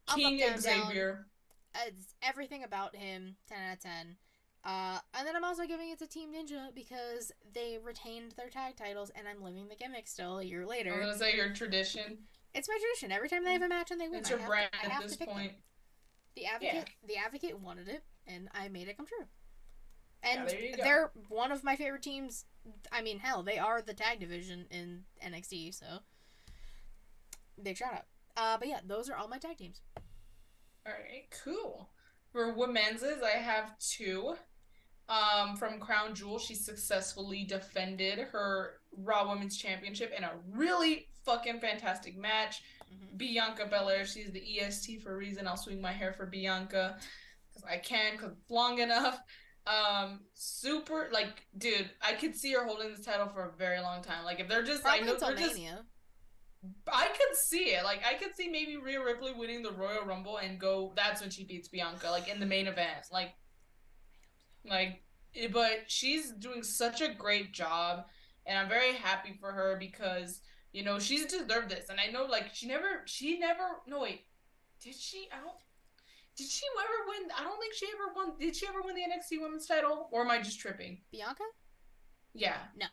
up, 0.07 0.15
King 0.15 0.41
up, 0.43 0.49
down, 0.49 0.61
down. 0.61 0.87
Xavier. 0.87 1.25
It's 1.87 2.13
everything 2.21 2.63
about 2.63 2.95
him, 2.95 3.35
10 3.49 3.57
out 3.67 3.73
of 3.73 3.79
10. 3.81 3.91
Uh, 4.67 4.99
and 5.13 5.25
then 5.25 5.33
I'm 5.33 5.45
also 5.45 5.65
giving 5.65 5.91
it 5.91 5.99
to 5.99 6.07
Team 6.07 6.29
Ninja 6.33 6.75
because 6.75 7.31
they 7.53 7.77
retained 7.81 8.33
their 8.33 8.49
tag 8.49 8.75
titles, 8.75 9.09
and 9.15 9.25
I'm 9.25 9.41
living 9.41 9.69
the 9.69 9.75
gimmick 9.75 10.07
still 10.07 10.39
a 10.39 10.43
year 10.43 10.65
later. 10.65 10.93
I'm 10.93 10.99
gonna 10.99 11.17
say 11.17 11.33
your 11.37 11.53
tradition. 11.53 12.17
It's 12.53 12.67
my 12.67 12.77
tradition. 12.77 13.13
Every 13.13 13.29
time 13.29 13.45
they 13.45 13.53
have 13.53 13.61
a 13.61 13.69
match 13.69 13.91
and 13.91 14.01
they 14.01 14.09
win, 14.09 14.19
It's 14.19 14.29
I 14.29 14.37
have, 14.37 14.45
brand 14.45 14.69
I 14.83 14.87
at 14.87 15.03
this 15.03 15.13
to 15.13 15.19
pick 15.19 15.29
them. 15.29 15.49
The 16.35 16.45
advocate, 16.47 16.89
the 17.07 17.15
advocate 17.15 17.59
wanted 17.61 17.87
it, 17.87 18.03
and 18.27 18.49
I 18.53 18.67
made 18.67 18.89
it 18.89 18.97
come 18.97 19.05
true. 19.05 19.25
And 20.21 20.49
go. 20.49 20.83
they're 20.83 21.11
one 21.29 21.53
of 21.53 21.63
my 21.63 21.77
favorite 21.77 22.03
teams. 22.03 22.43
I 22.91 23.01
mean, 23.01 23.19
hell, 23.19 23.43
they 23.43 23.57
are 23.57 23.81
the 23.81 23.93
tag 23.93 24.19
division 24.19 24.65
in 24.69 25.03
NXT, 25.25 25.75
so 25.75 25.85
big 27.63 27.77
shout 27.77 27.93
out. 27.93 28.05
Uh, 28.35 28.57
but 28.57 28.67
yeah, 28.67 28.81
those 28.85 29.09
are 29.09 29.15
all 29.15 29.29
my 29.29 29.37
tag 29.37 29.57
teams. 29.57 29.79
All 30.85 30.91
right, 30.91 31.25
cool. 31.43 31.89
For 32.33 32.53
women's, 32.53 33.01
I 33.01 33.37
have 33.37 33.79
two. 33.79 34.35
Um, 35.09 35.55
from 35.55 35.79
Crown 35.79 36.13
Jewel, 36.13 36.37
she 36.37 36.53
successfully 36.53 37.45
defended 37.45 38.19
her 38.19 38.79
Raw 38.97 39.29
Women's 39.29 39.57
Championship 39.57 40.13
in 40.17 40.23
a 40.23 40.31
really 40.51 41.07
fucking 41.23 41.59
fantastic 41.59 42.17
match. 42.17 42.61
Mhm. 42.91 43.17
Bianca 43.17 43.65
Belair, 43.65 44.05
she's 44.05 44.31
the 44.31 44.41
EST 44.41 44.99
for 44.99 45.13
a 45.13 45.17
reason. 45.17 45.47
I'll 45.47 45.57
swing 45.57 45.81
my 45.81 45.93
hair 45.93 46.13
for 46.13 46.25
Bianca 46.25 46.99
because 47.49 47.63
I 47.63 47.77
can, 47.77 48.13
because 48.13 48.31
it's 48.33 48.49
long 48.49 48.79
enough. 48.79 49.19
Um, 49.65 50.25
super, 50.33 51.09
like, 51.11 51.45
dude, 51.57 51.89
I 52.01 52.13
could 52.13 52.35
see 52.35 52.53
her 52.53 52.65
holding 52.65 52.89
this 52.89 53.05
title 53.05 53.27
for 53.27 53.49
a 53.49 53.51
very 53.57 53.81
long 53.81 54.01
time. 54.01 54.23
Like, 54.23 54.39
if 54.39 54.47
they're 54.47 54.63
just, 54.63 54.85
I 54.85 54.99
know 54.99 55.17
they're 55.17 55.35
just 55.35 55.59
I 56.91 57.07
could 57.07 57.37
see 57.37 57.75
it. 57.75 57.83
Like 57.83 58.01
I 58.05 58.15
could 58.15 58.35
see 58.35 58.49
maybe 58.49 58.77
Rhea 58.77 59.03
Ripley 59.03 59.33
winning 59.33 59.61
the 59.61 59.71
Royal 59.71 60.03
Rumble 60.05 60.37
and 60.37 60.59
go. 60.59 60.93
That's 60.95 61.21
when 61.21 61.29
she 61.29 61.45
beats 61.45 61.67
Bianca, 61.67 62.09
like 62.09 62.27
in 62.27 62.39
the 62.39 62.45
main 62.45 62.67
event. 62.67 63.05
Like, 63.11 63.35
like, 64.69 65.01
eh, 65.35 65.47
but 65.51 65.83
she's 65.87 66.31
doing 66.31 66.63
such 66.63 67.01
a 67.01 67.13
great 67.13 67.53
job, 67.53 68.05
and 68.45 68.57
I'm 68.57 68.69
very 68.69 68.93
happy 68.93 69.35
for 69.39 69.51
her 69.51 69.77
because 69.79 70.41
you 70.71 70.83
know 70.83 70.99
she's 70.99 71.25
deserved 71.25 71.69
this. 71.69 71.89
And 71.89 71.99
I 71.99 72.11
know 72.11 72.25
like 72.25 72.53
she 72.53 72.67
never, 72.67 73.03
she 73.05 73.39
never. 73.39 73.81
No 73.87 74.01
wait, 74.01 74.21
did 74.81 74.95
she? 74.95 75.27
I 75.31 75.37
don't. 75.37 75.55
Did 76.37 76.47
she 76.47 76.65
ever 76.79 77.09
win? 77.09 77.29
I 77.37 77.43
don't 77.43 77.59
think 77.59 77.73
she 77.73 77.87
ever 77.87 78.13
won. 78.15 78.37
Did 78.39 78.55
she 78.55 78.67
ever 78.67 78.81
win 78.83 78.95
the 78.95 79.01
NXT 79.01 79.41
Women's 79.41 79.65
title? 79.65 80.07
Or 80.11 80.21
am 80.21 80.29
I 80.29 80.39
just 80.39 80.59
tripping? 80.59 80.99
Bianca? 81.11 81.43
Yeah. 82.33 82.57
No. 82.79 82.85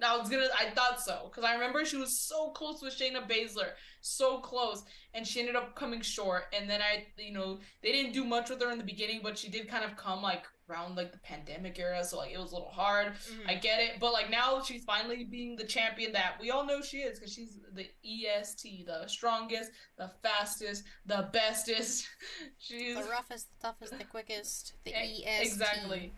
No, 0.00 0.14
I 0.14 0.16
was 0.18 0.28
gonna. 0.28 0.48
I 0.58 0.70
thought 0.70 1.00
so 1.00 1.30
because 1.30 1.44
I 1.44 1.54
remember 1.54 1.84
she 1.84 1.96
was 1.96 2.20
so 2.20 2.50
close 2.50 2.82
with 2.82 2.98
Shayna 2.98 3.28
Baszler, 3.28 3.70
so 4.00 4.38
close, 4.38 4.82
and 5.14 5.26
she 5.26 5.40
ended 5.40 5.54
up 5.56 5.76
coming 5.76 6.00
short. 6.00 6.44
And 6.56 6.68
then 6.68 6.80
I, 6.82 7.06
you 7.16 7.32
know, 7.32 7.60
they 7.82 7.92
didn't 7.92 8.12
do 8.12 8.24
much 8.24 8.50
with 8.50 8.60
her 8.62 8.72
in 8.72 8.78
the 8.78 8.84
beginning, 8.84 9.20
but 9.22 9.38
she 9.38 9.48
did 9.48 9.68
kind 9.68 9.84
of 9.84 9.96
come 9.96 10.20
like 10.20 10.44
around 10.68 10.96
like 10.96 11.12
the 11.12 11.18
pandemic 11.18 11.78
era, 11.78 12.02
so 12.04 12.18
like 12.18 12.32
it 12.32 12.38
was 12.38 12.52
a 12.52 12.54
little 12.54 12.70
hard. 12.70 13.08
Mhm. 13.14 13.48
I 13.48 13.54
get 13.54 13.80
it, 13.80 14.00
but 14.00 14.12
like 14.12 14.30
now 14.30 14.62
she's 14.62 14.84
finally 14.84 15.24
being 15.24 15.56
the 15.56 15.64
champion 15.64 16.12
that 16.12 16.36
we 16.40 16.50
all 16.50 16.64
know 16.64 16.80
she 16.80 16.98
is 16.98 17.18
because 17.18 17.32
she's 17.32 17.58
the 17.72 17.88
EST, 18.04 18.84
the 18.86 19.06
strongest, 19.06 19.70
the 19.96 20.10
fastest, 20.22 20.84
the 21.06 21.28
bestest. 21.32 22.08
she's 22.58 22.96
the 22.96 23.10
roughest, 23.10 23.48
the 23.60 23.68
toughest, 23.68 23.98
the 23.98 24.04
quickest, 24.04 24.72
the 24.84 24.90
E- 24.92 25.24
EST. 25.26 25.42
Exactly. 25.46 26.12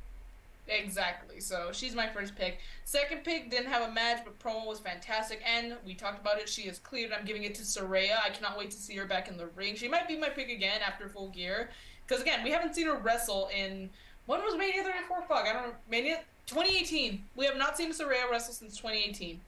Exactly. 0.69 1.39
So 1.41 1.71
she's 1.73 1.95
my 1.95 2.09
first 2.09 2.35
pick. 2.35 2.59
Second 2.85 3.23
pick 3.23 3.51
didn't 3.51 3.69
have 3.69 3.89
a 3.89 3.93
match, 3.93 4.25
but 4.25 4.37
promo 4.41 4.67
was 4.67 4.81
fantastic, 4.81 5.41
and 5.47 5.77
we 5.85 5.95
talked 5.95 6.21
about 6.21 6.39
it. 6.41 6.49
She 6.49 6.63
is 6.63 6.81
cleared. 6.81 7.13
I'm 7.13 7.25
giving 7.25 7.45
it 7.45 7.55
to 7.57 7.63
Saraya. 7.63 8.19
I 8.25 8.31
cannot 8.31 8.59
wait 8.59 8.73
to 8.73 8.77
see 8.77 8.97
her 8.97 9.07
back 9.07 9.29
in 9.29 9.37
the 9.37 9.47
ring. 9.49 9.77
She 9.77 9.87
might 9.87 10.09
be 10.09 10.17
my 10.19 10.29
pick 10.29 10.49
again 10.51 10.81
after 10.85 11.09
Full 11.09 11.29
Gear, 11.29 11.71
because 12.05 12.21
again, 12.21 12.43
we 12.43 12.51
haven't 12.51 12.75
seen 12.75 12.87
her 12.89 12.97
wrestle 12.97 13.49
in 13.57 13.91
when 14.27 14.43
was 14.43 14.57
Mania 14.57 14.83
34? 14.83 15.23
Fuck, 15.29 15.47
I 15.49 15.53
don't 15.53 15.63
know. 15.69 15.75
Mania 15.91 16.21
2018. 16.47 17.23
We 17.37 17.45
have 17.47 17.57
not 17.57 17.77
seen 17.77 17.93
Saraya 17.93 18.31
wrestle 18.31 18.55
since 18.55 18.77
2018. 18.77 19.41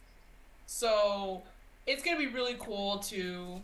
So 0.67 1.43
it's 1.87 2.03
gonna 2.03 2.19
be 2.19 2.27
really 2.27 2.57
cool 2.59 2.99
to, 2.99 3.61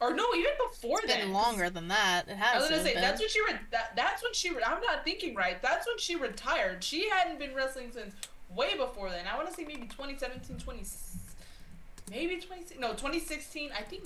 or 0.00 0.14
no, 0.14 0.34
even 0.34 0.52
before 0.70 0.98
It's 1.02 1.12
then. 1.12 1.32
longer 1.32 1.70
than 1.70 1.88
that. 1.88 2.24
It 2.28 2.36
has. 2.36 2.54
I 2.54 2.58
was 2.58 2.68
gonna 2.70 2.82
say 2.82 2.92
have 2.94 3.02
that's 3.02 3.20
been. 3.20 3.24
when 3.24 3.30
she 3.30 3.40
re- 3.54 3.60
that, 3.70 3.92
that's 3.96 4.22
when 4.22 4.32
she 4.34 4.50
re- 4.50 4.62
I'm 4.64 4.80
not 4.82 5.04
thinking 5.04 5.34
right. 5.34 5.60
That's 5.62 5.86
when 5.86 5.98
she 5.98 6.16
retired. 6.16 6.82
She 6.84 7.08
hadn't 7.08 7.38
been 7.38 7.54
wrestling 7.54 7.90
since 7.92 8.14
way 8.54 8.76
before 8.76 9.10
then. 9.10 9.24
I 9.32 9.36
want 9.36 9.48
to 9.48 9.54
say 9.54 9.64
maybe 9.64 9.82
2017, 9.86 10.58
20 10.58 10.82
maybe 12.10 12.40
20 12.40 12.78
no 12.78 12.90
2016. 12.90 13.70
I 13.78 13.82
think 13.82 14.02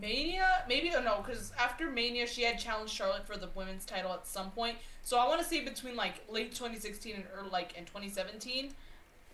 Mania 0.00 0.64
maybe 0.68 0.92
oh, 0.96 1.02
no 1.02 1.22
because 1.24 1.52
after 1.58 1.90
Mania 1.90 2.26
she 2.26 2.42
had 2.42 2.58
challenged 2.58 2.92
Charlotte 2.92 3.26
for 3.26 3.36
the 3.36 3.48
women's 3.54 3.84
title 3.84 4.12
at 4.12 4.26
some 4.26 4.50
point. 4.52 4.76
So 5.04 5.18
I 5.18 5.26
want 5.28 5.40
to 5.40 5.46
say 5.46 5.62
between 5.62 5.96
like 5.96 6.22
late 6.30 6.52
2016 6.54 7.14
and 7.14 7.24
or 7.36 7.48
like 7.50 7.76
in 7.76 7.84
2017 7.84 8.70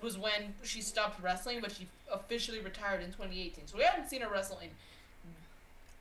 was 0.03 0.17
when 0.17 0.55
she 0.63 0.81
stopped 0.81 1.21
wrestling, 1.23 1.59
but 1.61 1.73
she 1.73 1.87
officially 2.13 2.61
retired 2.61 3.01
in 3.03 3.09
2018. 3.09 3.67
So 3.67 3.77
we 3.77 3.83
haven't 3.85 4.09
seen 4.09 4.21
her 4.23 4.29
wrestle 4.31 4.59
in 4.61 4.69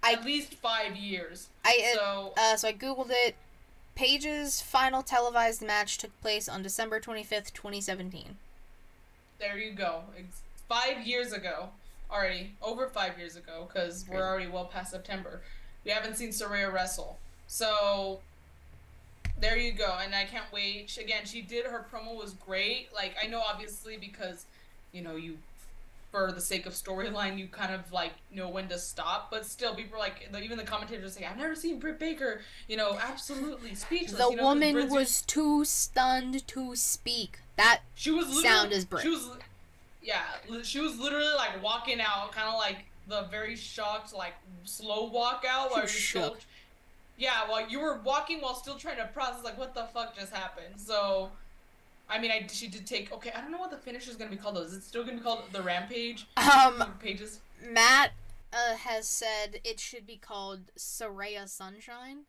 I- 0.04 0.14
at 0.14 0.24
least 0.26 0.54
five 0.56 0.96
years. 0.96 1.48
I 1.66 1.92
uh, 1.94 1.96
So 1.96 2.34
Uh, 2.38 2.56
so 2.58 2.68
I 2.68 2.74
googled 2.74 3.10
it. 3.12 3.36
Paige's 3.96 4.62
final 4.62 5.02
televised 5.02 5.62
match 5.64 5.98
took 5.98 6.20
place 6.22 6.48
on 6.48 6.62
December 6.62 7.00
25th, 7.00 7.52
2017. 7.54 8.38
there 9.40 9.58
you 9.58 9.72
go. 9.74 10.04
Ex- 10.18 10.42
Five 10.70 11.08
years 11.08 11.32
ago, 11.34 11.70
already 12.12 12.56
over 12.62 12.88
five 12.88 13.18
years 13.18 13.36
ago, 13.36 13.68
because 13.68 14.06
we're 14.10 14.24
already 14.24 14.48
well 14.48 14.66
past 14.66 14.92
September. 14.92 15.42
We 15.86 15.92
haven't 15.92 16.16
seen 16.16 16.30
Saraya 16.30 16.72
wrestle, 16.72 17.18
so 17.48 18.20
there 19.40 19.58
you 19.58 19.72
go. 19.72 19.98
And 20.04 20.16
I 20.16 20.26
can't 20.26 20.52
wait. 20.52 20.90
She, 20.90 21.02
again, 21.02 21.26
she 21.26 21.42
did 21.42 21.66
her 21.66 21.86
promo 21.92 22.16
was 22.16 22.34
great. 22.34 22.90
Like 22.94 23.16
I 23.22 23.28
know, 23.28 23.42
obviously, 23.42 23.98
because 23.98 24.46
you 24.92 25.02
know 25.02 25.16
you. 25.16 25.38
For 26.10 26.32
the 26.32 26.40
sake 26.40 26.66
of 26.66 26.72
storyline, 26.72 27.38
you 27.38 27.48
kind 27.48 27.74
of 27.74 27.92
like 27.92 28.14
know 28.32 28.48
when 28.48 28.70
to 28.70 28.80
stop, 28.80 29.30
but 29.30 29.46
still, 29.46 29.76
people 29.76 30.00
like 30.00 30.30
even 30.42 30.58
the 30.58 30.64
commentators 30.64 31.14
say, 31.14 31.26
"I've 31.26 31.38
never 31.38 31.54
seen 31.54 31.80
Britt 31.80 32.00
Baker," 32.00 32.40
you 32.70 32.78
know, 32.78 32.98
absolutely 32.98 33.76
speechless. 33.76 34.14
The 34.14 34.30
you 34.30 34.38
know, 34.38 34.44
woman 34.44 34.90
was 34.90 35.22
too 35.24 35.66
stunned 35.66 36.48
to 36.48 36.78
speak. 36.78 37.40
That 37.58 37.82
She 37.94 38.12
was 38.12 38.42
Sound 38.42 38.72
is 38.72 38.86
Britt. 38.86 39.04
She 39.04 39.10
was, 39.10 39.30
yeah, 40.08 40.24
she 40.64 40.80
was 40.80 40.98
literally 40.98 41.34
like 41.36 41.62
walking 41.62 42.00
out, 42.00 42.32
kind 42.32 42.48
of 42.48 42.56
like 42.56 42.86
the 43.10 43.28
very 43.30 43.58
shocked, 43.58 44.14
like 44.14 44.36
slow 44.64 45.10
walk 45.10 45.44
out 45.48 45.70
while 45.70 45.80
you're 45.82 45.88
still. 45.90 46.38
Yeah, 47.18 47.50
while 47.50 47.70
you 47.70 47.82
were 47.82 48.00
walking 48.06 48.40
while 48.40 48.56
still 48.56 48.78
trying 48.78 48.98
to 48.98 49.08
process, 49.08 49.44
like, 49.44 49.58
what 49.58 49.74
the 49.74 49.84
fuck 49.86 50.16
just 50.16 50.32
happened? 50.32 50.76
So, 50.78 51.32
I 52.10 52.20
mean, 52.20 52.32
I 52.32 52.48
she 52.50 52.68
did 52.70 52.88
take. 52.88 53.12
Okay, 53.12 53.32
I 53.36 53.42
don't 53.42 53.52
know 53.52 53.58
what 53.58 53.72
the 53.72 53.78
finish 53.78 54.08
is 54.08 54.16
gonna 54.16 54.32
be 54.32 54.38
called. 54.38 54.56
Though. 54.56 54.62
Is 54.62 54.74
it 54.74 54.84
still 54.84 55.04
gonna 55.04 55.18
be 55.18 55.24
called 55.24 55.42
the 55.52 55.62
Rampage? 55.62 56.26
Um, 56.38 56.94
Pages. 57.02 57.42
Matt 57.70 58.14
uh, 58.54 58.78
has 58.78 59.10
said 59.10 59.60
it 59.66 59.78
should 59.78 60.08
be 60.08 60.16
called 60.16 60.72
Saraya 60.78 61.50
Sunshine. 61.50 62.20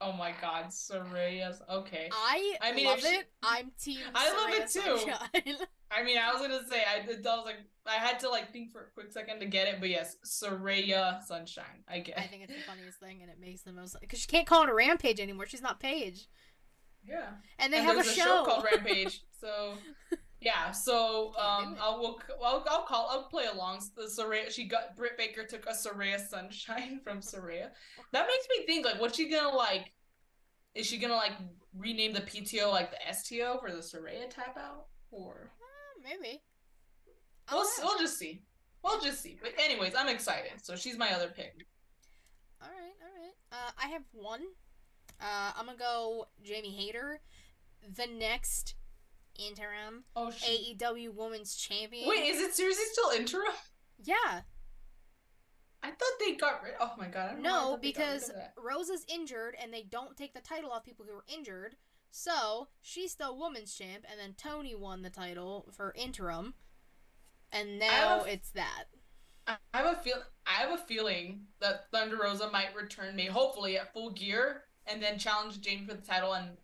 Oh 0.00 0.12
my 0.12 0.32
God, 0.40 0.66
Saraya's 0.66 1.60
okay. 1.68 2.08
I, 2.12 2.54
I 2.62 2.72
mean, 2.72 2.86
love 2.86 3.00
she- 3.00 3.06
it. 3.08 3.28
I'm 3.42 3.72
team. 3.82 3.98
I 4.14 4.32
love 4.32 4.50
it 4.50 4.70
too. 4.70 5.64
I 5.90 6.02
mean, 6.04 6.18
I 6.18 6.32
was 6.32 6.40
gonna 6.40 6.60
say 6.70 6.82
I, 6.88 7.04
did- 7.04 7.26
I 7.26 7.36
was 7.36 7.46
like 7.46 7.56
I 7.86 7.94
had 7.94 8.20
to 8.20 8.28
like 8.28 8.52
think 8.52 8.70
for 8.70 8.82
a 8.82 8.90
quick 8.94 9.10
second 9.12 9.40
to 9.40 9.46
get 9.46 9.66
it, 9.66 9.80
but 9.80 9.88
yes, 9.88 10.16
Saraya 10.24 11.22
Sunshine. 11.24 11.82
I 11.88 11.98
get. 12.00 12.18
I 12.18 12.22
think 12.28 12.44
it's 12.44 12.52
the 12.54 12.60
funniest 12.60 13.00
thing, 13.00 13.22
and 13.22 13.30
it 13.30 13.40
makes 13.40 13.62
the 13.62 13.72
most 13.72 13.96
because 14.00 14.20
she 14.20 14.26
can't 14.28 14.46
call 14.46 14.62
it 14.62 14.68
a 14.70 14.74
rampage 14.74 15.18
anymore. 15.18 15.46
She's 15.46 15.62
not 15.62 15.80
Paige, 15.80 16.28
Yeah. 17.04 17.30
and 17.58 17.72
they 17.72 17.78
and 17.78 17.86
have 17.86 17.96
a 17.98 18.02
there's 18.02 18.14
show. 18.14 18.44
called 18.44 18.64
Rampage. 18.72 19.22
So 19.40 19.74
yeah, 20.40 20.70
so 20.70 21.32
um. 21.38 21.76
I'll 21.80 21.98
we'll, 22.00 22.20
I'll 22.44 22.64
I'll 22.68 22.84
call 22.84 23.08
I'll 23.10 23.24
play 23.24 23.46
along. 23.46 23.82
The 23.96 24.02
Saraya 24.02 24.50
she 24.50 24.66
got 24.66 24.96
Britt 24.96 25.18
Baker 25.18 25.44
took 25.44 25.66
a 25.66 25.72
Saraya 25.72 26.18
Sunshine 26.18 27.00
from 27.04 27.20
Saraya. 27.20 27.70
That 28.12 28.26
makes 28.26 28.46
me 28.56 28.64
think 28.66 28.86
like, 28.86 29.00
what's 29.00 29.16
she 29.16 29.28
gonna 29.28 29.54
like? 29.54 29.92
Is 30.74 30.86
she 30.86 30.98
gonna 30.98 31.16
like 31.16 31.32
rename 31.76 32.12
the 32.12 32.20
PTO 32.20 32.70
like 32.70 32.92
the 32.92 33.12
STO 33.12 33.58
for 33.58 33.72
the 33.72 33.78
Saraya 33.78 34.30
tap 34.30 34.56
out 34.56 34.86
or? 35.10 35.50
Uh, 35.60 36.02
maybe. 36.04 36.42
We'll, 37.50 37.62
ask. 37.62 37.82
we'll 37.82 37.98
just 37.98 38.18
see. 38.18 38.42
We'll 38.84 39.00
just 39.00 39.20
see. 39.20 39.38
But 39.40 39.52
anyways, 39.58 39.94
I'm 39.96 40.08
excited. 40.08 40.52
So 40.62 40.76
she's 40.76 40.96
my 40.96 41.12
other 41.12 41.32
pick. 41.34 41.66
All 42.62 42.68
right, 42.68 42.94
all 43.02 43.22
right. 43.22 43.34
Uh, 43.50 43.70
I 43.82 43.88
have 43.88 44.02
one. 44.12 44.42
Uh, 45.20 45.52
I'm 45.56 45.66
gonna 45.66 45.78
go 45.78 46.26
Jamie 46.44 46.70
Hayter, 46.70 47.20
the 47.96 48.06
next 48.06 48.74
interim 49.38 50.04
Oh 50.16 50.30
she. 50.30 50.76
AEW 50.80 51.14
Women's 51.14 51.56
Champion. 51.56 52.08
Wait, 52.08 52.26
is 52.28 52.40
it 52.40 52.54
seriously 52.54 52.84
still 52.92 53.10
interim? 53.10 53.52
yeah, 54.02 54.42
I 55.82 55.88
thought 55.90 56.18
they 56.20 56.34
got 56.34 56.62
rid. 56.62 56.74
Oh 56.80 56.92
my 56.98 57.08
god! 57.08 57.30
I 57.30 57.32
don't 57.34 57.42
know 57.42 57.50
why 57.50 57.58
I 57.58 57.64
no, 57.64 57.70
thought 57.70 57.82
they 57.82 57.92
got 57.92 58.08
rid 58.12 58.22
because 58.22 58.26
that. 58.28 58.54
Rosa's 58.56 59.04
injured, 59.08 59.56
and 59.60 59.72
they 59.72 59.82
don't 59.82 60.16
take 60.16 60.34
the 60.34 60.40
title 60.40 60.70
off 60.72 60.84
people 60.84 61.04
who 61.08 61.14
are 61.16 61.24
injured. 61.28 61.76
So 62.10 62.68
she's 62.80 63.12
still 63.12 63.38
women's 63.38 63.74
champ, 63.74 64.04
and 64.10 64.18
then 64.18 64.34
Toni 64.34 64.74
won 64.74 65.02
the 65.02 65.10
title 65.10 65.68
for 65.72 65.92
interim, 65.96 66.54
and 67.52 67.78
now 67.78 68.24
a- 68.24 68.28
it's 68.28 68.50
that. 68.50 68.84
I 69.46 69.56
have 69.72 69.98
a 69.98 70.00
feel. 70.02 70.22
I 70.46 70.60
have 70.60 70.72
a 70.72 70.82
feeling 70.82 71.46
that 71.60 71.90
Thunder 71.90 72.16
Rosa 72.16 72.50
might 72.50 72.74
return 72.74 73.16
me, 73.16 73.26
hopefully 73.26 73.78
at 73.78 73.92
full 73.92 74.10
gear, 74.10 74.64
and 74.86 75.02
then 75.02 75.18
challenge 75.18 75.60
Jamie 75.60 75.86
for 75.86 75.94
the 75.94 76.02
title. 76.02 76.34
And 76.34 76.56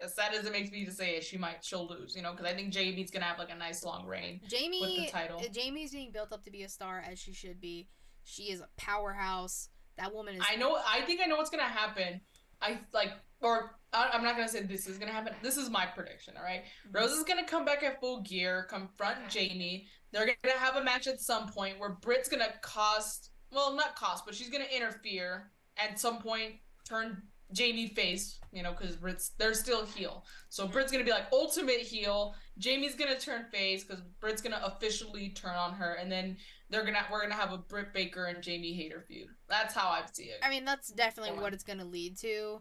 as 0.00 0.14
sad 0.14 0.34
as 0.34 0.46
it 0.46 0.52
makes 0.52 0.70
me 0.70 0.84
to 0.84 0.92
say 0.92 1.16
it, 1.16 1.24
she 1.24 1.36
might 1.36 1.64
she'll 1.64 1.86
lose. 1.86 2.14
You 2.14 2.22
know, 2.22 2.32
because 2.32 2.46
I 2.46 2.54
think 2.54 2.72
Jamie's 2.72 3.10
gonna 3.10 3.24
have 3.24 3.38
like 3.38 3.50
a 3.50 3.56
nice 3.56 3.84
long 3.84 4.06
reign. 4.06 4.40
Jamie, 4.48 4.80
with 4.80 5.06
the 5.06 5.10
title. 5.10 5.38
uh, 5.40 5.48
Jamie's 5.52 5.92
being 5.92 6.12
built 6.12 6.32
up 6.32 6.44
to 6.44 6.50
be 6.50 6.62
a 6.62 6.68
star 6.68 7.02
as 7.10 7.18
she 7.18 7.32
should 7.32 7.60
be. 7.60 7.88
She 8.24 8.44
is 8.44 8.60
a 8.60 8.68
powerhouse. 8.76 9.68
That 9.96 10.14
woman 10.14 10.36
is. 10.36 10.42
I 10.48 10.56
know. 10.56 10.76
I 10.86 11.00
think 11.02 11.20
I 11.20 11.26
know 11.26 11.36
what's 11.36 11.50
gonna 11.50 11.62
happen. 11.64 12.20
I 12.60 12.80
like, 12.92 13.10
or 13.40 13.76
I, 13.92 14.10
I'm 14.12 14.22
not 14.22 14.36
gonna 14.36 14.48
say 14.48 14.62
this 14.62 14.86
is 14.86 14.98
gonna 14.98 15.12
happen. 15.12 15.34
This 15.42 15.56
is 15.56 15.70
my 15.70 15.86
prediction. 15.86 16.34
All 16.36 16.42
right. 16.42 16.64
Mhm. 16.92 17.04
is 17.04 17.24
gonna 17.24 17.44
come 17.46 17.64
back 17.64 17.82
at 17.82 18.00
full 18.00 18.22
gear, 18.22 18.64
confront 18.68 19.28
Jamie. 19.28 19.86
They're 20.12 20.26
gonna 20.26 20.58
have 20.58 20.76
a 20.76 20.82
match 20.84 21.06
at 21.06 21.20
some 21.20 21.48
point 21.48 21.78
where 21.78 21.90
Britt's 21.90 22.28
gonna 22.28 22.52
cost, 22.62 23.30
well, 23.52 23.74
not 23.74 23.96
cost, 23.96 24.24
but 24.24 24.34
she's 24.34 24.48
gonna 24.50 24.64
interfere 24.64 25.50
at 25.76 25.98
some 25.98 26.18
point, 26.20 26.56
turn 26.84 27.22
Jamie 27.52 27.88
face, 27.88 28.38
you 28.52 28.62
know, 28.62 28.74
because 28.78 28.96
Britt's 28.96 29.30
they're 29.38 29.54
still 29.54 29.86
heel. 29.86 30.24
So 30.48 30.64
mm-hmm. 30.64 30.72
Britt's 30.72 30.92
gonna 30.92 31.04
be 31.04 31.10
like 31.10 31.26
ultimate 31.32 31.80
heel. 31.80 32.34
Jamie's 32.58 32.94
gonna 32.94 33.18
turn 33.18 33.46
face 33.52 33.84
because 33.84 34.02
Britt's 34.20 34.42
gonna 34.42 34.60
officially 34.64 35.30
turn 35.30 35.56
on 35.56 35.74
her, 35.74 35.94
and 35.94 36.10
then 36.10 36.36
they're 36.70 36.84
gonna 36.84 37.04
we're 37.10 37.22
gonna 37.22 37.34
have 37.34 37.52
a 37.52 37.58
Britt 37.58 37.92
Baker 37.94 38.26
and 38.26 38.42
Jamie 38.42 38.74
Hayter 38.74 39.04
feud. 39.06 39.28
That's 39.48 39.74
how 39.74 39.88
I 39.88 40.02
see 40.12 40.24
it. 40.24 40.40
I 40.42 40.50
mean, 40.50 40.64
that's 40.64 40.88
definitely 40.88 41.36
Go 41.36 41.42
what 41.42 41.54
it's 41.54 41.64
gonna 41.64 41.84
lead 41.84 42.18
to. 42.18 42.60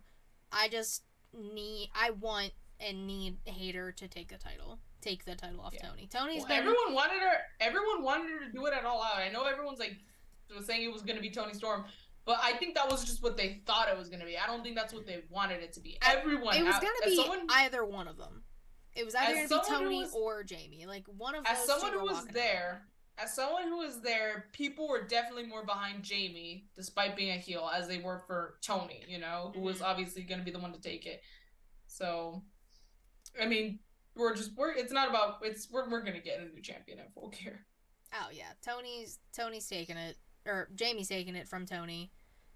I 0.52 0.70
just 0.70 1.04
need. 1.34 1.90
I 1.94 2.12
want 2.12 2.52
and 2.80 3.08
need 3.08 3.38
Hayter 3.46 3.92
to 3.92 4.08
take 4.08 4.30
the 4.30 4.38
title. 4.38 4.80
Take 5.02 5.26
the 5.26 5.36
title 5.36 5.62
off 5.62 5.74
Yeah. 5.74 5.90
Toni. 5.90 6.08
Toni's 6.08 6.40
Well, 6.40 6.48
been. 6.48 6.58
everyone 6.60 6.94
wanted 6.94 7.20
her. 7.20 7.38
Everyone 7.60 8.04
wanted 8.04 8.32
her 8.32 8.40
to 8.46 8.52
do 8.52 8.66
it 8.66 8.74
at 8.74 8.86
all 8.86 9.02
out. 9.02 9.18
I 9.18 9.30
know 9.30 9.44
everyone's 9.46 9.80
like 9.80 9.98
was 10.56 10.66
saying 10.66 10.84
it 10.84 10.92
was 10.92 11.02
going 11.02 11.16
to 11.16 11.22
be 11.22 11.30
Toni 11.30 11.54
Storm, 11.54 11.86
but 12.28 12.38
I 12.44 12.54
think 12.58 12.76
that 12.76 12.92
was 12.92 13.04
just 13.06 13.24
what 13.24 13.38
they 13.38 13.62
thought 13.66 13.88
it 13.90 13.98
was 13.98 14.10
going 14.10 14.20
to 14.20 14.26
be. 14.26 14.38
I 14.38 14.46
don't 14.46 14.62
think 14.62 14.76
that's 14.76 14.94
what 14.94 15.08
they 15.08 15.24
wanted 15.30 15.64
it 15.64 15.74
to 15.74 15.80
be. 15.80 15.98
Everyone. 16.06 16.56
it 16.56 16.64
was 16.64 16.76
gonna 16.76 16.92
be 17.06 17.16
someone, 17.16 17.48
either 17.50 17.84
one 17.86 18.08
of 18.08 18.18
them. 18.18 18.44
It 18.96 19.06
was 19.06 19.16
either 19.16 19.48
gonna 19.48 19.62
be 19.64 19.68
Toni 19.70 20.00
was- 20.02 20.14
or 20.14 20.44
Jamie. 20.44 20.86
Like 20.86 21.06
one 21.08 21.34
of 21.36 21.46
as 21.48 21.66
those 21.66 21.80
someone 21.82 21.92
two 21.94 22.00
who 22.00 22.06
was 22.06 22.14
walking 22.16 22.30
out. 22.30 22.34
there, 22.36 22.88
as 23.18 23.34
someone 23.34 23.64
who 23.64 23.78
was 23.78 24.02
there, 24.02 24.50
people 24.54 24.88
were 24.90 25.04
definitely 25.08 25.46
more 25.48 25.66
behind 25.66 26.04
Jamie, 26.04 26.68
despite 26.76 27.16
being 27.16 27.32
a 27.32 27.38
heel, 27.40 27.70
as 27.74 27.88
they 27.88 28.00
were 28.00 28.20
for 28.28 28.58
Toni. 28.62 29.04
You 29.08 29.20
know, 29.20 29.52
who 29.56 29.62
was 29.62 29.80
Mhm. 29.80 29.86
obviously 29.86 30.24
going 30.24 30.40
to 30.40 30.46
be 30.46 30.52
the 30.52 30.60
one 30.60 30.74
to 30.74 30.80
take 30.82 31.06
it. 31.06 31.22
So, 31.88 32.44
I 33.42 33.46
mean, 33.46 33.80
we're 34.16 34.36
just 34.36 34.54
we're. 34.56 34.72
It's 34.72 34.92
not 34.92 35.10
about. 35.10 35.40
It's 35.44 35.70
we're 35.72 35.90
we're 35.90 36.02
gonna 36.02 36.20
get 36.20 36.40
a 36.42 36.46
new 36.46 36.62
champion 36.62 37.00
at 37.00 37.14
full 37.14 37.30
gear. 37.30 37.66
Oh 38.14 38.30
yeah, 38.32 38.52
Toni's 38.66 39.20
Toni's 39.34 39.68
taking 39.68 39.98
it, 39.98 40.18
or 40.48 40.70
Jamie's 40.76 41.10
taking 41.10 41.36
it 41.36 41.48
from 41.48 41.66
Toni, 41.66 42.12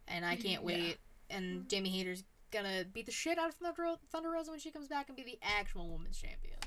and 0.08 0.26
I 0.26 0.36
can't 0.36 0.62
Yeah. 0.62 0.68
wait. 0.68 0.98
And 1.30 1.70
Jamie 1.70 1.90
Hayter's 1.90 2.24
gonna 2.52 2.84
beat 2.86 3.06
the 3.06 3.12
shit 3.12 3.38
out 3.38 3.50
of 3.50 3.56
Thunder, 3.56 3.82
Ro- 3.84 4.00
Thunder 4.12 4.30
Rosa 4.30 4.52
when 4.52 4.60
she 4.60 4.72
comes 4.72 4.88
back 4.88 5.08
and 5.08 5.16
be 5.16 5.24
the 5.24 5.40
actual 5.42 5.90
women's 5.90 6.20
champion. 6.20 6.60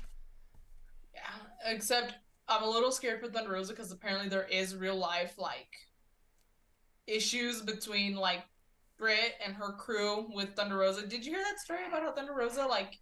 Yeah, 1.13 1.31
except 1.65 2.15
I'm 2.47 2.63
a 2.63 2.69
little 2.69 2.91
scared 2.91 3.21
for 3.21 3.29
Thunder 3.29 3.51
Rosa 3.51 3.73
because 3.73 3.91
apparently 3.91 4.27
there 4.29 4.47
is 4.47 4.75
real 4.75 4.95
life 4.95 5.37
like 5.37 5.87
issues 7.07 7.61
between 7.61 8.15
like 8.15 8.43
Britt 8.97 9.35
and 9.43 9.53
her 9.55 9.73
crew 9.73 10.27
with 10.33 10.55
Thunder 10.55 10.77
Rosa. 10.77 11.05
Did 11.05 11.25
you 11.25 11.33
hear 11.33 11.43
that 11.43 11.59
story 11.59 11.85
about 11.87 12.01
how 12.03 12.11
Thunder 12.13 12.33
Rosa 12.33 12.65
like 12.65 12.99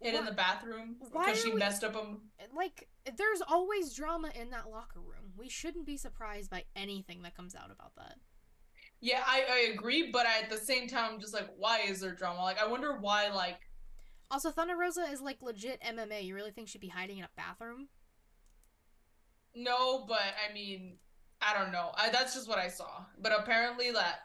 hid 0.00 0.14
in 0.14 0.24
the 0.24 0.32
bathroom 0.32 0.96
why 1.12 1.26
because 1.26 1.42
she 1.42 1.50
we- 1.50 1.58
messed 1.58 1.84
up 1.84 1.94
him? 1.94 2.20
Like, 2.54 2.88
there's 3.16 3.42
always 3.48 3.94
drama 3.94 4.30
in 4.34 4.50
that 4.50 4.70
locker 4.70 5.00
room. 5.00 5.32
We 5.36 5.48
shouldn't 5.48 5.86
be 5.86 5.96
surprised 5.96 6.50
by 6.50 6.64
anything 6.76 7.22
that 7.22 7.36
comes 7.36 7.54
out 7.54 7.70
about 7.70 7.94
that. 7.96 8.16
Yeah, 9.00 9.22
I, 9.26 9.44
I 9.50 9.58
agree, 9.74 10.10
but 10.10 10.26
at 10.26 10.50
the 10.50 10.56
same 10.56 10.88
time, 10.88 11.14
I'm 11.14 11.20
just 11.20 11.34
like, 11.34 11.48
why 11.56 11.80
is 11.80 12.00
there 12.00 12.12
drama? 12.14 12.42
Like, 12.42 12.60
I 12.60 12.66
wonder 12.66 12.98
why. 12.98 13.28
Like, 13.28 13.60
Also, 14.30 14.50
Thunder 14.50 14.76
Rosa 14.76 15.02
is 15.02 15.20
like 15.20 15.40
legit 15.42 15.80
MMA. 15.82 16.24
You 16.24 16.34
really 16.34 16.50
think 16.50 16.68
she'd 16.68 16.80
be 16.80 16.88
hiding 16.88 17.18
in 17.18 17.24
a 17.24 17.28
bathroom? 17.36 17.88
no, 19.54 20.04
but 20.06 20.20
I 20.48 20.52
mean, 20.52 20.98
I 21.40 21.56
don't 21.56 21.72
know. 21.72 21.90
I, 21.96 22.10
that's 22.10 22.34
just 22.34 22.48
what 22.48 22.58
I 22.58 22.68
saw. 22.68 23.04
But 23.20 23.32
apparently 23.38 23.90
that. 23.92 24.20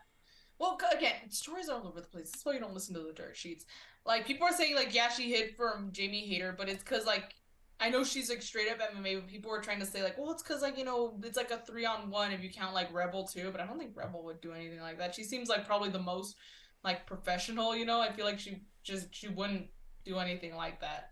Well, 0.60 0.78
again, 0.96 1.30
stories 1.30 1.68
are 1.70 1.80
all 1.80 1.88
over 1.88 2.00
the 2.02 2.08
place. 2.08 2.30
That's 2.32 2.46
why 2.46 2.54
you 2.54 2.60
don't 2.60 2.74
listen 2.74 2.94
to 2.96 3.02
the 3.02 3.14
dirt 3.14 3.36
sheets. 3.36 3.66
Like 4.06 4.26
people 4.26 4.46
are 4.48 4.54
saying, 4.54 4.76
like 4.76 4.94
yeah, 4.94 5.10
she 5.10 5.32
hid 5.32 5.56
from 5.56 5.90
Jamie 5.92 6.28
Hayter, 6.28 6.54
but 6.58 6.70
it's 6.70 6.84
because 6.84 7.06
like 7.06 7.36
I 7.80 7.90
know 7.90 8.04
she's 8.04 8.30
like 8.30 8.42
straight 8.42 8.70
up 8.70 8.80
MMA, 8.80 9.16
but 9.16 9.28
people 9.28 9.52
were 9.52 9.62
trying 9.62 9.80
to 9.80 9.86
say 9.86 10.04
like, 10.04 10.18
well, 10.18 10.32
it's 10.32 10.44
because 10.44 10.62
like 10.62 10.78
you 10.78 10.86
know 10.86 11.18
it's 11.24 11.38
like 11.38 11.52
a 11.52 11.58
three 11.58 11.86
on 11.86 12.10
one 12.10 12.32
if 12.32 12.44
you 12.44 12.50
count 12.50 12.74
like 12.74 12.94
Rebel 12.94 13.26
too, 13.26 13.50
but 13.52 13.62
I 13.62 13.66
don't 13.66 13.80
think 13.80 13.96
Rebel 13.96 14.24
would 14.24 14.42
do 14.42 14.52
anything 14.52 14.82
like 14.82 14.98
that. 15.00 15.16
She 15.16 15.24
seems 15.24 15.50
like 15.50 15.66
probably 15.66 15.90
the 15.90 16.00
most 16.00 16.36
like 16.84 17.06
professional, 17.06 17.76
you 17.76 17.86
know. 17.86 18.02
I 18.02 18.12
feel 18.12 18.26
like 18.26 18.40
she 18.40 18.64
just 18.84 19.14
she 19.14 19.30
wouldn't 19.30 19.68
do 20.06 20.18
anything 20.18 20.56
like 20.56 20.82
that, 20.82 21.12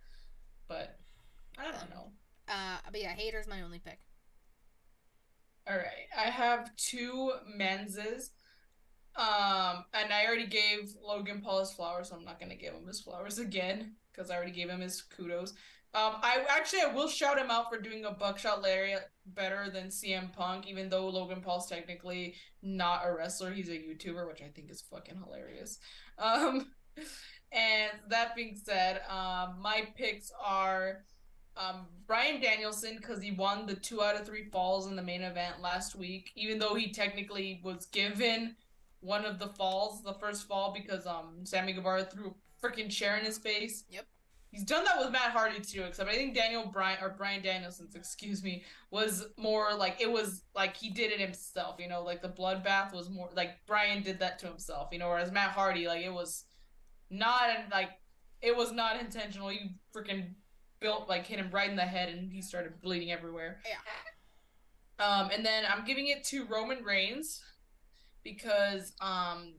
but 0.68 0.98
I 1.58 1.64
don't 1.64 1.90
know. 1.90 2.12
Uh, 2.48 2.78
but 2.92 3.00
yeah, 3.00 3.14
Hayter's 3.14 3.48
my 3.48 3.62
only 3.62 3.80
pick. 3.80 4.00
All 5.68 5.78
right, 5.78 6.08
I 6.18 6.30
have 6.30 6.76
two 6.76 7.34
menses. 7.56 8.32
Um, 9.16 9.86
and 9.94 10.14
I 10.14 10.26
already 10.26 10.48
gave 10.48 10.94
Logan 11.04 11.42
Paul 11.42 11.60
his 11.60 11.72
flowers, 11.72 12.10
so 12.10 12.16
I'm 12.16 12.26
not 12.26 12.40
gonna 12.40 12.56
give 12.56 12.74
him 12.74 12.88
his 12.88 13.02
flowers 13.02 13.40
again 13.48 13.96
because 14.12 14.30
I 14.32 14.36
already 14.36 14.52
gave 14.52 14.70
him 14.70 14.82
his 14.82 15.02
kudos. 15.02 15.54
Um, 15.94 16.14
I 16.22 16.46
actually 16.48 16.84
I 16.84 16.94
will 16.94 17.10
shout 17.10 17.38
him 17.38 17.52
out 17.52 17.70
for 17.70 17.78
doing 17.78 18.06
a 18.06 18.12
buckshot 18.12 18.62
lariat 18.62 19.10
better 19.26 19.70
than 19.70 19.88
CM 19.88 20.32
Punk, 20.32 20.66
even 20.68 20.88
though 20.88 21.10
Logan 21.10 21.42
Paul's 21.42 21.68
technically 21.68 22.36
not 22.62 23.02
a 23.06 23.14
wrestler, 23.14 23.52
he's 23.52 23.68
a 23.68 23.74
YouTuber, 23.74 24.26
which 24.26 24.42
I 24.42 24.48
think 24.56 24.72
is 24.72 24.82
fucking 24.82 25.22
hilarious. 25.22 25.80
Um, 26.18 26.72
and 27.52 27.92
that 28.08 28.36
being 28.38 28.58
said, 28.62 29.02
um, 29.10 29.58
my 29.62 29.84
picks 29.98 30.32
are 30.42 31.04
um, 31.58 31.88
Bryan 32.08 32.42
Danielson 32.42 32.96
because 32.96 33.22
he 33.22 33.32
won 33.32 33.66
the 33.66 33.76
two 33.76 34.02
out 34.02 34.16
of 34.16 34.26
three 34.26 34.46
falls 34.46 34.88
in 34.88 34.96
the 34.96 35.04
main 35.04 35.24
event 35.24 35.62
last 35.62 35.96
week, 35.96 36.32
even 36.36 36.58
though 36.58 36.76
he 36.76 36.94
technically 36.94 37.60
was 37.66 37.86
given 37.88 38.56
one 39.02 39.26
of 39.26 39.40
the 39.40 39.48
falls, 39.48 40.02
the 40.04 40.14
first 40.14 40.48
fall, 40.48 40.74
because 40.74 41.06
um 41.06 41.44
Sammy 41.44 41.74
Guevara 41.74 42.06
threw 42.06 42.34
a 42.34 42.66
freaking 42.66 42.90
chair 42.90 43.18
in 43.18 43.26
his 43.26 43.38
face. 43.38 43.84
Yep. 43.90 44.06
He's 44.52 44.66
done 44.66 44.84
that 44.84 45.00
with 45.00 45.12
Matt 45.12 45.32
Hardy 45.32 45.62
too, 45.62 45.84
except 45.84 46.10
I 46.10 46.14
think 46.14 46.36
Daniel 46.36 46.66
Bryan 46.66 46.98
or 47.02 47.10
Bryan 47.10 47.42
Danielson's, 47.42 47.96
excuse 47.96 48.44
me, 48.44 48.64
was 48.92 49.26
more 49.38 49.74
like 49.74 50.02
it 50.02 50.12
was 50.12 50.44
like 50.56 50.76
he 50.76 50.90
did 50.90 51.12
it 51.12 51.20
himself, 51.20 51.78
you 51.80 51.88
know, 51.88 52.04
like 52.04 52.22
the 52.22 52.30
bloodbath 52.30 52.94
was 52.94 53.10
more 53.10 53.30
like 53.36 53.66
Bryan 53.66 54.04
did 54.04 54.20
that 54.20 54.40
to 54.40 54.48
himself, 54.48 54.90
you 54.92 55.00
know, 55.00 55.08
whereas 55.08 55.32
Matt 55.32 55.52
Hardy, 55.52 55.88
like 55.88 56.04
it 56.04 56.14
was 56.14 56.46
not 57.10 57.50
like 57.72 57.92
it 58.42 58.56
was 58.56 58.72
not 58.72 59.00
intentional. 59.00 59.50
He 59.50 59.76
freaking 59.96 60.34
built 60.82 61.08
like 61.08 61.26
hit 61.26 61.40
him 61.40 61.50
right 61.52 61.70
in 61.70 61.76
the 61.78 61.84
head 61.84 62.10
and 62.10 62.32
he 62.32 62.42
started 62.42 62.82
bleeding 62.82 63.12
everywhere. 63.12 63.62
Yeah. 63.66 65.06
Um, 65.06 65.30
and 65.32 65.46
then 65.46 65.64
I'm 65.68 65.86
giving 65.86 66.08
it 66.08 66.24
to 66.26 66.46
Roman 66.46 66.84
Reigns 66.84 67.42
because 68.24 68.94
um 69.02 69.54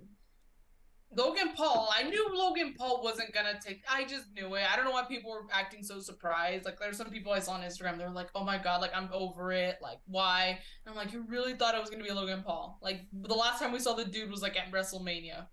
Logan 1.14 1.52
Paul, 1.54 1.90
I 1.94 2.04
knew 2.04 2.26
Logan 2.34 2.74
Paul 2.78 3.02
wasn't 3.02 3.34
gonna 3.34 3.60
take. 3.62 3.82
I 3.90 4.04
just 4.04 4.32
knew 4.34 4.54
it. 4.54 4.64
I 4.72 4.76
don't 4.76 4.86
know 4.86 4.92
why 4.92 5.04
people 5.04 5.30
were 5.30 5.42
acting 5.52 5.82
so 5.82 6.00
surprised. 6.00 6.64
Like, 6.64 6.78
there's 6.80 6.96
some 6.96 7.10
people 7.10 7.32
I 7.32 7.38
saw 7.40 7.52
on 7.52 7.60
Instagram. 7.60 7.98
They're 7.98 8.08
like, 8.08 8.30
"Oh 8.34 8.42
my 8.44 8.56
god, 8.56 8.80
like 8.80 8.92
I'm 8.94 9.10
over 9.12 9.52
it. 9.52 9.76
Like, 9.82 9.98
why?" 10.06 10.58
And 10.86 10.90
I'm 10.90 10.94
like, 10.96 11.12
"You 11.12 11.26
really 11.28 11.52
thought 11.52 11.74
it 11.74 11.80
was 11.82 11.90
gonna 11.90 12.02
be 12.02 12.10
Logan 12.10 12.42
Paul? 12.42 12.78
Like, 12.80 13.02
the 13.12 13.34
last 13.34 13.58
time 13.60 13.72
we 13.72 13.78
saw 13.78 13.92
the 13.92 14.06
dude 14.06 14.30
was 14.30 14.40
like 14.40 14.56
at 14.58 14.72
WrestleMania. 14.72 15.48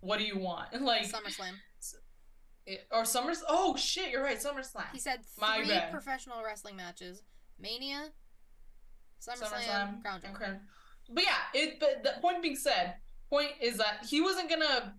What 0.00 0.18
do 0.18 0.24
you 0.24 0.38
want? 0.38 0.68
Like 0.80 1.04
SummerSlam. 1.10 1.52
it- 2.64 2.86
or 2.90 3.04
Summers? 3.04 3.42
Oh 3.46 3.76
shit, 3.76 4.10
you're 4.10 4.22
right, 4.22 4.38
SummerSlam. 4.38 4.90
He 4.94 4.98
said 4.98 5.26
three 5.26 5.68
professional 5.90 6.42
wrestling 6.42 6.76
matches: 6.76 7.22
Mania, 7.58 8.12
SummerSlam, 9.20 9.42
SummerSlam, 9.52 10.00
Crown 10.02 10.20
Jewel. 10.22 10.32
Crown- 10.34 10.60
But 11.10 11.24
yeah, 11.24 11.60
it. 11.60 11.80
But 11.80 12.02
the 12.02 12.20
point 12.20 12.42
being 12.42 12.56
said, 12.56 12.94
point 13.30 13.50
is 13.60 13.78
that 13.78 14.06
he 14.08 14.20
wasn't 14.20 14.48
gonna 14.48 14.94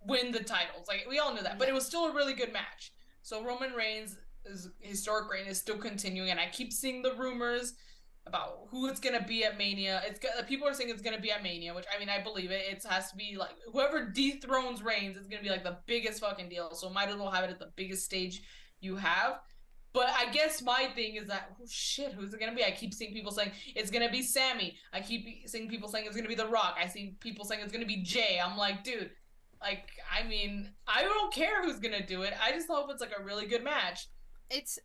win 0.00 0.32
the 0.32 0.42
titles. 0.42 0.86
Like 0.88 1.06
we 1.08 1.18
all 1.18 1.34
knew 1.34 1.42
that, 1.42 1.58
but 1.58 1.68
it 1.68 1.74
was 1.74 1.86
still 1.86 2.06
a 2.06 2.14
really 2.14 2.34
good 2.34 2.52
match. 2.52 2.92
So 3.22 3.44
Roman 3.44 3.72
Reigns' 3.72 4.16
historic 4.80 5.30
reign 5.30 5.46
is 5.46 5.58
still 5.58 5.78
continuing, 5.78 6.30
and 6.30 6.40
I 6.40 6.48
keep 6.50 6.72
seeing 6.72 7.02
the 7.02 7.14
rumors 7.14 7.74
about 8.26 8.68
who 8.70 8.86
it's 8.88 9.00
gonna 9.00 9.24
be 9.24 9.44
at 9.44 9.56
Mania. 9.58 10.02
It's 10.06 10.20
people 10.46 10.68
are 10.68 10.74
saying 10.74 10.90
it's 10.90 11.02
gonna 11.02 11.20
be 11.20 11.30
at 11.30 11.42
Mania, 11.42 11.74
which 11.74 11.86
I 11.94 11.98
mean 11.98 12.08
I 12.08 12.22
believe 12.22 12.50
it. 12.50 12.62
It 12.70 12.84
has 12.84 13.10
to 13.10 13.16
be 13.16 13.36
like 13.38 13.54
whoever 13.72 14.10
dethrones 14.10 14.82
Reigns 14.82 15.16
is 15.16 15.26
gonna 15.26 15.42
be 15.42 15.50
like 15.50 15.64
the 15.64 15.78
biggest 15.86 16.20
fucking 16.20 16.48
deal. 16.48 16.74
So 16.74 16.90
might 16.90 17.08
as 17.08 17.16
well 17.16 17.30
have 17.30 17.44
it 17.44 17.50
at 17.50 17.58
the 17.58 17.72
biggest 17.76 18.04
stage 18.04 18.42
you 18.80 18.96
have. 18.96 19.40
But 19.92 20.10
I 20.10 20.30
guess 20.30 20.62
my 20.62 20.88
thing 20.94 21.16
is 21.16 21.28
that 21.28 21.56
oh 21.60 21.64
shit, 21.68 22.12
who's 22.12 22.32
it 22.32 22.40
gonna 22.40 22.54
be? 22.54 22.64
I 22.64 22.70
keep 22.70 22.92
seeing 22.92 23.12
people 23.12 23.32
saying 23.32 23.52
it's 23.74 23.90
gonna 23.90 24.10
be 24.10 24.22
Sami. 24.22 24.76
I 24.92 25.00
keep 25.00 25.48
seeing 25.48 25.68
people 25.68 25.88
saying 25.88 26.06
it's 26.06 26.16
gonna 26.16 26.28
be 26.28 26.34
The 26.34 26.46
Rock. 26.46 26.76
I 26.80 26.86
see 26.86 27.16
people 27.20 27.44
saying 27.44 27.62
it's 27.62 27.72
gonna 27.72 27.86
be 27.86 28.02
Jey. 28.02 28.40
I'm 28.44 28.56
like, 28.56 28.84
dude, 28.84 29.10
like 29.60 29.88
I 30.12 30.26
mean, 30.26 30.70
I 30.86 31.02
don't 31.02 31.32
care 31.32 31.62
who's 31.62 31.80
gonna 31.80 32.06
do 32.06 32.22
it. 32.22 32.34
I 32.42 32.52
just 32.52 32.68
hope 32.68 32.90
it's 32.90 33.00
like 33.00 33.14
a 33.18 33.24
really 33.24 33.46
good 33.46 33.64
match. 33.64 34.08
It's 34.50 34.78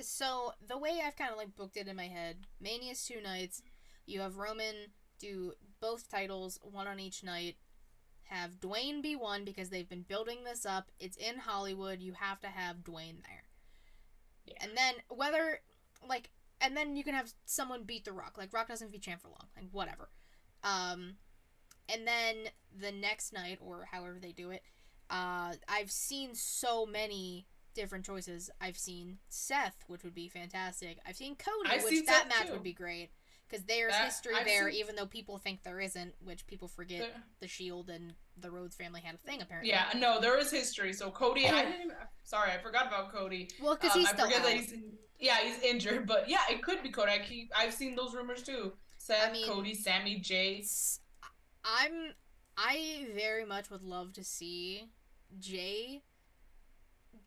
so 0.00 0.52
the 0.66 0.78
way 0.78 1.00
I've 1.04 1.16
kind 1.16 1.30
of 1.30 1.38
like 1.38 1.54
booked 1.56 1.76
it 1.76 1.88
in 1.88 1.96
my 1.96 2.08
head. 2.08 2.46
Mania's 2.60 3.04
two 3.04 3.20
nights. 3.22 3.62
You 4.06 4.20
have 4.20 4.36
Roman 4.36 4.74
do 5.18 5.52
both 5.80 6.10
titles, 6.10 6.58
one 6.62 6.86
on 6.86 7.00
each 7.00 7.24
night. 7.24 7.56
Have 8.24 8.60
Dwayne 8.60 9.02
be 9.02 9.14
one 9.14 9.44
because 9.44 9.68
they've 9.70 9.88
been 9.88 10.02
building 10.02 10.44
this 10.44 10.64
up. 10.64 10.90
It's 10.98 11.16
in 11.16 11.38
Hollywood. 11.38 12.00
You 12.00 12.14
have 12.14 12.40
to 12.40 12.48
have 12.48 12.78
Dwayne 12.78 13.22
there. 13.22 13.44
Yeah. 14.46 14.54
And 14.60 14.72
then 14.76 14.94
whether 15.08 15.60
like 16.08 16.30
and 16.60 16.76
then 16.76 16.96
you 16.96 17.04
can 17.04 17.14
have 17.14 17.32
someone 17.44 17.84
beat 17.84 18.04
the 18.04 18.12
Rock. 18.12 18.36
Like 18.38 18.52
Rock 18.52 18.68
doesn't 18.68 18.92
to 18.92 18.98
champ 18.98 19.22
for 19.22 19.28
long. 19.28 19.48
Like 19.56 19.68
whatever. 19.72 20.08
Um 20.64 21.14
and 21.88 22.06
then 22.06 22.36
the 22.78 22.92
next 22.92 23.32
night 23.32 23.58
or 23.60 23.86
however 23.90 24.18
they 24.20 24.32
do 24.32 24.50
it, 24.50 24.62
uh 25.10 25.52
I've 25.68 25.90
seen 25.90 26.34
so 26.34 26.86
many 26.86 27.46
different 27.74 28.04
choices. 28.04 28.50
I've 28.60 28.76
seen 28.78 29.18
Seth, 29.28 29.84
which 29.86 30.04
would 30.04 30.14
be 30.14 30.28
fantastic. 30.28 30.98
I've 31.06 31.16
seen 31.16 31.36
Cody, 31.36 31.70
I've 31.70 31.82
which 31.84 31.92
seen 31.94 32.04
that 32.06 32.24
Seth, 32.24 32.28
match 32.28 32.46
too. 32.48 32.52
would 32.52 32.62
be 32.62 32.72
great 32.74 33.10
because 33.52 33.66
there's 33.66 33.92
That- 33.92 34.06
history 34.06 34.34
I've 34.34 34.46
there, 34.46 34.70
seen- 34.70 34.80
even 34.80 34.96
though 34.96 35.06
people 35.06 35.36
think 35.38 35.62
there 35.62 35.78
isn't, 35.80 36.14
which 36.20 36.46
people 36.46 36.68
forget. 36.68 37.00
There- 37.00 37.22
The 37.40 37.48
Shield 37.48 37.90
and 37.90 38.14
the 38.38 38.50
Rhodes 38.50 38.74
family 38.74 39.02
had 39.02 39.14
a 39.14 39.18
thing 39.18 39.42
apparently. 39.42 39.70
Yeah, 39.70 39.90
no, 39.94 40.20
there 40.20 40.38
is 40.38 40.50
history. 40.50 40.92
So 40.94 41.10
Cody, 41.10 41.46
I 41.46 41.64
didn't. 41.66 41.82
Even, 41.82 41.96
sorry, 42.24 42.50
I 42.52 42.58
forgot 42.58 42.86
about 42.86 43.12
Cody. 43.12 43.50
Well, 43.60 43.74
because 43.76 43.92
Um, 43.92 44.00
he's 44.00 44.08
I 44.08 44.12
still 44.12 44.24
forget 44.24 44.40
out. 44.40 44.46
that 44.46 44.56
he's 44.56 44.74
yeah 45.20 45.38
he's 45.40 45.58
injured, 45.60 46.06
but 46.12 46.28
yeah, 46.28 46.40
it 46.50 46.62
could 46.62 46.82
be 46.82 46.90
Cody. 46.90 47.12
I 47.12 47.18
keep 47.18 47.52
I've 47.54 47.74
seen 47.74 47.94
those 47.94 48.14
rumors 48.14 48.42
too. 48.42 48.76
Seth, 48.96 49.28
I 49.28 49.32
mean- 49.32 49.46
Cody, 49.46 49.74
Sami, 49.74 50.18
Jey. 50.20 50.64
I'm. 51.64 52.14
I 52.56 53.08
very 53.14 53.44
much 53.44 53.70
would 53.70 53.82
love 53.82 54.12
to 54.14 54.24
see 54.24 54.90
Jey 55.38 56.02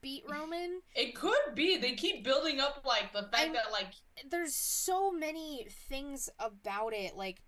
beat 0.05 0.23
Roman. 0.29 0.81
It 0.93 1.15
could 1.15 1.55
be. 1.55 1.77
They 1.77 1.93
keep 1.93 2.23
building 2.23 2.59
up 2.59 2.83
like 2.85 3.11
the 3.11 3.23
fact 3.23 3.53
that 3.53 3.71
like 3.71 3.87
There's 4.29 4.55
so 4.55 5.11
many 5.11 5.65
things 5.89 6.29
about 6.37 6.93
it. 6.93 7.17
Like 7.17 7.41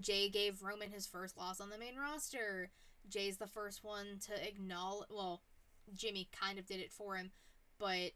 Jey 0.00 0.30
gave 0.30 0.62
Roman 0.62 0.90
his 0.90 1.06
first 1.06 1.36
loss 1.36 1.60
on 1.60 1.68
the 1.68 1.76
main 1.76 1.96
roster. 1.96 2.70
Jey's 3.10 3.36
the 3.36 3.46
first 3.46 3.84
one 3.84 4.20
to 4.26 4.48
acknowledge. 4.48 5.08
Well, 5.10 5.42
Jimmy 5.92 6.30
kind 6.32 6.58
of 6.58 6.64
did 6.64 6.80
it 6.80 6.92
for 6.92 7.16
him, 7.16 7.30
but 7.78 8.12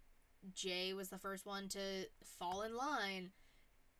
Jey 0.54 0.94
was 0.94 1.10
the 1.10 1.18
first 1.18 1.44
one 1.44 1.68
to 1.68 2.06
fall 2.38 2.62
in 2.62 2.74
line 2.74 3.32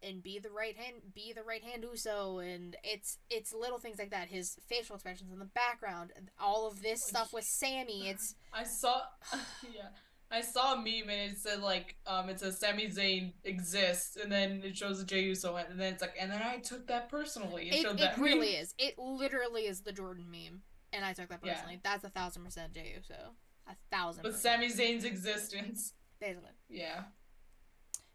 and 0.03 0.23
be 0.23 0.39
the 0.39 0.51
right 0.51 0.77
hand, 0.77 0.97
be 1.15 1.33
the 1.33 1.43
right 1.43 1.63
hand 1.63 1.85
Uso, 1.91 2.39
and 2.39 2.77
it's 2.83 3.19
it's 3.31 3.53
little 3.53 3.79
things 3.79 3.99
like 3.99 4.11
that. 4.11 4.29
His 4.29 4.59
facial 4.69 4.97
expressions 4.97 5.33
in 5.33 5.39
the 5.39 5.45
background, 5.47 6.11
all 6.41 6.67
of 6.67 6.83
this 6.83 7.01
stuff 7.07 7.33
with 7.33 7.45
Sami. 7.45 8.09
It's 8.09 8.35
I 8.53 8.65
saw 8.65 9.03
yeah. 9.63 9.89
I 10.31 10.41
saw 10.41 10.75
a 10.75 10.77
meme 10.77 11.11
and 11.11 11.33
it 11.33 11.39
said 11.39 11.61
like 11.61 11.97
um 12.07 12.29
it 12.31 12.41
says 12.41 12.59
Sami 12.59 12.89
Zayn 12.89 13.33
exists 13.45 14.17
and 14.17 14.33
then 14.33 14.63
it 14.65 14.77
shows 14.77 14.99
the 14.99 15.05
Jey 15.05 15.25
Uso 15.25 15.57
and 15.57 15.79
then 15.79 15.93
it's 15.93 16.03
like 16.03 16.15
and 16.19 16.31
then 16.33 16.43
I 16.43 16.57
took 16.59 16.87
that 16.89 17.09
personally. 17.09 17.69
It, 17.69 17.85
it, 17.85 18.01
it 18.01 18.19
really 18.19 18.53
meme. 18.53 18.63
is. 18.63 18.75
It 18.79 18.99
literally 18.99 19.63
is 19.63 19.83
the 19.83 19.93
Jordan 19.93 20.27
meme, 20.31 20.63
and 20.93 21.05
I 21.05 21.13
took 21.13 21.29
that 21.29 21.41
Yeah. 21.43 21.55
personally. 21.55 21.81
That's 21.83 22.05
a 22.05 22.11
thousand 22.11 22.45
percent 22.45 22.73
Jey 22.73 22.95
Uso. 22.97 23.35
A 23.69 23.77
thousand. 23.95 24.23
But. 24.23 24.35
Sami 24.35 24.69
Zayn's 24.69 25.05
existence. 25.05 25.93
Basically. 26.19 26.51
Yeah. 26.69 27.03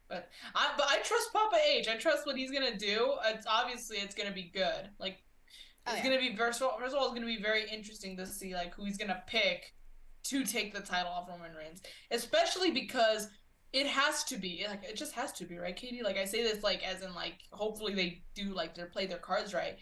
But 0.10 0.30
I 0.56 0.70
but 0.78 0.88
I 0.90 0.98
trust 1.04 1.34
Papa 1.34 1.58
H. 1.70 1.88
I 1.88 1.96
trust 1.96 2.26
what 2.26 2.38
he's 2.38 2.52
gonna 2.52 2.78
do. 2.78 3.14
It's 3.26 3.46
obviously 3.48 3.98
it's 3.98 4.16
gonna 4.16 4.32
be 4.32 4.52
good. 4.54 4.90
Like 5.00 5.18
Oh, 5.86 5.94
it's 5.94 6.04
yeah. 6.04 6.10
gonna 6.10 6.22
be 6.22 6.36
first 6.36 6.62
of 6.62 6.68
all, 6.68 6.78
first 6.80 6.94
of 6.94 7.00
all 7.00 7.06
it's 7.08 7.14
gonna 7.14 7.26
be 7.26 7.42
very 7.42 7.70
interesting 7.70 8.18
to 8.18 8.26
see 8.26 8.54
like 8.54 8.74
who 8.76 8.84
he's 8.86 8.98
gonna 8.98 9.24
pick 9.28 9.74
to 10.24 10.44
take 10.44 10.74
the 10.74 10.82
title 10.82 11.12
off 11.12 11.30
Roman 11.30 11.56
Reigns. 11.56 11.82
Especially 12.12 12.72
because 12.72 13.30
it 13.74 13.88
has 13.88 14.24
to 14.26 14.38
be 14.38 14.66
like 14.68 14.84
it 14.84 14.96
just 14.96 15.14
has 15.14 15.32
to 15.34 15.46
be, 15.46 15.58
right, 15.58 15.76
Katie? 15.76 16.04
Like 16.04 16.18
I 16.18 16.26
say 16.26 16.44
this 16.44 16.64
like 16.64 16.84
as 16.84 17.02
in 17.02 17.14
like 17.14 17.36
hopefully 17.52 17.94
they 17.94 18.24
do 18.36 18.54
like 18.54 18.76
they 18.76 18.84
play 18.84 19.06
their 19.08 19.18
cards 19.18 19.54
right. 19.54 19.78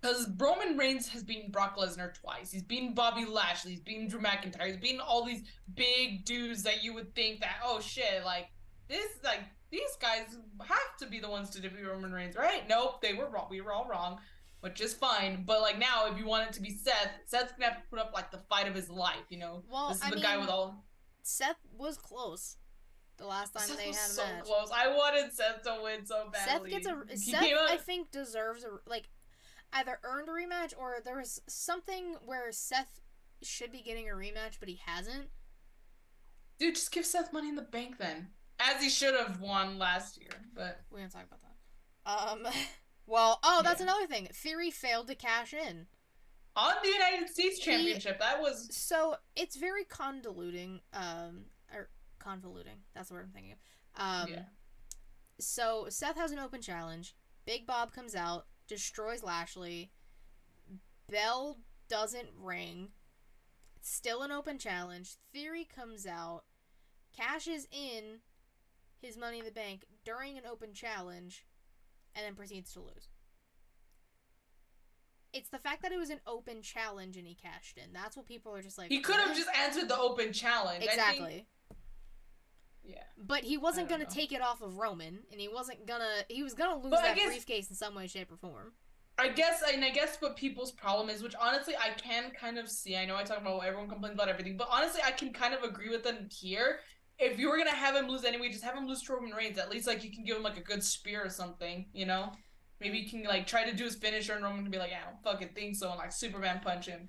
Because 0.00 0.28
Roman 0.38 0.76
Reigns 0.76 1.08
has 1.08 1.24
beaten 1.24 1.50
Brock 1.50 1.76
Lesnar 1.76 2.14
twice. 2.14 2.52
He's 2.52 2.62
beaten 2.62 2.94
Bobby 2.94 3.24
Lashley. 3.24 3.72
He's 3.72 3.80
beaten 3.80 4.06
Drew 4.08 4.20
McIntyre. 4.20 4.66
He's 4.66 4.76
beaten 4.76 5.00
all 5.00 5.24
these 5.24 5.42
big 5.74 6.24
dudes 6.24 6.62
that 6.64 6.84
you 6.84 6.94
would 6.94 7.14
think 7.14 7.40
that, 7.40 7.56
oh 7.64 7.80
shit, 7.80 8.24
like, 8.24 8.48
this, 8.88 9.06
like, 9.24 9.40
these 9.70 9.96
guys 10.00 10.36
have 10.66 10.96
to 11.00 11.06
be 11.06 11.18
the 11.20 11.28
ones 11.28 11.50
to 11.50 11.60
defeat 11.60 11.84
Roman 11.84 12.12
Reigns, 12.12 12.36
right? 12.36 12.68
Nope, 12.68 13.00
they 13.00 13.14
were 13.14 13.28
wrong. 13.28 13.46
We 13.50 13.60
were 13.60 13.72
all 13.72 13.86
wrong, 13.88 14.18
which 14.60 14.80
is 14.80 14.94
fine. 14.94 15.44
But, 15.44 15.60
like, 15.60 15.78
now, 15.78 16.06
if 16.06 16.18
you 16.18 16.26
want 16.26 16.48
it 16.48 16.52
to 16.54 16.62
be 16.62 16.70
Seth, 16.70 17.10
Seth's 17.26 17.52
gonna 17.52 17.72
have 17.72 17.82
to 17.82 17.88
put 17.90 17.98
up, 17.98 18.12
like, 18.14 18.30
the 18.30 18.42
fight 18.48 18.68
of 18.68 18.74
his 18.74 18.88
life, 18.88 19.24
you 19.28 19.38
know? 19.38 19.64
Well, 19.70 19.88
this 19.88 19.98
is 19.98 20.04
I 20.04 20.10
the 20.10 20.20
guy 20.20 20.32
mean, 20.32 20.40
with 20.40 20.50
all. 20.50 20.84
Seth 21.22 21.56
was 21.76 21.96
close. 21.96 22.56
The 23.18 23.26
last 23.26 23.54
time 23.54 23.66
Seth 23.66 23.78
they 23.78 23.88
was 23.88 23.96
had 23.96 24.10
a 24.10 24.12
so 24.12 24.22
match. 24.24 24.44
close. 24.44 24.70
I 24.74 24.88
wanted 24.88 25.32
Seth 25.32 25.62
to 25.62 25.78
win 25.82 26.04
so 26.04 26.28
badly. 26.30 26.70
Seth 26.70 26.84
gets 26.84 26.86
a 26.86 27.02
He 27.10 27.32
Seth. 27.32 27.42
I 27.42 27.78
think 27.78 28.10
deserves 28.10 28.62
a 28.62 28.78
like 28.86 29.08
either 29.72 29.98
earned 30.04 30.28
a 30.28 30.32
rematch 30.32 30.74
or 30.76 30.96
there 31.02 31.16
was 31.16 31.40
something 31.48 32.16
where 32.26 32.52
Seth 32.52 33.00
should 33.42 33.72
be 33.72 33.80
getting 33.80 34.08
a 34.10 34.12
rematch, 34.12 34.60
but 34.60 34.68
he 34.68 34.80
hasn't. 34.84 35.30
Dude, 36.58 36.74
just 36.74 36.92
give 36.92 37.06
Seth 37.06 37.32
money 37.32 37.48
in 37.48 37.56
the 37.56 37.62
bank 37.62 37.96
then. 37.98 38.28
As 38.58 38.82
he 38.82 38.88
should 38.88 39.14
have 39.14 39.40
won 39.40 39.78
last 39.78 40.18
year, 40.18 40.30
but. 40.54 40.80
We're 40.90 40.98
gonna 40.98 41.10
talk 41.10 41.24
about 41.26 41.40
that. 41.42 42.48
Um. 42.48 42.52
Well, 43.08 43.38
oh, 43.44 43.62
that's 43.62 43.78
Yeah. 43.78 43.84
another 43.86 44.08
thing. 44.08 44.26
Theory 44.32 44.72
failed 44.72 45.06
to 45.06 45.14
cash 45.14 45.54
in. 45.54 45.86
on 46.56 46.74
the 46.82 46.88
United 46.88 47.28
States 47.28 47.58
He- 47.58 47.62
Championship. 47.64 48.18
that 48.18 48.40
was 48.40 48.74
So 48.76 49.14
it's 49.36 49.54
very 49.54 49.84
convoluting. 49.84 50.80
Um, 50.92 51.44
or 51.72 51.88
convoluting. 52.20 52.78
That's 52.96 53.10
the 53.10 53.14
word 53.14 53.26
I'm 53.26 53.30
thinking 53.30 53.52
of. 53.52 53.58
Um, 53.94 54.28
yeah. 54.32 54.42
So 55.38 55.86
Seth 55.88 56.16
has 56.16 56.32
an 56.32 56.40
open 56.40 56.60
challenge. 56.60 57.14
Big 57.44 57.64
Bob 57.64 57.92
comes 57.92 58.16
out, 58.16 58.46
destroys 58.66 59.22
Lashley. 59.22 59.92
Bell 61.08 61.58
doesn't 61.88 62.30
ring. 62.36 62.88
It's 63.76 63.88
still 63.88 64.22
an 64.22 64.32
open 64.32 64.58
challenge. 64.58 65.14
Theory 65.32 65.64
comes 65.64 66.06
out, 66.06 66.42
cashes 67.16 67.68
in 67.70 68.18
his 69.00 69.16
money 69.16 69.38
in 69.40 69.44
the 69.44 69.50
bank 69.50 69.84
during 70.04 70.36
an 70.38 70.44
open 70.50 70.72
challenge, 70.72 71.46
and 72.14 72.24
then 72.24 72.34
proceeds 72.34 72.72
to 72.72 72.80
lose. 72.80 73.08
It's 75.32 75.50
the 75.50 75.58
fact 75.58 75.82
that 75.82 75.92
it 75.92 75.98
was 75.98 76.08
an 76.10 76.20
open 76.26 76.62
challenge 76.62 77.16
and 77.18 77.26
he 77.26 77.34
cashed 77.34 77.76
in. 77.76 77.92
That's 77.92 78.16
what 78.16 78.26
people 78.26 78.54
are 78.54 78.62
just 78.62 78.78
like. 78.78 78.90
He 78.90 79.00
could 79.00 79.16
have 79.16 79.36
just 79.36 79.48
answered 79.54 79.88
the 79.88 79.98
open 79.98 80.32
challenge. 80.32 80.82
Exactly. 80.82 81.46
yeah. 82.82 83.02
But 83.18 83.44
he 83.44 83.58
wasn't 83.58 83.88
gonna 83.90 84.04
know. 84.04 84.10
take 84.10 84.32
it 84.32 84.40
off 84.40 84.62
of 84.62 84.78
Roman, 84.78 85.18
and 85.30 85.40
he 85.40 85.48
wasn't 85.48 85.86
gonna. 85.86 86.24
He 86.28 86.42
was 86.42 86.54
gonna 86.54 86.76
lose 86.80 86.90
But 86.90 87.02
that 87.02 87.16
guess- 87.16 87.26
briefcase 87.26 87.68
in 87.68 87.76
some 87.76 87.94
way, 87.94 88.06
shape, 88.06 88.32
or 88.32 88.36
form. 88.36 88.72
I 89.18 89.28
guess, 89.30 89.62
and 89.72 89.82
I 89.82 89.88
guess 89.90 90.18
what 90.20 90.36
people's 90.36 90.72
problem 90.72 91.08
is, 91.08 91.22
which 91.22 91.34
honestly 91.40 91.74
I 91.74 91.90
can 91.98 92.30
kind 92.32 92.58
of 92.58 92.68
see. 92.68 92.96
I 92.96 93.06
know 93.06 93.16
I 93.16 93.22
talk 93.22 93.38
about 93.40 93.64
everyone 93.64 93.88
complains 93.88 94.14
about 94.14 94.28
everything, 94.28 94.56
but 94.58 94.68
honestly 94.70 95.00
I 95.04 95.10
can 95.10 95.32
kind 95.32 95.54
of 95.54 95.62
agree 95.62 95.88
with 95.88 96.04
them 96.04 96.28
here. 96.30 96.80
If 97.18 97.38
you 97.38 97.48
were 97.48 97.56
gonna 97.56 97.70
have 97.70 97.94
him 97.96 98.08
lose 98.08 98.24
anyway, 98.24 98.50
just 98.50 98.64
have 98.64 98.76
him 98.76 98.86
lose 98.86 99.02
to 99.02 99.14
Roman 99.14 99.32
Reigns. 99.32 99.58
At 99.58 99.70
least 99.70 99.86
like 99.86 100.04
you 100.04 100.10
can 100.10 100.24
give 100.24 100.36
him 100.36 100.42
like 100.42 100.58
a 100.58 100.62
good 100.62 100.84
spear 100.84 101.24
or 101.24 101.30
something, 101.30 101.86
you 101.92 102.06
know? 102.06 102.32
Maybe 102.78 102.98
you 102.98 103.08
can 103.08 103.22
like 103.24 103.46
try 103.46 103.68
to 103.68 103.74
do 103.74 103.84
his 103.84 103.94
finisher, 103.94 104.34
and 104.34 104.44
Roman 104.44 104.62
can 104.62 104.70
be 104.70 104.78
like, 104.78 104.92
"I 104.92 105.10
don't 105.10 105.22
fucking 105.22 105.54
think 105.54 105.76
so," 105.76 105.88
and 105.88 105.98
like 105.98 106.12
Superman 106.12 106.60
punch 106.62 106.86
him, 106.86 107.08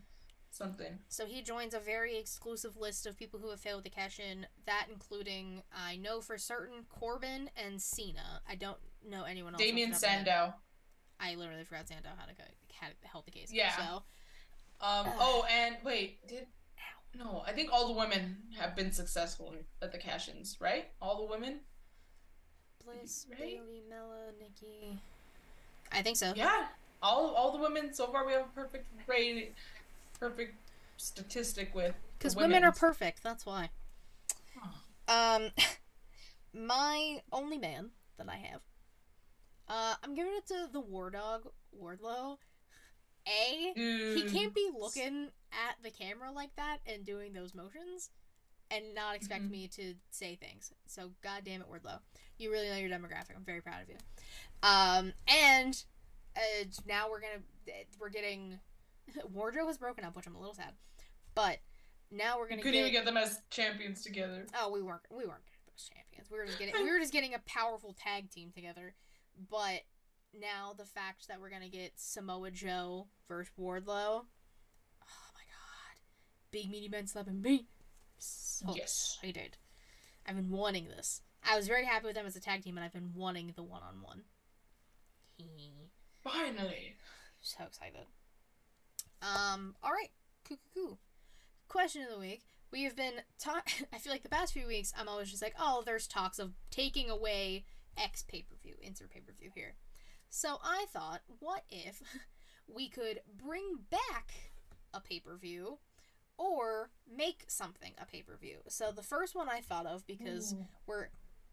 something. 0.50 1.00
So 1.10 1.26
he 1.26 1.42
joins 1.42 1.74
a 1.74 1.80
very 1.80 2.18
exclusive 2.18 2.78
list 2.78 3.06
of 3.06 3.18
people 3.18 3.40
who 3.42 3.50
have 3.50 3.60
failed 3.60 3.84
to 3.84 3.90
cash 3.90 4.18
in. 4.18 4.48
That 4.66 4.88
including, 4.90 5.64
I 5.76 5.98
know 5.98 6.22
for 6.22 6.38
certain, 6.38 6.86
Corbin 6.88 7.50
and 7.58 7.82
Cena. 7.82 8.42
I 8.48 8.56
don't 8.56 8.78
know 9.06 9.26
anyone 9.26 9.56
else. 9.56 9.62
Damien 9.62 9.90
the 9.90 9.96
top 9.96 10.04
of 10.04 10.10
my 10.10 10.10
head. 10.14 10.26
Sandow. 10.26 10.54
I 11.20 11.36
literally 11.36 11.66
forgot 11.66 11.90
Sandow 11.90 12.12
had 12.18 12.30
to 12.30 12.36
go, 12.36 12.44
had 12.80 12.94
held 13.04 13.26
the 13.26 13.32
case. 13.32 13.52
Yeah. 13.52 13.76
So 13.76 14.04
Um. 14.80 15.08
Oh, 15.20 15.46
and 15.50 15.76
wait, 15.84 16.26
did 16.30 16.48
no? 17.18 17.44
I 17.46 17.52
think 17.52 17.70
all 17.72 17.88
the 17.88 18.00
women 18.00 18.38
have 18.58 18.76
been 18.76 18.92
successful 18.92 19.54
at 19.82 19.92
the 19.92 19.98
cash-ins, 19.98 20.58
right? 20.60 20.86
All 21.02 21.18
the 21.26 21.30
women. 21.32 21.60
Bliss, 22.86 23.26
Right? 23.30 23.40
Bayley, 23.40 23.82
Mella, 23.90 24.32
Nikki. 24.40 25.00
I 25.92 26.02
think 26.02 26.18
so. 26.18 26.34
Yeah, 26.36 26.68
all 27.02 27.34
all 27.36 27.52
the 27.52 27.62
women 27.62 27.94
so 27.94 28.08
far 28.08 28.26
we 28.26 28.34
have 28.34 28.44
a 28.46 28.56
perfect 28.56 28.88
rate, 29.08 29.54
perfect 30.20 30.56
statistic 30.98 31.74
with. 31.76 31.96
Because 32.18 32.36
women 32.36 32.64
are 32.64 32.72
perfect. 32.72 33.24
That's 33.24 33.46
why. 33.46 33.70
Um, 35.08 35.50
my 36.54 37.22
only 37.32 37.58
man 37.58 37.92
that 38.18 38.28
I 38.30 38.36
have. 38.36 38.62
Uh, 39.70 39.96
I'm 40.04 40.16
giving 40.16 40.34
it 40.36 40.48
to 40.48 40.70
the 40.72 40.80
War 40.80 41.10
Dog 41.10 41.50
Wardlow. 41.78 42.38
A, 43.28 43.74
he 43.76 44.24
can't 44.32 44.54
be 44.54 44.70
looking 44.78 45.28
at 45.52 45.76
the 45.84 45.92
camera 45.92 46.32
like 46.32 46.56
that 46.56 46.78
and 46.86 47.06
doing 47.06 47.34
those 47.34 47.54
motions 47.54 48.10
and 48.70 48.94
not 48.94 49.16
expect 49.16 49.46
Mhm. 49.46 49.52
me 49.52 49.68
to 49.70 49.96
say 50.10 50.36
things. 50.36 50.74
So, 50.88 51.14
god 51.22 51.44
damn 51.46 51.62
it, 51.62 51.68
Wardlow. 51.70 52.02
You 52.38 52.52
really 52.52 52.68
know 52.70 52.76
your 52.76 52.90
demographic. 52.90 53.36
I'm 53.36 53.46
very 53.46 53.62
proud 53.62 53.82
of 53.84 53.90
you. 53.90 53.98
Um, 54.62 55.14
and 55.28 55.84
uh, 56.36 56.66
now 56.86 57.10
we're 57.10 57.22
gonna 57.22 57.42
we're 58.00 58.10
getting 58.10 58.60
wardrobe 59.34 59.68
has 59.68 59.78
broken 59.78 60.04
up, 60.04 60.16
which 60.16 60.28
I'm 60.28 60.36
a 60.36 60.40
little 60.40 60.54
sad. 60.54 60.74
But 61.34 61.60
now 62.12 62.38
we're 62.38 62.48
gonna 62.50 62.62
couldn't 62.62 62.74
get, 62.74 62.80
even 62.90 62.92
get 62.92 63.06
them 63.06 63.18
as 63.18 63.42
champions 63.50 64.02
together. 64.04 64.46
Oh, 64.56 64.70
we 64.72 64.82
weren't 64.82 65.02
we 65.10 65.26
weren't 65.26 65.44
those 65.68 65.90
champions. 65.94 66.30
We 66.30 66.38
were 66.38 66.46
just 66.46 66.60
getting 66.60 66.76
we 66.84 66.92
were 66.92 67.00
just 67.00 67.14
getting 67.14 67.34
a 67.34 67.40
powerful 67.40 67.94
tag 67.94 68.30
team 68.32 68.52
together. 68.54 68.96
But 69.50 69.82
now 70.34 70.74
the 70.78 70.86
fact 70.86 71.28
that 71.30 71.40
we're 71.40 71.50
gonna 71.50 71.70
get 71.70 71.94
Samoa 71.96 72.52
Joe 72.52 73.08
versus 73.28 73.54
Wardlow. 73.60 74.26
Big 76.58 76.72
meaty 76.72 76.90
men 76.90 77.06
slapping 77.06 77.40
me. 77.40 77.68
So 78.18 78.74
Yes. 78.76 79.20
excited. 79.22 79.58
I've 80.26 80.36
been 80.36 80.50
wanting 80.50 80.88
this. 80.88 81.22
I 81.44 81.56
was 81.56 81.68
very 81.68 81.86
happy 81.86 82.08
with 82.08 82.16
them 82.16 82.26
as 82.26 82.36
a 82.36 82.40
tag 82.40 82.64
team 82.64 82.78
and 82.78 82.84
I've 82.84 82.92
been 82.94 83.14
wanting 83.14 83.54
the 83.56 83.62
one 83.62 83.84
on 83.84 84.02
one. 84.02 84.24
Finally. 86.24 86.96
So 87.42 87.64
excited. 87.66 88.08
Um, 89.22 89.76
alright. 89.86 90.10
Coo 90.50 90.56
coo 90.74 90.88
coo. 90.88 90.98
Question 91.68 92.02
of 92.02 92.10
the 92.10 92.18
week. 92.20 92.42
We 92.72 92.84
have 92.86 92.96
been 92.96 93.22
ta- 93.38 93.62
I 93.94 94.00
feel 94.00 94.12
like 94.12 94.24
the 94.24 94.30
past 94.30 94.54
few 94.54 94.66
weeks 94.66 94.92
I'm 94.98 95.08
always 95.08 95.30
just 95.30 95.44
like, 95.44 95.54
oh, 95.60 95.84
there's 95.86 96.08
talks 96.08 96.40
of 96.40 96.54
taking 96.72 97.08
away 97.12 97.66
X 97.98 98.24
pay 98.28 98.42
per 98.42 98.56
view, 98.64 98.74
insert 98.82 99.12
pay 99.12 99.20
per 99.20 99.32
view 99.32 99.52
here. 99.54 99.76
So 100.30 100.58
I 100.64 100.86
thought, 100.92 101.22
what 101.40 101.66
if 101.70 102.02
we 102.68 102.90
could 102.90 103.22
bring 103.32 103.82
back 103.92 104.34
a 104.92 105.00
pay 105.00 105.20
per 105.20 105.36
view 105.38 105.78
or 106.38 106.90
make 107.12 107.46
something 107.48 107.94
a 108.02 108.06
pay 108.06 108.22
per 108.22 108.36
view? 108.38 108.58
So 108.68 108.92
the 108.92 109.04
first 109.04 109.36
one 109.36 109.50
I 109.50 109.62
thought 109.62 109.86
of 109.86 110.06
because 110.08 110.54
Ooh. 110.54 110.66
we're 110.86 111.10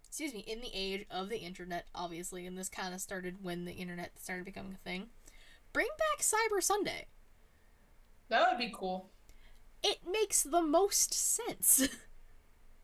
excuse 0.07 0.32
me 0.32 0.41
in 0.47 0.61
the 0.61 0.70
age 0.72 1.05
of 1.11 1.28
the 1.28 1.39
internet 1.39 1.87
obviously 1.93 2.47
and 2.47 2.57
this 2.57 2.68
kind 2.68 2.95
of 2.95 3.01
started 3.01 3.43
when 3.43 3.64
the 3.64 3.72
internet 3.72 4.12
started 4.20 4.45
becoming 4.45 4.72
a 4.74 4.89
thing 4.89 5.09
bring 5.72 5.89
back 5.99 6.22
cyber 6.24 6.62
sunday 6.62 7.07
that 8.28 8.49
would 8.49 8.59
be 8.59 8.72
cool. 8.72 9.11
it 9.82 9.99
makes 10.09 10.45
the 10.45 10.62
most 10.62 11.12
sense 11.12 11.89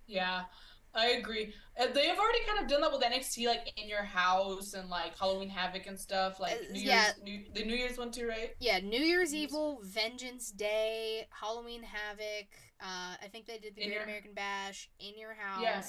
Yeah, 0.08 0.46
I 0.94 1.10
agree. 1.10 1.54
Uh, 1.80 1.86
they 1.94 2.06
have 2.08 2.18
already 2.18 2.40
kind 2.46 2.58
of 2.60 2.68
done 2.68 2.80
that 2.80 2.90
with 2.92 3.00
NXT, 3.02 3.46
like 3.46 3.72
in 3.76 3.88
your 3.88 4.02
house 4.02 4.74
and 4.74 4.88
like 4.88 5.16
Halloween 5.18 5.48
Havoc 5.48 5.86
and 5.86 5.98
stuff. 5.98 6.40
Like 6.40 6.54
Uh, 6.54 6.72
New 6.72 6.80
yeah. 6.80 7.04
Year's, 7.04 7.14
New, 7.22 7.44
the 7.54 7.64
New 7.64 7.76
Year's 7.76 7.96
one 7.98 8.10
too, 8.10 8.26
right? 8.26 8.50
yeah 8.60 8.78
new 8.80 9.00
year's 9.00 9.32
Yes. 9.32 9.42
evil 9.50 9.80
vengeance 9.84 10.50
day 10.50 11.26
halloween 11.30 11.82
havoc 11.82 12.48
uh, 12.82 13.14
i 13.22 13.28
think 13.30 13.46
they 13.46 13.58
did 13.58 13.74
the 13.76 13.82
In 13.82 13.88
great 13.88 13.94
Your- 13.94 14.02
american 14.04 14.34
bash 14.34 14.90
in 14.98 15.16
your 15.18 15.34
house 15.34 15.62
Yeah. 15.62 15.82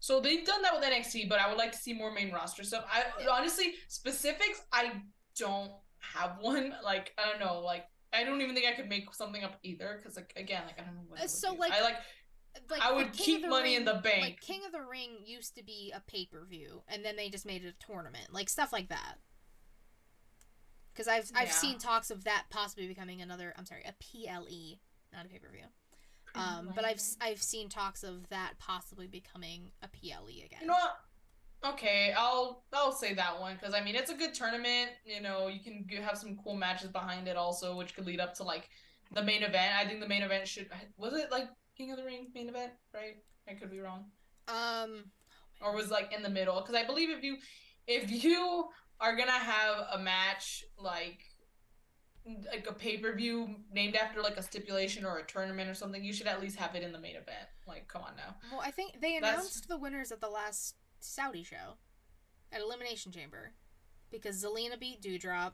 So 0.00 0.20
they've 0.20 0.44
done 0.44 0.60
that 0.62 0.74
with 0.74 0.84
NXT, 0.84 1.30
but 1.30 1.38
I 1.38 1.48
would 1.48 1.56
like 1.56 1.72
to 1.72 1.78
see 1.78 1.94
more 1.94 2.12
main 2.12 2.30
roster 2.30 2.62
stuff. 2.62 2.84
I 2.92 3.26
honestly 3.26 3.72
specifics, 3.88 4.60
I 4.70 5.00
don't 5.38 5.72
have 6.00 6.36
one. 6.40 6.74
Like 6.84 7.14
I 7.16 7.24
don't 7.30 7.40
know, 7.40 7.60
like 7.60 7.86
I 8.12 8.22
don't 8.22 8.42
even 8.42 8.54
think 8.54 8.66
I 8.66 8.72
could 8.74 8.88
make 8.90 9.12
something 9.14 9.42
up 9.42 9.58
either. 9.62 9.96
Because 9.98 10.16
like 10.16 10.34
again, 10.36 10.62
like 10.66 10.78
I 10.78 10.84
don't 10.84 10.94
know 10.94 11.04
what. 11.08 11.20
Uh, 11.22 11.26
so, 11.26 11.54
like, 11.54 11.72
I 11.72 11.80
like 11.80 11.96
like 12.70 12.80
I 12.82 12.92
would 12.92 13.12
keep 13.12 13.36
of 13.38 13.42
the 13.42 13.48
money 13.48 13.74
in 13.76 13.84
the 13.84 13.94
bank. 13.94 14.20
like 14.22 14.40
king 14.40 14.60
of 14.64 14.72
the 14.72 14.80
ring 14.82 15.10
used 15.24 15.54
to 15.56 15.64
be 15.64 15.92
a 15.94 16.00
pay-per-view 16.00 16.82
and 16.88 17.04
then 17.04 17.16
they 17.16 17.28
just 17.28 17.44
made 17.46 17.64
it 17.64 17.74
a 17.80 17.84
tournament 17.86 18.32
like 18.32 18.48
stuff 18.48 18.72
like 18.72 18.88
that 18.88 19.16
because 20.92 21.08
i've 21.08 21.30
i've 21.34 21.48
Yeah. 21.48 21.52
seen 21.54 21.78
talks 21.78 22.10
of 22.10 22.24
that 22.24 22.44
possibly 22.50 22.86
becoming 22.86 23.20
another 23.22 23.54
i'm 23.58 23.66
sorry 23.66 23.82
a 23.84 23.92
ple 23.92 24.78
not 25.12 25.26
a 25.26 25.28
pay-per-view 25.28 25.64
Um, 26.36 26.72
but 26.74 26.84
I've 26.84 26.96
s- 26.96 27.16
I've 27.20 27.40
seen 27.40 27.68
talks 27.68 28.02
of 28.02 28.28
that 28.30 28.54
possibly 28.58 29.06
becoming 29.06 29.70
a 29.82 29.88
PLE 29.88 30.26
again. 30.44 30.58
You 30.62 30.66
know 30.66 30.72
what? 30.74 30.96
Okay, 31.74 32.12
I'll 32.18 32.64
I'll 32.72 32.90
say 32.90 33.14
that 33.14 33.38
one 33.40 33.54
because 33.54 33.72
I 33.72 33.80
mean 33.80 33.94
it's 33.94 34.10
a 34.10 34.14
good 34.16 34.34
tournament. 34.34 34.90
You 35.06 35.20
know, 35.20 35.46
you 35.46 35.60
can 35.60 35.86
g- 35.88 35.94
have 35.98 36.18
some 36.18 36.36
cool 36.42 36.56
matches 36.56 36.88
behind 36.90 37.28
it 37.28 37.36
also, 37.36 37.76
which 37.76 37.94
could 37.94 38.04
lead 38.04 38.18
up 38.18 38.34
to 38.34 38.42
like 38.42 38.68
the 39.12 39.22
main 39.22 39.44
event. 39.44 39.76
I 39.78 39.86
think 39.86 40.00
the 40.00 40.08
main 40.08 40.22
event 40.24 40.48
should 40.48 40.68
was 40.96 41.12
it 41.12 41.30
like 41.30 41.46
King 41.76 41.90
of 41.90 41.96
the 41.98 42.04
Ring 42.04 42.28
main 42.34 42.48
event, 42.48 42.72
right? 42.94 43.16
I 43.48 43.54
could 43.54 43.70
be 43.70 43.80
wrong, 43.80 44.04
Um, 44.48 45.10
or 45.60 45.74
was 45.74 45.90
like 45.90 46.12
in 46.12 46.22
the 46.22 46.28
middle 46.30 46.60
because 46.60 46.74
I 46.74 46.84
believe 46.84 47.10
if 47.10 47.22
you 47.22 47.36
if 47.86 48.10
you 48.24 48.68
are 49.00 49.16
gonna 49.16 49.32
have 49.32 49.86
a 49.92 49.98
match 49.98 50.64
like 50.78 51.18
like 52.50 52.66
a 52.66 52.72
pay 52.72 52.96
per 52.96 53.14
view 53.14 53.54
named 53.70 53.96
after 53.96 54.22
like 54.22 54.38
a 54.38 54.42
stipulation 54.42 55.04
or 55.04 55.18
a 55.18 55.26
tournament 55.26 55.68
or 55.68 55.74
something, 55.74 56.02
you 56.02 56.12
should 56.12 56.26
at 56.26 56.40
least 56.40 56.56
have 56.58 56.74
it 56.74 56.82
in 56.82 56.90
the 56.90 56.98
main 56.98 57.16
event. 57.16 57.48
Like, 57.66 57.86
come 57.86 58.00
on 58.02 58.16
now. 58.16 58.36
well, 58.50 58.62
I 58.62 58.70
think 58.70 59.00
they 59.00 59.18
That's- 59.18 59.34
announced 59.34 59.68
the 59.68 59.76
winners 59.76 60.10
at 60.10 60.20
the 60.22 60.28
last 60.30 60.74
Saudi 61.00 61.42
show 61.44 61.76
at 62.50 62.62
Elimination 62.62 63.12
Chamber 63.12 63.52
because 64.10 64.42
Zelina 64.42 64.78
beat 64.80 65.02
Doudrop 65.02 65.52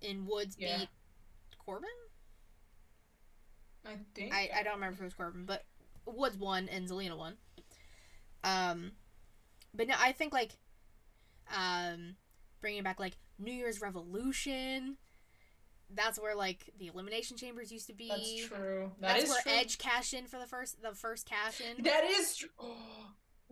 and 0.00 0.26
Woods 0.26 0.56
Yeah. 0.58 0.78
beat 0.78 0.88
Corbin. 1.58 1.90
I 3.86 3.96
think 4.14 4.32
I, 4.32 4.50
I 4.56 4.62
don't 4.62 4.74
remember 4.74 4.94
if 4.94 5.00
it 5.00 5.04
was 5.04 5.14
Corbin, 5.14 5.44
but 5.44 5.64
Woods 6.06 6.36
won 6.36 6.68
and 6.68 6.88
Zelina 6.88 7.16
won. 7.16 7.34
Um, 8.44 8.92
but 9.74 9.88
no, 9.88 9.94
I 9.98 10.12
think 10.12 10.32
like, 10.32 10.52
um, 11.56 12.16
bringing 12.60 12.82
back 12.82 13.00
like 13.00 13.14
New 13.38 13.52
Year's 13.52 13.80
Revolution. 13.80 14.96
That's 15.94 16.18
where 16.18 16.34
like 16.34 16.70
the 16.78 16.86
elimination 16.86 17.36
chambers 17.36 17.70
used 17.70 17.86
to 17.88 17.92
be. 17.94 18.08
that's 18.08 18.46
true. 18.46 18.92
That 19.00 19.08
That's 19.08 19.24
is 19.24 19.28
where 19.28 19.42
true. 19.42 19.52
Edge 19.52 19.78
cashed 19.78 20.14
in 20.14 20.26
for 20.26 20.38
the 20.38 20.46
first 20.46 20.80
the 20.80 20.94
first 20.94 21.28
cash 21.28 21.60
in. 21.60 21.82
That 21.84 22.04
is 22.04 22.36
true. 22.36 22.48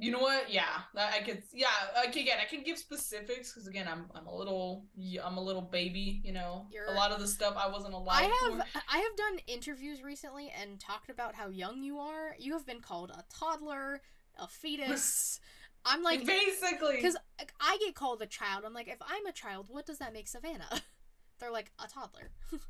You 0.00 0.12
know 0.12 0.20
what? 0.20 0.50
Yeah, 0.50 0.64
I 0.96 1.20
could. 1.24 1.42
Yeah, 1.52 1.68
okay, 2.08 2.22
again, 2.22 2.38
I 2.40 2.46
can 2.46 2.62
give 2.62 2.78
specifics 2.78 3.52
because 3.52 3.68
again, 3.68 3.86
I'm 3.88 4.06
I'm 4.14 4.26
a 4.26 4.34
little 4.34 4.86
I'm 5.22 5.36
a 5.36 5.42
little 5.42 5.62
baby. 5.62 6.20
You 6.24 6.32
know, 6.32 6.66
You're- 6.70 6.88
a 6.88 6.92
lot 6.92 7.10
of 7.12 7.20
the 7.20 7.26
stuff 7.28 7.54
I 7.56 7.68
wasn't 7.68 7.94
allowed. 7.94 8.14
I 8.14 8.22
have 8.22 8.58
For. 8.58 8.80
I 8.88 8.98
have 8.98 9.16
done 9.16 9.38
interviews 9.46 10.02
recently 10.02 10.52
and 10.60 10.80
talked 10.80 11.10
about 11.10 11.34
how 11.34 11.48
young 11.48 11.82
you 11.82 11.98
are. 11.98 12.34
You 12.38 12.54
have 12.54 12.66
been 12.66 12.80
called 12.80 13.10
a 13.10 13.24
toddler, 13.32 14.00
a 14.38 14.48
fetus. 14.48 15.40
I'm 15.84 16.02
like 16.02 16.26
basically 16.26 16.96
because 16.96 17.16
I 17.60 17.78
get 17.78 17.94
called 17.94 18.20
a 18.22 18.26
child. 18.26 18.64
I'm 18.66 18.74
like, 18.74 18.88
if 18.88 18.98
I'm 19.00 19.26
a 19.26 19.32
child, 19.32 19.66
what 19.68 19.86
does 19.86 19.98
that 19.98 20.12
make 20.12 20.28
Savannah? 20.28 20.68
They're 21.40 21.50
like 21.50 21.72
a 21.82 21.88
toddler. 21.88 22.30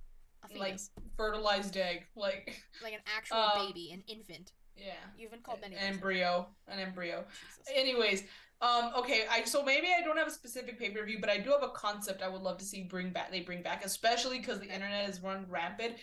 A 0.42 0.58
like 0.58 0.68
fetus. 0.72 0.90
fertilized 1.18 1.76
egg, 1.76 2.06
like 2.16 2.62
like 2.82 2.94
an 2.94 3.00
actual 3.14 3.36
um, 3.36 3.66
baby, 3.66 3.90
an 3.92 4.02
infant. 4.08 4.52
Yeah, 4.80 4.94
You've 5.18 5.30
been 5.30 5.40
called 5.42 5.60
many 5.60 5.76
an 5.76 5.82
embryo, 5.82 6.48
an 6.68 6.78
embryo. 6.78 7.24
Jesus. 7.40 7.72
Anyways, 7.74 8.24
um, 8.60 8.92
okay, 8.98 9.24
I 9.30 9.44
so 9.44 9.62
maybe 9.62 9.88
I 9.96 10.02
don't 10.02 10.16
have 10.16 10.28
a 10.28 10.32
specific 10.32 10.78
pay 10.78 10.90
per 10.90 11.04
view, 11.04 11.18
but 11.20 11.30
I 11.30 11.38
do 11.38 11.50
have 11.50 11.62
a 11.62 11.70
concept 11.70 12.22
I 12.22 12.28
would 12.28 12.42
love 12.42 12.58
to 12.58 12.64
see 12.64 12.82
bring 12.82 13.10
back. 13.10 13.30
They 13.30 13.40
bring 13.40 13.62
back, 13.62 13.84
especially 13.84 14.38
because 14.38 14.60
the 14.60 14.66
internet 14.72 15.08
is 15.08 15.22
run 15.22 15.46
rampant, 15.48 15.94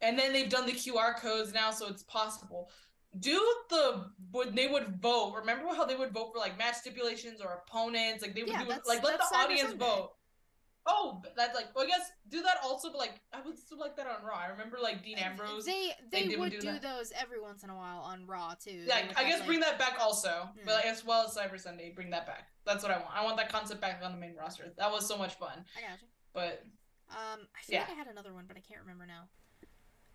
and 0.00 0.18
then 0.18 0.32
they've 0.32 0.48
done 0.50 0.66
the 0.66 0.72
QR 0.72 1.18
codes 1.18 1.52
now, 1.52 1.70
so 1.70 1.88
it's 1.88 2.02
possible. 2.02 2.70
Do 3.18 3.40
the 3.70 4.06
would 4.32 4.56
they 4.56 4.66
would 4.66 5.00
vote? 5.00 5.34
Remember 5.36 5.68
how 5.74 5.84
they 5.84 5.96
would 5.96 6.12
vote 6.12 6.32
for 6.32 6.38
like 6.40 6.58
match 6.58 6.74
stipulations 6.74 7.40
or 7.40 7.62
opponents? 7.66 8.22
Like 8.22 8.34
they 8.34 8.42
would 8.42 8.50
Yeah, 8.50 8.64
do 8.64 8.70
like 8.86 9.02
let 9.04 9.18
the 9.18 9.36
audience 9.36 9.72
vote. 9.74 10.10
Oh, 10.86 11.22
that's 11.34 11.54
like 11.54 11.74
well, 11.74 11.84
I 11.84 11.88
guess 11.88 12.12
do 12.28 12.42
that 12.42 12.58
also, 12.62 12.90
but 12.90 12.98
like 12.98 13.20
I 13.32 13.40
would 13.40 13.58
still 13.58 13.78
like 13.78 13.96
that 13.96 14.06
on 14.06 14.22
Raw. 14.24 14.36
I 14.36 14.48
remember 14.48 14.76
like 14.82 15.02
Dean 15.02 15.16
Ambrose. 15.18 15.64
They 15.64 15.92
they 16.12 16.28
they, 16.28 16.36
would 16.36 16.52
do 16.52 16.60
do, 16.60 16.78
those 16.78 17.10
every 17.18 17.40
once 17.40 17.62
in 17.64 17.70
a 17.70 17.74
while 17.74 18.00
on 18.00 18.26
Raw 18.26 18.52
too. 18.54 18.84
Yeah, 18.86 19.00
I 19.16 19.24
guess 19.24 19.38
like- 19.40 19.46
bring 19.46 19.60
that 19.60 19.78
back 19.78 19.96
also, 19.98 20.28
Yeah. 20.56 20.62
but 20.66 20.74
like, 20.74 20.84
as 20.84 21.04
well 21.04 21.26
as 21.26 21.34
Cyber 21.34 21.58
Sunday, 21.58 21.90
bring 21.94 22.10
that 22.10 22.26
back. 22.26 22.48
That's 22.66 22.82
what 22.82 22.92
I 22.92 22.98
want. 22.98 23.10
I 23.14 23.24
want 23.24 23.36
that 23.38 23.50
concept 23.50 23.80
back 23.80 24.00
on 24.04 24.12
the 24.12 24.18
main 24.18 24.34
roster. 24.34 24.72
That 24.76 24.90
was 24.92 25.06
so 25.06 25.16
much 25.16 25.34
fun. 25.34 25.64
I 25.76 25.80
got 25.88 26.02
you. 26.02 26.08
But 26.34 26.64
Um, 27.10 27.46
I 27.56 27.62
feel 27.62 27.78
like 27.78 27.88
Yeah. 27.88 27.94
I 27.94 27.96
had 27.96 28.06
another 28.08 28.34
one, 28.34 28.44
but 28.46 28.56
I 28.56 28.60
can't 28.60 28.80
remember 28.80 29.06
now. 29.06 29.28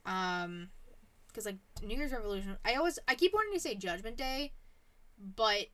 Um, 0.05 0.69
because 1.27 1.45
like 1.45 1.57
New 1.83 1.95
Year's 1.97 2.11
Revolution, 2.11 2.57
I 2.65 2.75
always 2.75 2.99
I 3.07 3.15
keep 3.15 3.33
wanting 3.33 3.53
to 3.53 3.59
say 3.59 3.75
Judgment 3.75 4.17
Day, 4.17 4.53
but 5.35 5.67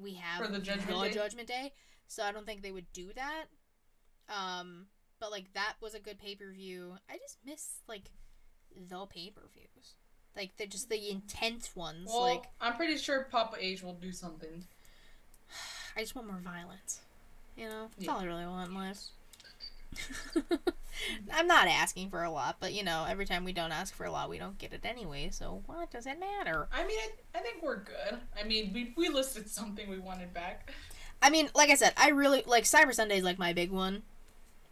we 0.00 0.14
have 0.14 0.44
For 0.44 0.50
the 0.50 0.58
Judgment 0.60 1.02
Day? 1.02 1.10
Judgment 1.12 1.48
Day, 1.48 1.72
so 2.06 2.22
I 2.24 2.32
don't 2.32 2.46
think 2.46 2.62
they 2.62 2.72
would 2.72 2.92
do 2.92 3.12
that. 3.14 3.44
Um, 4.28 4.86
but 5.20 5.30
like 5.30 5.52
that 5.54 5.74
was 5.80 5.94
a 5.94 6.00
good 6.00 6.18
pay 6.18 6.34
per 6.34 6.50
view. 6.52 6.94
I 7.10 7.18
just 7.18 7.38
miss 7.44 7.80
like 7.88 8.10
the 8.88 9.06
pay 9.06 9.30
per 9.30 9.42
views, 9.52 9.94
like 10.36 10.56
the 10.56 10.66
just 10.66 10.88
the 10.90 11.10
intense 11.10 11.74
ones. 11.76 12.08
well, 12.12 12.22
like 12.22 12.44
I'm 12.60 12.74
pretty 12.74 12.96
sure 12.96 13.26
Papa 13.30 13.56
H 13.60 13.82
will 13.82 13.94
do 13.94 14.12
something. 14.12 14.64
I 15.96 16.00
just 16.00 16.14
want 16.14 16.28
more 16.28 16.40
violence. 16.42 17.00
You 17.56 17.68
know, 17.68 17.88
that's 17.96 18.04
Yeah. 18.06 18.12
all 18.12 18.20
I 18.20 18.24
really 18.24 18.46
want 18.46 18.70
in 18.70 18.74
life. 18.76 18.98
I'm 21.32 21.46
not 21.46 21.68
asking 21.68 22.10
for 22.10 22.22
a 22.22 22.30
lot, 22.30 22.56
but 22.60 22.72
you 22.72 22.82
know, 22.82 23.04
every 23.08 23.26
time 23.26 23.44
we 23.44 23.52
don't 23.52 23.72
ask 23.72 23.94
for 23.94 24.04
a 24.06 24.10
lot, 24.10 24.28
we 24.30 24.38
don't 24.38 24.58
get 24.58 24.72
it 24.72 24.84
anyway. 24.84 25.28
So 25.30 25.62
what 25.66 25.90
does 25.90 26.06
it 26.06 26.18
matter? 26.18 26.68
I 26.72 26.84
mean, 26.86 26.98
I, 26.98 27.38
I 27.38 27.42
think 27.42 27.62
we're 27.62 27.76
good. 27.82 28.18
I 28.38 28.44
mean, 28.44 28.72
we 28.72 28.92
we 28.96 29.08
listed 29.08 29.48
something 29.48 29.88
we 29.88 29.98
wanted 29.98 30.32
back. 30.34 30.72
I 31.22 31.30
mean, 31.30 31.48
like 31.54 31.70
I 31.70 31.74
said, 31.74 31.92
I 31.96 32.10
really 32.10 32.42
like 32.46 32.64
Cyber 32.64 32.92
Sunday 32.94 33.18
is 33.18 33.24
like 33.24 33.38
my 33.38 33.52
big 33.52 33.70
one 33.70 34.02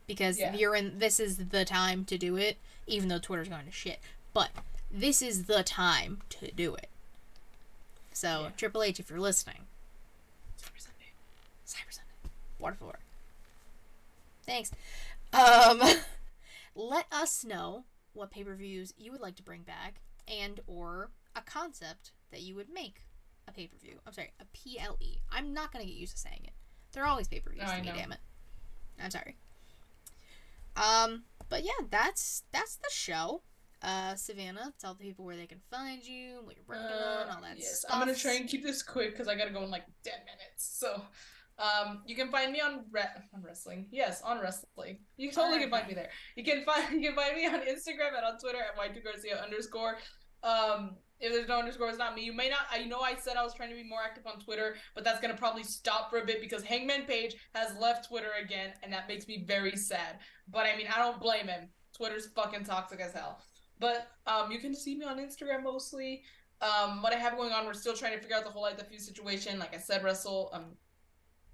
because 0.07 0.39
Yeah. 0.39 0.55
you're 0.55 0.75
in. 0.75 0.99
This 0.99 1.19
is 1.21 1.49
the 1.49 1.65
time 1.65 2.05
to 2.07 2.19
do 2.19 2.37
it, 2.37 2.59
even 2.87 3.09
though 3.09 3.19
Twitter's 3.19 3.49
going 3.49 3.67
to 3.67 3.73
shit. 3.73 4.01
But 4.33 4.51
this 4.91 5.23
is 5.23 5.45
the 5.45 5.63
time 5.63 6.23
to 6.31 6.51
do 6.53 6.75
it. 6.75 6.89
So 8.13 8.43
Yeah. 8.43 8.51
Triple 8.57 8.83
H, 8.83 9.01
if 9.01 9.11
you're 9.11 9.21
listening, 9.21 9.67
Cyber 10.59 10.81
Sunday. 10.81 11.13
Cyber 11.67 11.93
Sunday. 11.93 12.31
Wonderful 12.59 12.89
work. 12.89 13.01
Thanks. 14.45 14.71
Um, 15.33 15.83
let 16.75 17.07
us 17.13 17.45
know 17.45 17.85
what 18.13 18.31
pay 18.31 18.45
per 18.45 18.55
views 18.55 18.93
you 18.99 19.13
would 19.13 19.21
like 19.21 19.37
to 19.37 19.43
bring 19.43 19.63
back, 19.63 20.01
and 20.29 20.61
or 20.67 21.11
a 21.35 21.41
concept 21.41 22.13
that 22.31 22.43
you 22.43 22.55
would 22.55 22.69
make 22.69 23.03
a 23.49 23.53
pay 23.53 23.67
per 23.67 23.77
view. 23.79 23.99
I'm 24.07 24.13
sorry, 24.13 24.33
a 24.41 24.45
PLE. 24.57 25.21
I'm 25.31 25.55
not 25.55 25.73
gonna 25.73 25.85
get 25.87 25.95
used 25.95 26.13
to 26.17 26.19
saying 26.21 26.41
it. 26.45 26.53
They're 26.93 27.07
always 27.07 27.29
pay 27.29 27.41
per 27.41 27.51
views 27.51 27.63
No, 27.65 27.73
to 27.77 27.83
me. 27.83 27.93
Damn 27.95 28.13
it. 28.13 28.21
I'm 29.01 29.11
sorry. 29.11 29.37
Um, 30.77 31.25
but 31.49 31.65
yeah, 31.65 31.87
that's 31.91 32.45
that's 32.53 32.77
the 32.77 32.89
show. 32.91 33.43
Uh, 33.83 34.15
Savannah, 34.15 34.73
tell 34.81 34.95
the 34.95 35.05
people 35.05 35.25
where 35.25 35.37
they 35.37 35.47
can 35.47 35.61
find 35.71 36.05
you, 36.05 36.41
what 36.45 36.55
you're 36.57 36.65
working 36.69 36.85
on, 36.85 37.29
all 37.31 37.43
that 37.43 37.53
Uh, 37.53 37.55
yes, 37.57 37.81
stuff. 37.81 37.91
I'm 37.93 37.99
gonna 37.99 38.15
try 38.15 38.35
and 38.35 38.49
keep 38.49 38.63
this 38.63 38.83
quick 38.83 39.11
because 39.11 39.27
I 39.29 39.35
gotta 39.35 39.51
go 39.51 39.63
in 39.65 39.71
like 39.71 39.85
ten 40.05 40.21
minutes. 40.21 40.79
So, 40.79 41.03
um, 41.59 42.03
you 42.07 42.15
can 42.15 42.31
find 42.31 42.53
me 42.53 42.61
on 42.61 42.85
re- 42.93 43.03
on 43.35 43.43
wrestling. 43.43 43.89
Yes, 43.91 44.23
on 44.23 44.41
wrestling. 44.41 45.01
You 45.17 45.33
totally 45.33 45.59
can 45.61 45.71
find 45.71 45.89
me 45.89 45.95
there. 45.95 46.11
You 46.37 46.45
can 46.45 46.65
find 46.65 46.95
you 47.03 47.09
can 47.09 47.17
find 47.17 47.37
me 47.37 47.47
on 47.47 47.61
Instagram 47.61 48.17
and 48.17 48.25
on 48.25 48.39
Twitter 48.39 48.59
at 48.61 48.77
y2 48.79 49.03
garcia 49.03 49.43
underscore. 49.43 49.99
Um, 50.45 50.97
if 51.23 51.33
there's 51.33 51.49
no 51.49 51.61
underscore, 51.61 51.89
it's 51.89 51.99
not 51.99 52.15
me. 52.15 52.25
You 52.25 52.33
may 52.33 52.51
not. 52.51 52.61
I 52.71 52.85
know 52.85 53.01
I 53.01 53.15
said 53.15 53.37
I 53.37 53.45
was 53.45 53.55
trying 53.55 53.71
to 53.71 53.77
be 53.77 53.85
more 53.85 54.01
active 54.05 54.27
on 54.27 54.41
Twitter, 54.41 54.75
but 54.95 55.05
that's 55.05 55.21
gonna 55.21 55.37
probably 55.37 55.63
stop 55.63 56.11
for 56.11 56.19
a 56.19 56.27
bit 56.27 56.41
because 56.41 56.63
Hangman 56.65 57.03
Page 57.03 57.37
has 57.55 57.77
left 57.79 58.09
Twitter 58.09 58.31
again, 58.43 58.73
and 58.83 58.93
that 58.93 59.09
makes 59.09 59.29
me 59.29 59.45
very 59.47 59.77
sad. 59.77 60.19
But 60.49 60.67
I 60.67 60.77
mean, 60.77 60.89
I 60.95 60.99
don't 60.99 61.21
blame 61.21 61.47
him. 61.47 61.69
Twitter's 61.97 62.27
fucking 62.35 62.65
toxic 62.65 63.01
as 63.01 63.13
hell. 63.13 63.41
But 63.79 64.09
um, 64.27 64.51
you 64.51 64.59
can 64.59 64.75
see 64.75 64.97
me 64.97 65.05
on 65.05 65.19
Instagram 65.19 65.63
mostly. 65.63 66.23
Um, 66.61 67.03
what 67.03 67.13
I 67.13 67.17
have 67.17 67.37
going 67.37 67.53
on, 67.53 67.67
we're 67.67 67.73
still 67.73 67.95
trying 67.95 68.15
to 68.15 68.21
figure 68.21 68.37
out 68.37 68.45
the 68.45 68.51
whole 68.51 68.63
like 68.63 68.79
the 68.79 68.85
few 68.85 68.99
situation. 68.99 69.59
Like 69.59 69.75
I 69.75 69.79
said, 69.79 70.03
Wrestle 70.03 70.51
um, 70.53 70.77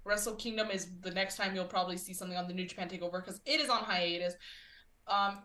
Wrestle 0.03 0.35
Kingdom 0.35 0.71
is 0.71 0.87
the 1.01 1.11
next 1.11 1.37
time 1.37 1.53
you'll 1.53 1.65
probably 1.65 1.97
see 1.97 2.13
something 2.13 2.37
on 2.37 2.47
the 2.47 2.53
New 2.53 2.65
Japan 2.65 2.89
Takeover 2.89 3.23
because 3.23 3.39
it 3.45 3.61
is 3.61 3.69
on 3.69 3.83
hiatus. 3.83 4.33
Um, 5.07 5.43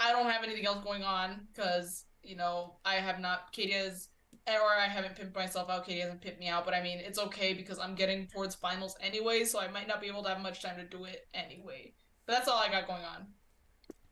I 0.00 0.12
don't 0.12 0.30
have 0.30 0.44
anything 0.44 0.66
else 0.66 0.82
going 0.84 1.02
on 1.02 1.46
because 1.52 2.04
you 2.28 2.36
know 2.36 2.74
I 2.84 2.94
have 2.94 3.20
not 3.20 3.52
Katie 3.52 3.72
has 3.72 4.08
or 4.46 4.78
I 4.78 4.86
haven't 4.86 5.16
pimped 5.16 5.34
myself 5.34 5.68
out. 5.68 5.86
Katie 5.86 6.00
hasn't 6.00 6.22
pimped 6.22 6.38
me 6.38 6.48
out, 6.48 6.64
but 6.64 6.74
I 6.74 6.82
mean 6.82 6.98
it's 6.98 7.18
okay 7.18 7.54
because 7.54 7.78
I'm 7.78 7.94
getting 7.94 8.26
towards 8.26 8.54
finals 8.54 8.96
anyway, 9.00 9.44
so 9.44 9.60
I 9.60 9.68
might 9.68 9.88
not 9.88 10.00
be 10.00 10.06
able 10.06 10.22
to 10.22 10.28
have 10.28 10.40
much 10.40 10.62
time 10.62 10.76
to 10.76 10.84
do 10.84 11.04
it 11.04 11.26
anyway. 11.34 11.92
But 12.26 12.34
that's 12.34 12.48
all 12.48 12.58
I 12.58 12.70
got 12.70 12.86
going 12.86 13.04
on. 13.04 13.26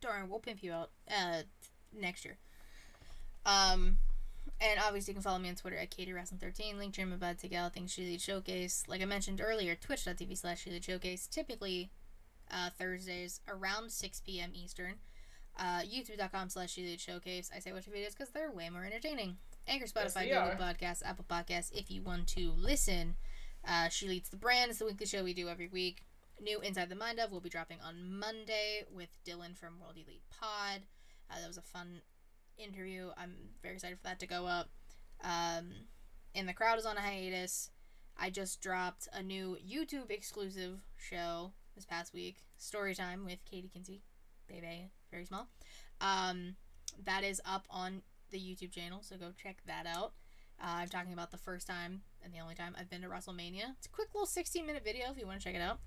Darn, 0.01 0.29
we'll 0.29 0.41
pimp 0.41 0.63
you 0.63 0.73
out 0.73 0.91
uh 1.11 1.43
next 1.99 2.25
year. 2.25 2.39
Um, 3.45 3.99
and 4.61 4.81
obviously 4.85 5.13
you 5.13 5.17
can 5.17 5.23
follow 5.23 5.39
me 5.39 5.49
on 5.49 5.55
Twitter 5.55 5.77
at 5.77 5.91
Katie 5.91 6.13
Wrestling 6.13 6.41
13 6.41 6.79
link 6.79 6.95
Jim 6.95 7.13
about 7.13 7.39
to 7.39 7.49
Gal 7.49 7.69
Things 7.69 7.93
She 7.93 8.19
Showcase. 8.19 8.85
Like 8.89 9.03
I 9.03 9.05
mentioned 9.05 9.41
earlier, 9.41 9.75
twitch.tv 9.75 10.37
slash 10.37 10.63
She 10.63 10.81
Showcase, 10.81 11.27
typically 11.27 11.91
uh, 12.51 12.71
Thursdays 12.79 13.41
around 13.49 13.91
6 13.91 14.21
p.m. 14.21 14.51
Eastern. 14.55 14.95
Uh, 15.59 15.81
YouTube.com 15.81 16.51
slash 16.51 16.73
She 16.73 16.97
Showcase. 16.99 17.51
I 17.55 17.61
say 17.61 17.73
watch 17.73 17.87
your 17.87 17.97
videos 17.97 18.11
because 18.11 18.29
they're 18.31 18.51
way 18.51 18.69
more 18.69 18.85
entertaining. 18.85 19.37
Anchor, 19.67 19.87
Spotify, 19.87 20.15
they 20.15 20.29
Google. 20.29 20.67
Podcasts, 20.67 21.03
Apple 21.05 21.25
Podcasts. 21.29 21.73
If 21.73 21.91
you 21.91 22.03
want 22.03 22.27
to 22.29 22.53
listen, 22.57 23.17
uh, 23.67 23.89
She 23.89 24.07
Leads 24.07 24.29
the 24.29 24.37
Brand 24.37 24.71
is 24.71 24.79
the 24.79 24.85
weekly 24.85 25.07
show 25.07 25.25
we 25.25 25.33
do 25.35 25.49
every 25.49 25.69
week. 25.69 26.03
New 26.41 26.61
Inside 26.61 26.91
the 26.91 26.95
Mind 26.95 27.19
of 27.19 27.33
will 27.33 27.41
be 27.41 27.49
dropping 27.49 27.79
on 27.81 28.19
Monday 28.19 28.85
with 28.95 29.09
Dylan 29.27 29.57
from 29.57 29.81
World 29.81 29.95
Elite 29.97 30.23
Pod. 30.31 30.83
Uh, 31.31 31.41
that 31.41 31.49
was 31.49 31.57
a 31.57 31.63
fun 31.63 32.03
interview. 32.59 33.11
I'm 33.17 33.35
very 33.63 33.75
excited 33.75 33.97
for 33.99 34.05
that 34.05 34.21
to 34.21 34.27
go 34.27 34.47
up. 34.47 34.69
Um, 35.25 35.71
and 36.35 36.47
the 36.47 36.53
crowd 36.53 36.79
is 36.79 36.87
on 36.87 36.99
a 36.99 37.01
hiatus. 37.01 37.71
I 38.19 38.31
just 38.31 38.61
dropped 38.61 39.09
a 39.13 39.23
new 39.23 39.57
YouTube 39.67 40.11
exclusive 40.11 40.81
show 40.97 41.53
this 41.75 41.85
past 41.87 42.15
week, 42.15 42.37
Storytime 42.59 43.25
with 43.25 43.45
Katie 43.51 43.71
Kinsey, 43.73 44.03
baby, 44.49 44.91
very 45.11 45.25
small. 45.25 45.49
Um, 46.01 46.57
that 47.05 47.25
is 47.25 47.41
up 47.45 47.67
on 47.71 48.03
the 48.31 48.39
YouTube 48.39 48.73
channel, 48.73 49.01
so 49.03 49.17
go 49.17 49.33
check 49.41 49.59
that 49.67 49.87
out. 49.87 50.13
Uh, 50.61 50.79
I'm 50.81 50.89
talking 50.89 51.13
about 51.13 51.31
the 51.31 51.37
first 51.37 51.67
time 51.67 52.03
and 52.25 52.33
the 52.33 52.39
only 52.41 52.55
time 52.55 52.75
I've 52.79 52.89
been 52.89 53.03
to 53.03 53.09
WrestleMania. 53.09 53.75
It's 53.77 53.87
a 53.87 53.91
quick 53.91 54.09
little 54.15 54.27
16 54.27 54.65
minute 54.67 54.85
video 54.85 55.11
if 55.11 55.19
you 55.19 55.27
want 55.27 55.41
to 55.41 55.45
check 55.45 55.55
it 55.55 55.61
out. 55.61 55.81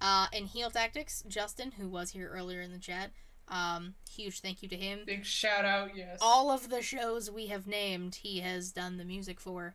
Uh, 0.00 0.26
and 0.32 0.46
Heel 0.46 0.70
Tactics, 0.70 1.22
Justin, 1.28 1.72
who 1.72 1.88
was 1.88 2.10
here 2.10 2.28
earlier 2.28 2.60
in 2.60 2.72
the 2.72 2.78
chat, 2.78 3.12
um, 3.48 3.94
huge 4.10 4.40
thank 4.40 4.62
you 4.62 4.68
to 4.68 4.76
him. 4.76 5.00
Big 5.06 5.24
shout 5.24 5.64
out, 5.64 5.96
yes. 5.96 6.18
All 6.20 6.50
of 6.50 6.68
the 6.68 6.82
shows 6.82 7.30
we 7.30 7.46
have 7.46 7.66
named, 7.66 8.16
he 8.16 8.40
has 8.40 8.72
done 8.72 8.96
the 8.96 9.04
music 9.04 9.40
for. 9.40 9.74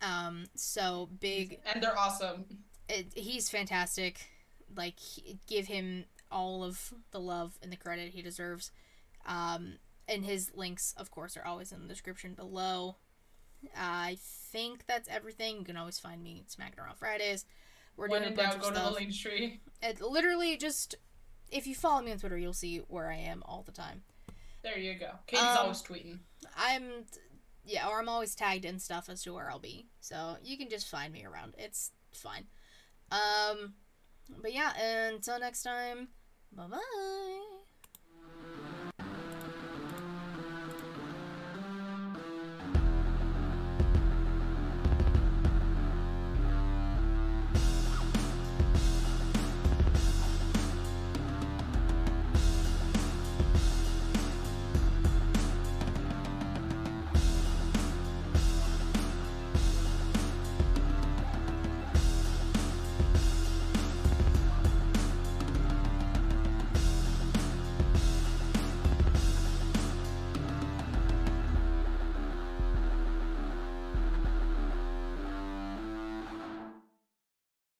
Um, 0.00 0.44
so 0.54 1.08
big. 1.20 1.60
and 1.72 1.82
they're 1.82 1.98
awesome. 1.98 2.44
It, 2.88 3.12
he's 3.14 3.48
fantastic. 3.48 4.28
Like, 4.74 4.98
he- 4.98 5.38
give 5.46 5.66
him 5.66 6.04
all 6.32 6.64
of 6.64 6.92
the 7.12 7.20
love 7.20 7.58
and 7.62 7.70
the 7.70 7.76
credit 7.76 8.10
he 8.12 8.22
deserves. 8.22 8.70
Um, 9.26 9.74
and 10.08 10.24
his 10.24 10.50
links, 10.54 10.94
of 10.96 11.10
course, 11.10 11.36
are 11.36 11.44
always 11.44 11.70
in 11.70 11.82
the 11.82 11.88
description 11.88 12.34
below. 12.34 12.96
I 13.76 14.18
think 14.20 14.86
that's 14.86 15.08
everything. 15.08 15.58
You 15.58 15.64
can 15.64 15.76
always 15.76 16.00
find 16.00 16.22
me 16.22 16.42
smacking 16.48 16.80
around 16.80 16.96
Fridays. 16.96 17.44
We're 17.96 18.08
when 18.08 18.22
doing 18.22 18.32
in 18.32 18.38
a 18.38 18.42
bunch 18.42 18.54
doubt, 18.54 18.56
of 18.56 18.62
go 18.62 18.70
to 18.70 18.74
stuff. 18.76 18.88
the 18.88 18.94
link 19.00 19.14
tree. 19.14 19.60
It 19.82 20.00
literally 20.00 20.56
just 20.56 20.96
if 21.50 21.66
you 21.66 21.74
follow 21.74 22.02
me 22.02 22.10
on 22.10 22.18
Twitter, 22.18 22.38
you'll 22.38 22.54
see 22.54 22.78
where 22.88 23.10
I 23.10 23.16
am 23.16 23.42
all 23.46 23.62
the 23.62 23.72
time. 23.72 24.02
There 24.62 24.78
you 24.78 24.94
go. 24.98 25.10
Katie's 25.26 25.44
Um, 25.44 25.58
always 25.58 25.82
tweeting. 25.82 26.18
I'm 26.56 27.04
yeah, 27.64 27.86
or 27.86 28.00
I'm 28.00 28.08
always 28.08 28.34
tagged 28.34 28.64
in 28.64 28.78
stuff 28.80 29.08
as 29.08 29.22
to 29.22 29.34
where 29.34 29.48
I'll 29.50 29.58
be. 29.60 29.86
So 30.00 30.36
you 30.42 30.56
can 30.58 30.68
just 30.68 30.88
find 30.88 31.12
me 31.12 31.24
around. 31.24 31.54
It's 31.58 31.92
fine. 32.12 32.46
Um 33.12 33.74
but 34.40 34.52
yeah, 34.52 34.72
until 35.10 35.38
next 35.38 35.62
time, 35.62 36.08
bye 36.52 36.68
bye. 36.68 37.61